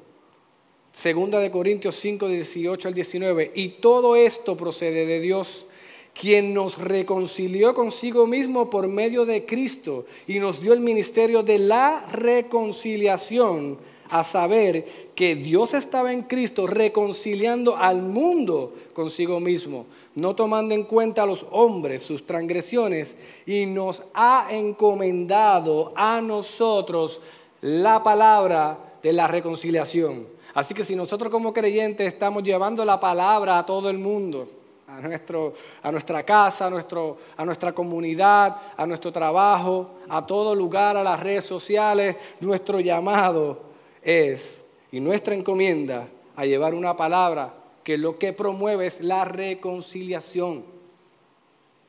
segunda 0.90 1.38
de 1.38 1.50
Corintios 1.50 1.96
5, 1.96 2.28
18 2.28 2.88
al 2.88 2.94
19, 2.94 3.52
y 3.54 3.68
todo 3.68 4.16
esto 4.16 4.56
procede 4.56 5.06
de 5.06 5.20
Dios, 5.20 5.68
quien 6.12 6.52
nos 6.52 6.78
reconcilió 6.78 7.74
consigo 7.74 8.26
mismo 8.26 8.68
por 8.68 8.88
medio 8.88 9.24
de 9.24 9.44
Cristo 9.44 10.04
y 10.26 10.40
nos 10.40 10.60
dio 10.60 10.72
el 10.72 10.80
ministerio 10.80 11.44
de 11.44 11.60
la 11.60 12.04
reconciliación 12.10 13.78
a 14.10 14.24
saber 14.24 15.08
que 15.14 15.34
Dios 15.34 15.74
estaba 15.74 16.12
en 16.12 16.22
Cristo 16.22 16.66
reconciliando 16.66 17.76
al 17.76 18.02
mundo 18.02 18.72
consigo 18.94 19.40
mismo, 19.40 19.86
no 20.14 20.34
tomando 20.34 20.74
en 20.74 20.84
cuenta 20.84 21.22
a 21.22 21.26
los 21.26 21.46
hombres 21.50 22.02
sus 22.02 22.24
transgresiones, 22.24 23.16
y 23.46 23.66
nos 23.66 24.02
ha 24.14 24.48
encomendado 24.50 25.92
a 25.96 26.20
nosotros 26.20 27.20
la 27.60 28.02
palabra 28.02 28.78
de 29.02 29.12
la 29.12 29.26
reconciliación. 29.26 30.26
Así 30.54 30.74
que 30.74 30.84
si 30.84 30.96
nosotros 30.96 31.30
como 31.30 31.52
creyentes 31.52 32.08
estamos 32.08 32.42
llevando 32.42 32.84
la 32.84 32.98
palabra 32.98 33.58
a 33.58 33.66
todo 33.66 33.90
el 33.90 33.98
mundo, 33.98 34.48
a, 34.88 35.00
nuestro, 35.00 35.54
a 35.82 35.92
nuestra 35.92 36.22
casa, 36.22 36.66
a, 36.66 36.70
nuestro, 36.70 37.18
a 37.36 37.44
nuestra 37.44 37.72
comunidad, 37.72 38.56
a 38.76 38.86
nuestro 38.86 39.12
trabajo, 39.12 39.90
a 40.08 40.26
todo 40.26 40.54
lugar, 40.54 40.96
a 40.96 41.04
las 41.04 41.20
redes 41.20 41.44
sociales, 41.44 42.16
nuestro 42.40 42.80
llamado 42.80 43.67
es, 44.08 44.64
y 44.90 45.00
nuestra 45.00 45.34
encomienda, 45.34 46.08
a 46.34 46.46
llevar 46.46 46.74
una 46.74 46.96
palabra 46.96 47.52
que 47.84 47.98
lo 47.98 48.18
que 48.18 48.32
promueve 48.32 48.86
es 48.86 49.02
la 49.02 49.26
reconciliación. 49.26 50.64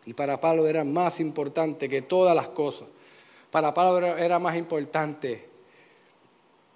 Y 0.05 0.13
para 0.13 0.41
Pablo 0.41 0.67
era 0.67 0.84
más 0.84 1.22
importante 1.22 1.88
que 1.88 2.01
todas 2.01 2.36
las 2.36 2.49
cosas. 2.49 2.89
Para 3.51 3.74
Pablo 3.74 4.17
era 4.17 4.38
más 4.38 4.57
importante 4.57 5.45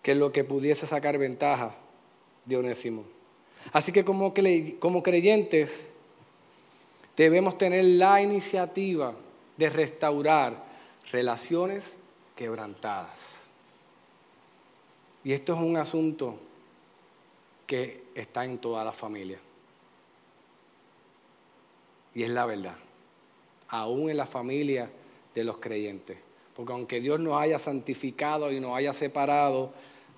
que 0.02 0.16
lo 0.16 0.32
que 0.32 0.46
pudiese 0.46 0.88
sacar 0.88 1.18
ventaja 1.18 1.76
de 2.46 2.58
Onésimo. 2.58 3.04
Así 3.74 3.92
que 3.92 4.06
como, 4.06 4.34
como 4.80 5.04
creyentes 5.04 5.84
debemos 7.18 7.58
tener 7.58 7.84
la 7.84 8.22
iniciativa 8.22 9.14
de 9.58 9.70
restaurar 9.70 10.64
relaciones 11.12 11.98
quebrantadas. 12.36 13.43
Y 15.24 15.32
esto 15.32 15.54
es 15.54 15.60
un 15.60 15.78
asunto 15.78 16.38
que 17.66 18.04
está 18.14 18.44
en 18.46 18.58
toda 18.58 18.84
la 18.84 18.92
familia. 18.92 19.40
Y 22.14 22.24
es 22.24 22.30
la 22.30 22.46
verdad, 22.46 22.76
aún 23.70 24.10
en 24.10 24.18
la 24.18 24.26
familia 24.26 24.90
de 25.34 25.44
los 25.44 25.58
creyentes. 25.58 26.18
Porque 26.56 26.74
aunque 26.74 27.02
Dios 27.02 27.20
nos 27.20 27.42
haya 27.42 27.58
santificado 27.58 28.52
y 28.52 28.60
nos 28.60 28.76
haya 28.76 28.94
separado, 28.94 29.72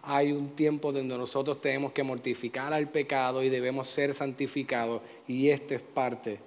hay 0.03 0.31
un 0.31 0.49
tiempo 0.49 0.91
donde 0.91 1.17
nosotros 1.17 1.61
tenemos 1.61 1.91
que 1.91 2.03
mortificar 2.03 2.73
al 2.73 2.89
pecado 2.89 3.41
y 3.41 3.49
debemos 3.49 3.89
ser 3.89 4.13
santificados. 4.13 5.01
Y 5.27 5.49
esto 5.49 5.73
es 5.73 5.81
parte 5.81 6.39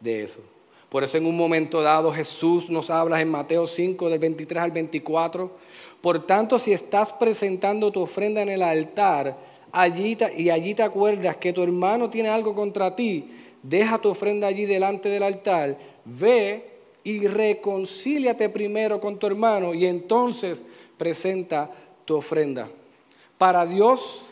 de 0.00 0.22
eso. 0.22 0.42
Por 0.88 1.04
eso 1.04 1.18
en 1.18 1.26
un 1.26 1.36
momento 1.36 1.82
dado 1.82 2.12
Jesús 2.12 2.70
nos 2.70 2.88
habla 2.88 3.20
en 3.20 3.30
Mateo 3.30 3.66
5 3.66 4.08
del 4.08 4.18
23 4.18 4.62
al 4.62 4.70
24. 4.70 5.50
Por 6.00 6.26
tanto, 6.26 6.58
si 6.58 6.72
estás 6.72 7.12
presentando 7.12 7.92
tu 7.92 8.00
ofrenda 8.00 8.40
en 8.40 8.48
el 8.48 8.62
altar 8.62 9.36
allí, 9.70 10.16
y 10.36 10.48
allí 10.48 10.74
te 10.74 10.82
acuerdas 10.82 11.36
que 11.36 11.52
tu 11.52 11.62
hermano 11.62 12.08
tiene 12.08 12.30
algo 12.30 12.54
contra 12.54 12.96
ti, 12.96 13.28
deja 13.62 13.98
tu 13.98 14.08
ofrenda 14.08 14.46
allí 14.46 14.64
delante 14.64 15.10
del 15.10 15.24
altar, 15.24 15.76
ve 16.04 16.78
y 17.04 17.26
reconcíliate 17.26 18.48
primero 18.48 19.00
con 19.00 19.18
tu 19.18 19.26
hermano 19.26 19.74
y 19.74 19.86
entonces 19.86 20.62
presenta 20.96 21.70
tu 22.04 22.16
ofrenda. 22.16 22.68
Para 23.36 23.66
Dios, 23.66 24.30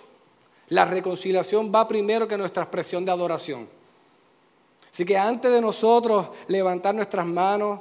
la 0.69 0.85
reconciliación 0.85 1.71
va 1.75 1.87
primero 1.87 2.27
que 2.27 2.37
nuestra 2.37 2.63
expresión 2.63 3.05
de 3.05 3.13
adoración. 3.13 3.76
Así 4.97 5.05
que 5.05 5.19
antes 5.19 5.53
de 5.53 5.61
nosotros 5.61 6.29
levantar 6.49 6.95
nuestras 6.95 7.27
manos 7.27 7.81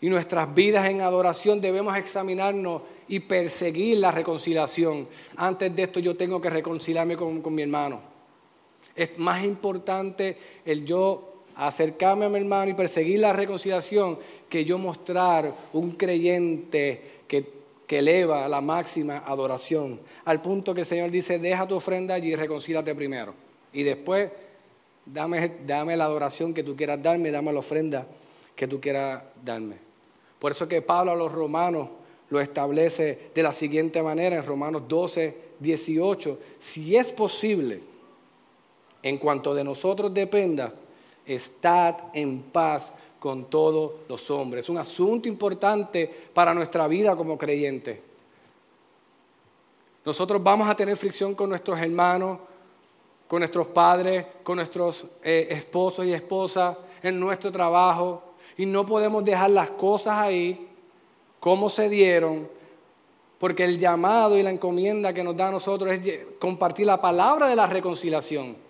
y 0.00 0.08
nuestras 0.08 0.54
vidas 0.54 0.88
en 0.88 1.00
adoración, 1.00 1.60
debemos 1.60 1.96
examinarnos 1.96 2.80
y 3.08 3.18
perseguir 3.18 3.98
la 3.98 4.12
reconciliación. 4.12 5.08
Antes 5.34 5.74
de 5.74 5.82
esto 5.82 5.98
yo 5.98 6.16
tengo 6.16 6.40
que 6.40 6.48
reconciliarme 6.50 7.16
con, 7.16 7.42
con 7.42 7.56
mi 7.56 7.62
hermano. 7.62 8.00
Es 8.94 9.18
más 9.18 9.44
importante 9.44 10.38
el 10.64 10.84
yo 10.84 11.42
acercarme 11.56 12.26
a 12.26 12.28
mi 12.28 12.38
hermano 12.38 12.70
y 12.70 12.74
perseguir 12.74 13.18
la 13.18 13.32
reconciliación 13.32 14.20
que 14.48 14.64
yo 14.64 14.78
mostrar 14.78 15.52
un 15.72 15.90
creyente 15.96 17.22
que, 17.26 17.64
eleva 17.88 18.48
la 18.48 18.60
máxima 18.60 19.24
adoración. 19.26 20.00
Al 20.24 20.40
punto 20.40 20.72
que 20.72 20.82
el 20.82 20.86
Señor 20.86 21.10
dice, 21.10 21.40
deja 21.40 21.66
tu 21.66 21.76
ofrenda 21.76 22.14
allí 22.14 22.32
y 22.32 22.36
reconcílate 22.36 22.92
primero. 22.92 23.34
Y 23.72 23.84
después, 23.84 24.30
dame, 25.06 25.52
dame 25.66 25.96
la 25.96 26.04
adoración 26.04 26.54
que 26.54 26.62
tú 26.62 26.76
quieras 26.76 27.02
darme, 27.02 27.30
dame 27.30 27.52
la 27.52 27.58
ofrenda 27.58 28.06
que 28.54 28.68
tú 28.68 28.80
quieras 28.80 29.22
darme. 29.44 29.76
Por 30.38 30.52
eso 30.52 30.68
que 30.68 30.82
Pablo 30.82 31.12
a 31.12 31.16
los 31.16 31.32
romanos 31.32 31.88
lo 32.30 32.40
establece 32.40 33.30
de 33.34 33.42
la 33.42 33.52
siguiente 33.52 34.02
manera 34.02 34.36
en 34.36 34.44
Romanos 34.44 34.82
12, 34.88 35.36
18. 35.60 36.38
Si 36.58 36.96
es 36.96 37.12
posible, 37.12 37.80
en 39.02 39.18
cuanto 39.18 39.54
de 39.54 39.64
nosotros 39.64 40.12
dependa, 40.12 40.72
estad 41.26 41.96
en 42.12 42.42
paz 42.42 42.92
con 43.18 43.46
todos 43.46 43.92
los 44.08 44.30
hombres. 44.30 44.64
Es 44.64 44.68
un 44.68 44.78
asunto 44.78 45.28
importante 45.28 46.10
para 46.32 46.52
nuestra 46.52 46.88
vida 46.88 47.16
como 47.16 47.38
creyentes. 47.38 47.98
Nosotros 50.04 50.42
vamos 50.42 50.68
a 50.68 50.76
tener 50.76 50.96
fricción 50.96 51.34
con 51.34 51.48
nuestros 51.48 51.78
hermanos, 51.78 52.38
con 53.28 53.40
nuestros 53.40 53.68
padres, 53.68 54.26
con 54.42 54.56
nuestros 54.56 55.06
eh, 55.22 55.48
esposos 55.50 56.06
y 56.06 56.12
esposas, 56.12 56.76
en 57.02 57.18
nuestro 57.18 57.50
trabajo, 57.50 58.22
y 58.56 58.66
no 58.66 58.86
podemos 58.86 59.24
dejar 59.24 59.50
las 59.50 59.70
cosas 59.70 60.18
ahí 60.18 60.68
como 61.40 61.68
se 61.68 61.88
dieron, 61.88 62.48
porque 63.38 63.64
el 63.64 63.78
llamado 63.78 64.38
y 64.38 64.42
la 64.42 64.50
encomienda 64.50 65.12
que 65.12 65.22
nos 65.22 65.36
da 65.36 65.48
a 65.48 65.50
nosotros 65.50 65.92
es 65.92 66.20
compartir 66.38 66.86
la 66.86 67.00
palabra 67.00 67.48
de 67.48 67.56
la 67.56 67.66
reconciliación. 67.66 68.63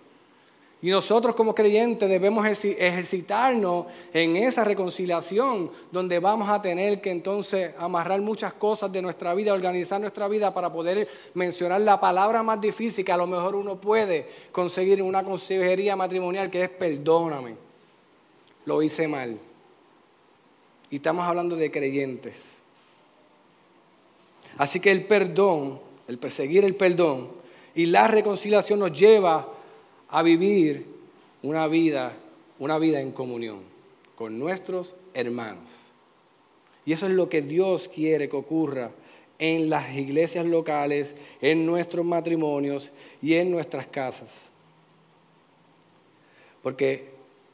Y 0.85 0.91
nosotros 0.91 1.35
como 1.35 1.55
creyentes 1.55 2.07
debemos 2.07 2.45
ejercitarnos 2.45 3.87
en 4.13 4.37
esa 4.37 4.63
reconciliación, 4.63 5.71
donde 5.91 6.19
vamos 6.19 6.47
a 6.47 6.61
tener 6.61 7.01
que 7.01 7.09
entonces 7.09 7.71
amarrar 7.79 8.21
muchas 8.21 8.53
cosas 8.53 8.91
de 8.91 9.01
nuestra 9.01 9.33
vida, 9.33 9.51
organizar 9.51 9.99
nuestra 9.99 10.27
vida 10.27 10.53
para 10.53 10.71
poder 10.71 11.07
mencionar 11.33 11.81
la 11.81 11.99
palabra 11.99 12.43
más 12.43 12.61
difícil 12.61 13.03
que 13.03 13.11
a 13.11 13.17
lo 13.17 13.25
mejor 13.25 13.55
uno 13.55 13.81
puede 13.81 14.29
conseguir 14.51 14.99
en 14.99 15.07
una 15.07 15.23
consejería 15.23 15.95
matrimonial, 15.95 16.51
que 16.51 16.65
es 16.65 16.69
perdóname. 16.69 17.55
Lo 18.65 18.83
hice 18.83 19.07
mal. 19.07 19.39
Y 20.91 20.97
estamos 20.97 21.25
hablando 21.25 21.55
de 21.55 21.71
creyentes. 21.71 22.59
Así 24.59 24.79
que 24.79 24.91
el 24.91 25.07
perdón, 25.07 25.79
el 26.07 26.19
perseguir 26.19 26.63
el 26.63 26.75
perdón 26.75 27.29
y 27.73 27.87
la 27.87 28.05
reconciliación 28.05 28.77
nos 28.77 28.93
lleva 28.93 29.54
a 30.09 30.23
vivir 30.23 30.85
una 31.43 31.67
vida, 31.67 32.13
una 32.59 32.77
vida 32.77 33.01
en 33.01 33.11
comunión 33.11 33.59
con 34.15 34.39
nuestros 34.39 34.95
hermanos. 35.13 35.91
Y 36.85 36.93
eso 36.93 37.07
es 37.07 37.13
lo 37.13 37.29
que 37.29 37.41
Dios 37.41 37.87
quiere 37.87 38.29
que 38.29 38.35
ocurra 38.35 38.91
en 39.37 39.69
las 39.69 39.95
iglesias 39.95 40.45
locales, 40.45 41.15
en 41.41 41.65
nuestros 41.65 42.05
matrimonios 42.05 42.91
y 43.21 43.33
en 43.33 43.51
nuestras 43.51 43.87
casas. 43.87 44.49
Porque 46.61 47.09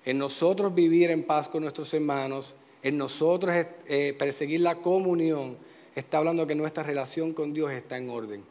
en 0.06 0.18
nosotros 0.18 0.74
vivir 0.74 1.12
en 1.12 1.24
paz 1.24 1.48
con 1.48 1.64
nuestros 1.64 1.94
hermanos, 1.94 2.56
en 2.84 2.98
nosotros 2.98 3.56
eh, 3.88 4.16
perseguir 4.18 4.62
la 4.62 4.76
comunión, 4.76 5.58
está 5.96 6.18
hablando 6.18 6.48
que 6.48 6.56
nuestra 6.56 6.84
relación 6.84 7.34
con 7.34 7.54
Dios 7.54 7.72
está 7.72 7.98
en 7.98 8.10
orden. 8.10 8.44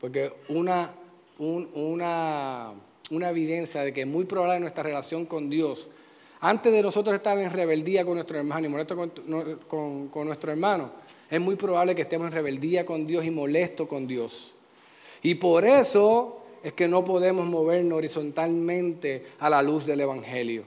Porque 0.00 0.32
una, 0.48 0.92
una 1.38 2.72
una 3.10 3.30
evidencia 3.30 3.82
de 3.82 3.92
que 3.92 4.02
es 4.02 4.06
muy 4.06 4.24
probable 4.24 4.60
nuestra 4.60 4.82
relación 4.82 5.26
con 5.26 5.50
Dios, 5.50 5.88
antes 6.40 6.72
de 6.72 6.82
nosotros 6.82 7.14
estar 7.14 7.38
en 7.38 7.50
rebeldía 7.50 8.04
con 8.04 8.14
nuestro 8.14 8.38
hermano 8.38 8.66
y 8.66 8.68
molesto 8.68 8.96
con, 8.96 10.08
con 10.08 10.26
nuestro 10.26 10.50
hermano, 10.50 10.90
es 11.30 11.40
muy 11.40 11.56
probable 11.56 11.94
que 11.94 12.02
estemos 12.02 12.26
en 12.26 12.32
rebeldía 12.32 12.84
con 12.84 13.06
Dios 13.06 13.24
y 13.24 13.30
molesto 13.30 13.88
con 13.88 14.06
Dios. 14.06 14.52
Y 15.22 15.36
por 15.36 15.64
eso 15.64 16.44
es 16.62 16.72
que 16.74 16.86
no 16.86 17.04
podemos 17.04 17.46
movernos 17.46 17.96
horizontalmente 17.96 19.26
a 19.38 19.48
la 19.48 19.62
luz 19.62 19.86
del 19.86 20.00
Evangelio. 20.00 20.64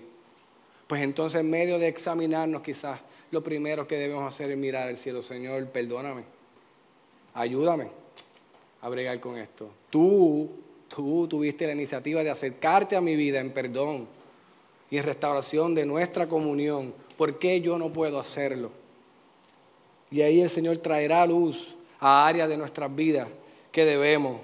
Pues 0.88 1.02
entonces 1.02 1.42
en 1.42 1.50
medio 1.50 1.78
de 1.80 1.88
examinarnos 1.88 2.62
quizás 2.62 3.00
lo 3.32 3.44
primero 3.44 3.88
que 3.88 3.98
debemos 3.98 4.28
hacer 4.28 4.52
es 4.52 4.58
mirar 4.58 4.88
al 4.88 4.98
cielo, 4.98 5.22
Señor, 5.22 5.68
perdóname, 5.68 6.24
ayúdame 7.34 7.90
a 8.82 8.90
bregar 8.90 9.20
con 9.20 9.38
esto. 9.38 9.70
Tú 9.90 10.50
Tú 10.88 11.28
tuviste 11.28 11.66
la 11.66 11.74
iniciativa 11.74 12.24
de 12.24 12.30
acercarte 12.30 12.96
a 12.96 13.02
mi 13.02 13.16
vida 13.16 13.40
en 13.40 13.52
perdón 13.52 14.08
y 14.90 14.98
en 14.98 15.04
restauración 15.04 15.76
de 15.76 15.86
nuestra 15.86 16.28
comunión. 16.28 16.94
¿Por 17.18 17.40
qué 17.40 17.62
yo 17.62 17.78
no 17.78 17.92
puedo 17.92 18.20
hacerlo? 18.20 18.72
Y 20.10 20.22
ahí 20.22 20.42
el 20.42 20.50
Señor 20.50 20.78
traerá 20.78 21.26
luz 21.26 21.76
a 22.00 22.26
áreas 22.28 22.48
de 22.48 22.58
nuestras 22.58 22.94
vidas 22.96 23.28
que 23.72 23.86
debemos 23.86 24.40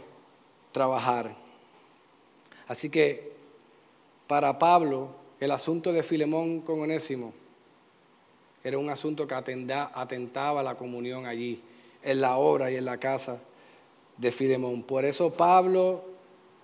trabajar. 0.71 1.35
Así 2.67 2.89
que 2.89 3.31
para 4.27 4.57
Pablo, 4.57 5.09
el 5.39 5.51
asunto 5.51 5.93
de 5.93 6.03
Filemón 6.03 6.61
con 6.61 6.81
Onésimo 6.81 7.33
era 8.63 8.77
un 8.77 8.89
asunto 8.89 9.27
que 9.27 9.35
atentaba 9.35 10.59
a 10.61 10.63
la 10.63 10.75
comunión 10.75 11.25
allí, 11.25 11.61
en 12.01 12.21
la 12.21 12.37
obra 12.37 12.71
y 12.71 12.75
en 12.75 12.85
la 12.85 12.97
casa 12.97 13.39
de 14.17 14.31
Filemón. 14.31 14.83
Por 14.83 15.05
eso 15.05 15.33
Pablo 15.33 16.12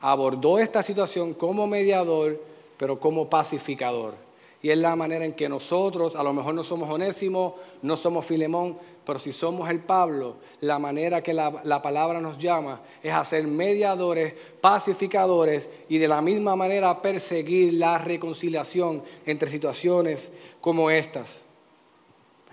abordó 0.02 0.60
esta 0.60 0.84
situación 0.84 1.34
como 1.34 1.68
mediador, 1.68 2.42
pero 2.78 3.00
como 3.00 3.30
pacificador. 3.30 4.14
Y 4.62 4.72
es 4.72 4.78
la 4.78 4.96
manera 4.96 5.24
en 5.24 5.34
que 5.34 5.48
nosotros, 5.48 6.16
a 6.16 6.24
lo 6.24 6.34
mejor 6.34 6.54
no 6.54 6.64
somos 6.64 6.90
Onésimo, 6.90 7.56
no 7.82 7.96
somos 7.96 8.26
Filemón, 8.26 8.78
pero 9.06 9.18
si 9.18 9.32
somos 9.32 9.70
el 9.70 9.80
Pablo, 9.80 10.36
la 10.62 10.78
manera 10.80 11.24
que 11.24 11.34
la, 11.34 11.62
la, 11.64 11.82
palabra 11.82 12.20
nos 12.20 12.38
llama 12.38 12.82
es 13.02 13.14
a 13.14 13.24
ser 13.24 13.48
mediadores, 13.48 14.34
pacificadores 14.60 15.70
y 15.88 15.98
de 15.98 16.08
la 16.08 16.22
misma 16.22 16.56
manera 16.58 17.02
perseguir 17.02 17.74
la 17.74 17.98
reconciliación 17.98 19.02
entre 19.26 19.50
situaciones 19.50 20.32
como 20.60 20.92
estas. 20.92 21.40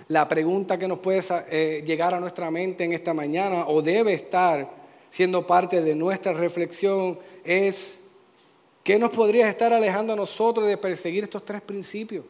La 0.09 0.28
pregunta 0.28 0.78
que 0.78 0.86
nos 0.86 1.01
puede 1.01 1.20
eh, 1.51 1.82
llegar 1.84 2.14
a 2.14 2.20
nuestra 2.20 2.51
mente 2.51 2.84
en 2.84 2.92
esta 2.92 3.12
mañana 3.12 3.66
o 3.66 3.82
debe 3.82 4.12
estar 4.12 4.68
siendo 5.16 5.46
parte 5.46 5.80
de 5.80 5.94
nuestra 5.94 6.34
reflexión 6.34 7.18
es, 7.42 7.98
¿qué 8.84 8.98
nos 8.98 9.10
podría 9.10 9.48
estar 9.48 9.72
alejando 9.72 10.12
a 10.12 10.16
nosotros 10.16 10.66
de 10.66 10.76
perseguir 10.76 11.24
estos 11.24 11.42
tres 11.42 11.62
principios? 11.62 12.22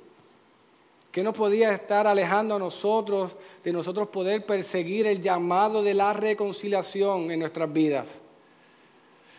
¿Qué 1.11 1.21
nos 1.21 1.35
podría 1.35 1.75
estar 1.75 2.07
alejando 2.07 2.55
a 2.55 2.61
nosotros 2.61 3.33
de 3.65 3.73
nosotros 3.73 4.07
poder 4.07 4.47
perseguir 4.47 5.09
el 5.09 5.21
llamado 5.21 5.83
de 5.83 5.95
la 5.95 6.13
reconciliación 6.13 7.33
en 7.33 7.41
nuestras 7.41 7.73
vidas? 7.73 8.21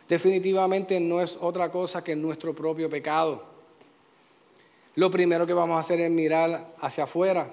Definitivamente 0.09 0.99
no 0.99 1.21
es 1.21 1.37
otra 1.39 1.71
cosa 1.71 2.03
que 2.03 2.17
nuestro 2.17 2.53
propio 2.53 2.89
pecado. 2.89 3.45
Lo 4.95 5.09
primero 5.09 5.47
que 5.47 5.53
vamos 5.53 5.77
a 5.77 5.79
hacer 5.79 6.01
es 6.01 6.11
mirar 6.11 6.75
hacia 6.81 7.05
afuera. 7.05 7.49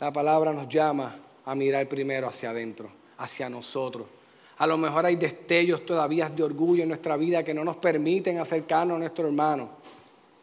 La 0.00 0.12
palabra 0.12 0.52
nos 0.52 0.68
llama 0.68 1.20
a 1.44 1.54
mirar 1.54 1.88
primero 1.88 2.26
hacia 2.26 2.50
adentro, 2.50 2.88
hacia 3.16 3.48
nosotros. 3.48 4.15
A 4.58 4.66
lo 4.66 4.78
mejor 4.78 5.04
hay 5.04 5.16
destellos 5.16 5.84
todavía 5.84 6.28
de 6.30 6.42
orgullo 6.42 6.82
en 6.82 6.88
nuestra 6.88 7.16
vida 7.16 7.44
que 7.44 7.52
no 7.52 7.62
nos 7.62 7.76
permiten 7.76 8.38
acercarnos 8.38 8.96
a 8.96 8.98
nuestro 8.98 9.26
hermano 9.26 9.68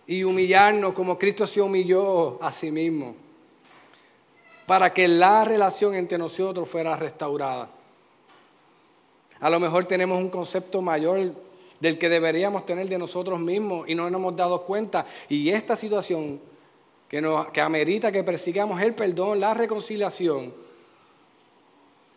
y 0.05 0.23
humillarnos 0.23 0.93
como 0.93 1.17
Cristo 1.17 1.47
se 1.47 1.61
humilló 1.61 2.41
a 2.43 2.51
sí 2.51 2.69
mismo 2.69 3.15
para 4.67 4.93
que 4.93 5.07
la 5.07 5.43
relación 5.45 5.95
entre 5.95 6.17
nosotros 6.17 6.69
fuera 6.69 6.95
restaurada. 6.95 7.69
A 9.39 9.49
lo 9.49 9.59
mejor 9.59 9.85
tenemos 9.85 10.19
un 10.19 10.29
concepto 10.29 10.81
mayor 10.81 11.33
del 11.79 11.97
que 11.97 12.07
deberíamos 12.07 12.65
tener 12.65 12.87
de 12.87 12.97
nosotros 12.97 13.39
mismos 13.39 13.89
y 13.89 13.95
no 13.95 14.09
nos 14.09 14.19
hemos 14.19 14.35
dado 14.35 14.61
cuenta. 14.61 15.05
Y 15.27 15.49
esta 15.49 15.75
situación 15.75 16.39
que, 17.09 17.19
nos, 17.19 17.47
que 17.47 17.59
amerita 17.59 18.11
que 18.11 18.23
persigamos 18.23 18.81
el 18.81 18.93
perdón, 18.93 19.41
la 19.41 19.53
reconciliación, 19.53 20.53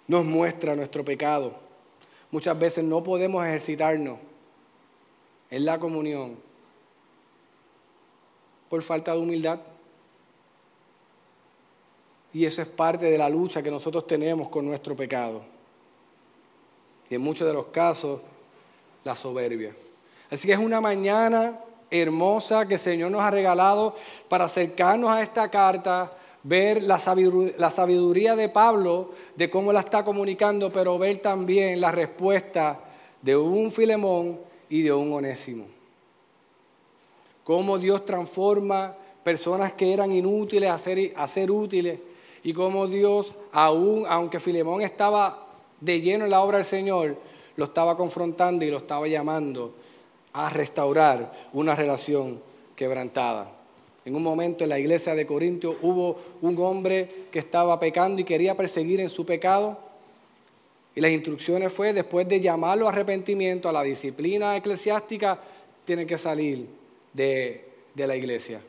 nos 0.06 0.24
muestra 0.24 0.76
nuestro 0.76 1.04
pecado 1.04 1.65
Muchas 2.36 2.58
veces 2.58 2.84
no 2.84 3.02
podemos 3.02 3.46
ejercitarnos 3.46 4.18
en 5.50 5.64
la 5.64 5.80
comunión 5.80 6.36
por 8.68 8.82
falta 8.82 9.14
de 9.14 9.18
humildad. 9.18 9.58
Y 12.34 12.44
eso 12.44 12.60
es 12.60 12.68
parte 12.68 13.06
de 13.06 13.16
la 13.16 13.30
lucha 13.30 13.62
que 13.62 13.70
nosotros 13.70 14.06
tenemos 14.06 14.50
con 14.50 14.66
nuestro 14.66 14.94
pecado. 14.94 15.40
Y 17.08 17.14
en 17.14 17.22
muchos 17.22 17.48
de 17.48 17.54
los 17.54 17.68
casos, 17.68 18.20
la 19.02 19.16
soberbia. 19.16 19.74
Así 20.30 20.46
que 20.46 20.52
es 20.52 20.60
una 20.60 20.78
mañana 20.78 21.58
hermosa 21.90 22.68
que 22.68 22.74
el 22.74 22.80
Señor 22.80 23.10
nos 23.12 23.22
ha 23.22 23.30
regalado 23.30 23.96
para 24.28 24.44
acercarnos 24.44 25.08
a 25.08 25.22
esta 25.22 25.50
carta, 25.50 26.12
ver 26.46 26.80
la 26.84 27.00
sabiduría, 27.00 28.36
de 28.36 28.48
Pablo, 28.48 29.10
de 29.34 29.50
cómo 29.50 29.72
la 29.72 29.80
está 29.80 30.04
comunicando, 30.04 30.70
pero 30.70 30.96
ver 30.96 31.16
también 31.18 31.80
la 31.80 31.90
respuesta 31.90 32.78
de 33.20 33.36
un 33.36 33.68
Filemón 33.72 34.38
y 34.68 34.82
de 34.82 34.92
un 34.92 35.12
Onésimo. 35.12 35.64
Cómo 37.42 37.78
Dios 37.78 38.04
transforma 38.04 38.94
personas 39.24 39.72
que 39.72 39.92
eran 39.92 40.12
inútiles 40.12 40.70
a 40.70 40.78
ser, 40.78 41.12
a 41.16 41.26
ser 41.26 41.50
útiles 41.50 41.98
y 42.44 42.52
cómo 42.52 42.86
Dios, 42.86 43.34
aún 43.50 44.04
aunque 44.08 44.38
Filemón 44.38 44.82
estaba 44.82 45.48
de 45.80 46.00
lleno 46.00 46.26
en 46.26 46.30
la 46.30 46.42
obra 46.42 46.58
del 46.58 46.64
Señor, 46.64 47.16
lo 47.56 47.64
estaba 47.64 47.96
confrontando 47.96 48.64
y 48.64 48.70
lo 48.70 48.78
estaba 48.78 49.08
llamando 49.08 49.74
a 50.32 50.48
restaurar 50.48 51.48
una 51.52 51.74
relación 51.74 52.40
quebrantada. 52.76 53.50
En 54.06 54.14
un 54.14 54.22
momento 54.22 54.64
en 54.64 54.70
la 54.70 54.78
iglesia 54.78 55.14
de 55.16 55.26
Corintio 55.26 55.76
hubo 55.82 56.16
un 56.40 56.56
hombre 56.60 57.26
que 57.30 57.40
estaba 57.40 57.78
pecando 57.78 58.20
y 58.20 58.24
quería 58.24 58.54
perseguir 58.56 59.00
en 59.00 59.08
su 59.08 59.26
pecado. 59.26 59.76
Y 60.94 61.00
las 61.00 61.10
instrucciones 61.10 61.72
fue, 61.72 61.92
después 61.92 62.26
de 62.28 62.40
llamarlo 62.40 62.86
a 62.86 62.92
arrepentimiento, 62.92 63.68
a 63.68 63.72
la 63.72 63.82
disciplina 63.82 64.56
eclesiástica, 64.56 65.38
tiene 65.84 66.06
que 66.06 66.16
salir 66.16 66.66
de, 67.12 67.64
de 67.94 68.06
la 68.06 68.16
iglesia. 68.16 68.60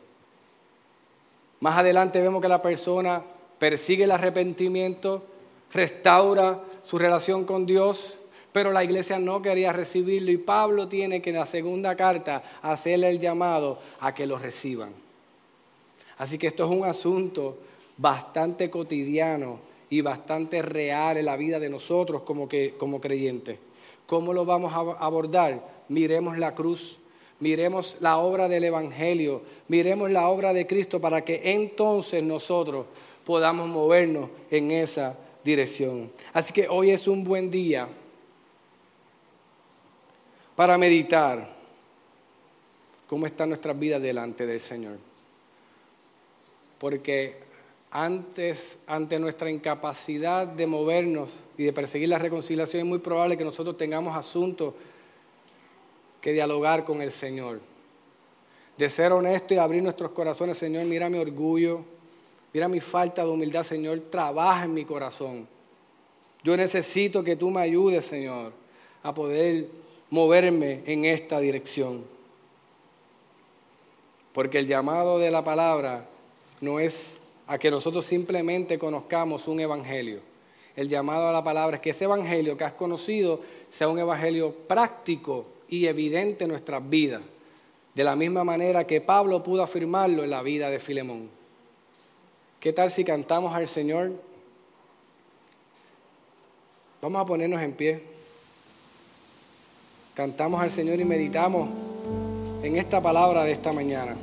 Más 1.59 1.77
adelante 1.77 2.19
vemos 2.19 2.41
que 2.41 2.49
la 2.49 2.61
persona 2.61 3.21
persigue 3.59 4.05
el 4.05 4.11
arrepentimiento, 4.11 5.23
restaura 5.71 6.63
su 6.83 6.97
relación 6.97 7.45
con 7.45 7.65
Dios 7.65 8.19
pero 8.57 8.71
la 8.71 8.83
iglesia 8.83 9.19
no 9.19 9.39
quería 9.39 9.71
recibirlo 9.71 10.31
y 10.31 10.37
Pablo 10.37 10.87
tiene 10.87 11.21
que 11.21 11.29
en 11.29 11.35
la 11.35 11.45
segunda 11.45 11.95
carta 11.95 12.41
hacerle 12.63 13.07
el 13.07 13.19
llamado 13.19 13.77
a 13.99 14.15
que 14.15 14.25
lo 14.25 14.39
reciban. 14.39 15.06
Así 16.17 16.37
que 16.37 16.47
esto 16.47 16.65
es 16.65 16.71
un 16.71 16.85
asunto 16.85 17.57
bastante 17.97 18.69
cotidiano 18.69 19.59
y 19.89 20.01
bastante 20.01 20.61
real 20.61 21.17
en 21.17 21.25
la 21.25 21.37
vida 21.37 21.59
de 21.59 21.69
nosotros 21.69 22.23
como, 22.23 22.49
que, 22.49 22.75
como 22.77 22.99
creyentes. 22.99 23.57
¿Cómo 24.05 24.33
lo 24.33 24.45
vamos 24.45 24.73
a 24.73 25.05
abordar? 25.05 25.83
Miremos 25.89 26.37
la 26.37 26.53
cruz, 26.55 26.97
miremos 27.39 27.97
la 27.99 28.17
obra 28.17 28.47
del 28.47 28.63
Evangelio, 28.63 29.41
miremos 29.67 30.11
la 30.11 30.27
obra 30.29 30.53
de 30.53 30.65
Cristo 30.65 30.99
para 30.99 31.23
que 31.23 31.41
entonces 31.53 32.23
nosotros 32.23 32.85
podamos 33.25 33.67
movernos 33.67 34.29
en 34.49 34.71
esa 34.71 35.15
dirección. 35.43 36.11
Así 36.33 36.53
que 36.53 36.67
hoy 36.67 36.91
es 36.91 37.07
un 37.07 37.23
buen 37.23 37.51
día 37.51 37.87
para 40.55 40.77
meditar 40.77 41.55
cómo 43.07 43.25
está 43.25 43.45
nuestra 43.45 43.73
vida 43.73 43.99
delante 43.99 44.45
del 44.45 44.59
Señor. 44.59 45.06
Porque 46.79 47.35
antes, 47.91 48.77
ante 48.85 49.17
nuestra 49.19 49.49
incapacidad 49.49 50.45
de 50.45 50.67
movernos 50.67 51.39
y 51.57 51.63
de 51.63 51.73
perseguir 51.73 52.09
la 52.09 52.17
reconciliación, 52.17 52.81
es 52.81 52.87
muy 52.87 52.99
probable 52.99 53.37
que 53.37 53.43
nosotros 53.43 53.77
tengamos 53.77 54.15
asuntos 54.15 54.73
que 56.21 56.33
dialogar 56.33 56.83
con 56.83 57.01
el 57.01 57.11
Señor. 57.11 57.59
De 58.77 58.89
ser 58.89 59.11
honesto 59.11 59.53
y 59.53 59.57
abrir 59.57 59.81
nuestros 59.81 60.11
corazones, 60.11 60.57
Señor, 60.57 60.85
mira 60.85 61.09
mi 61.09 61.17
orgullo, 61.17 61.81
mira 62.53 62.67
mi 62.67 62.79
falta 62.79 63.23
de 63.23 63.29
humildad, 63.29 63.63
Señor, 63.63 63.99
trabaja 64.11 64.65
en 64.65 64.73
mi 64.73 64.85
corazón. 64.85 65.47
Yo 66.43 66.55
necesito 66.55 67.23
que 67.23 67.35
tú 67.35 67.49
me 67.49 67.61
ayudes, 67.61 68.05
Señor, 68.05 68.53
a 69.01 69.13
poder 69.13 69.67
moverme 70.09 70.83
en 70.85 71.05
esta 71.05 71.39
dirección. 71.39 72.03
Porque 74.33 74.59
el 74.59 74.67
llamado 74.67 75.17
de 75.17 75.31
la 75.31 75.43
palabra 75.43 76.07
no 76.61 76.79
es 76.79 77.17
a 77.47 77.57
que 77.57 77.71
nosotros 77.71 78.05
simplemente 78.05 78.77
conozcamos 78.77 79.47
un 79.47 79.59
evangelio. 79.59 80.19
El 80.75 80.89
llamado 80.89 81.27
a 81.27 81.31
la 81.31 81.43
palabra 81.43 81.77
es 81.77 81.81
que 81.81 81.89
ese 81.91 82.05
evangelio 82.05 82.57
que 82.57 82.63
has 82.63 82.73
conocido 82.73 83.41
sea 83.69 83.87
un 83.87 83.99
evangelio 83.99 84.51
práctico 84.51 85.45
y 85.69 85.85
evidente 85.87 86.43
en 86.43 86.51
nuestras 86.51 86.87
vidas. 86.87 87.21
De 87.95 88.03
la 88.03 88.15
misma 88.15 88.43
manera 88.43 88.85
que 88.85 89.01
Pablo 89.01 89.41
pudo 89.41 89.63
afirmarlo 89.63 90.23
en 90.23 90.29
la 90.29 90.43
vida 90.43 90.69
de 90.69 90.79
Filemón. 90.79 91.29
¿Qué 92.59 92.73
tal 92.73 92.91
si 92.91 93.03
cantamos 93.03 93.55
al 93.55 93.67
Señor? 93.67 94.11
Vamos 97.01 97.21
a 97.21 97.25
ponernos 97.25 97.61
en 97.61 97.73
pie 97.73 98.17
cantamos 100.17 100.59
al 100.59 100.71
Señor 100.71 100.99
y 100.99 101.05
meditamos 101.05 101.69
en 102.63 102.75
esta 102.75 102.99
palabra 102.99 103.43
de 103.43 103.51
esta 103.51 103.71
mañana. 103.71 104.15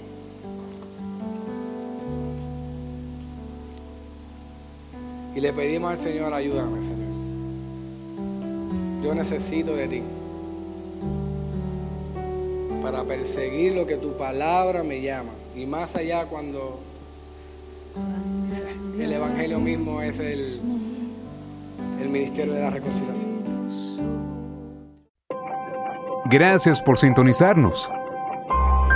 Y 5.35 5.41
le 5.41 5.53
pedimos 5.53 5.91
al 5.91 5.99
Señor, 5.99 6.33
ayúdame, 6.33 6.79
Señor. 6.83 7.05
Yo 9.03 9.15
necesito 9.15 9.75
de 9.75 9.89
ti 9.89 10.03
para 12.83 13.03
perseguir 13.05 13.75
lo 13.75 13.87
que 13.87 13.97
tu 13.97 14.13
palabra 14.17 14.83
me 14.83 15.01
llama. 15.01 15.31
Y 15.57 15.67
más 15.67 15.97
allá 15.97 16.27
cuando 16.27 16.79
el 18.99 19.13
Evangelio 19.13 19.59
mismo 19.59 20.03
es 20.03 20.19
el, 20.21 20.61
el 22.01 22.09
ministerio 22.09 22.53
de 22.53 22.61
la 22.61 22.71
reconciliación. 22.71 23.45
Gracias 26.27 26.83
por 26.83 26.99
sintonizarnos. 26.99 27.91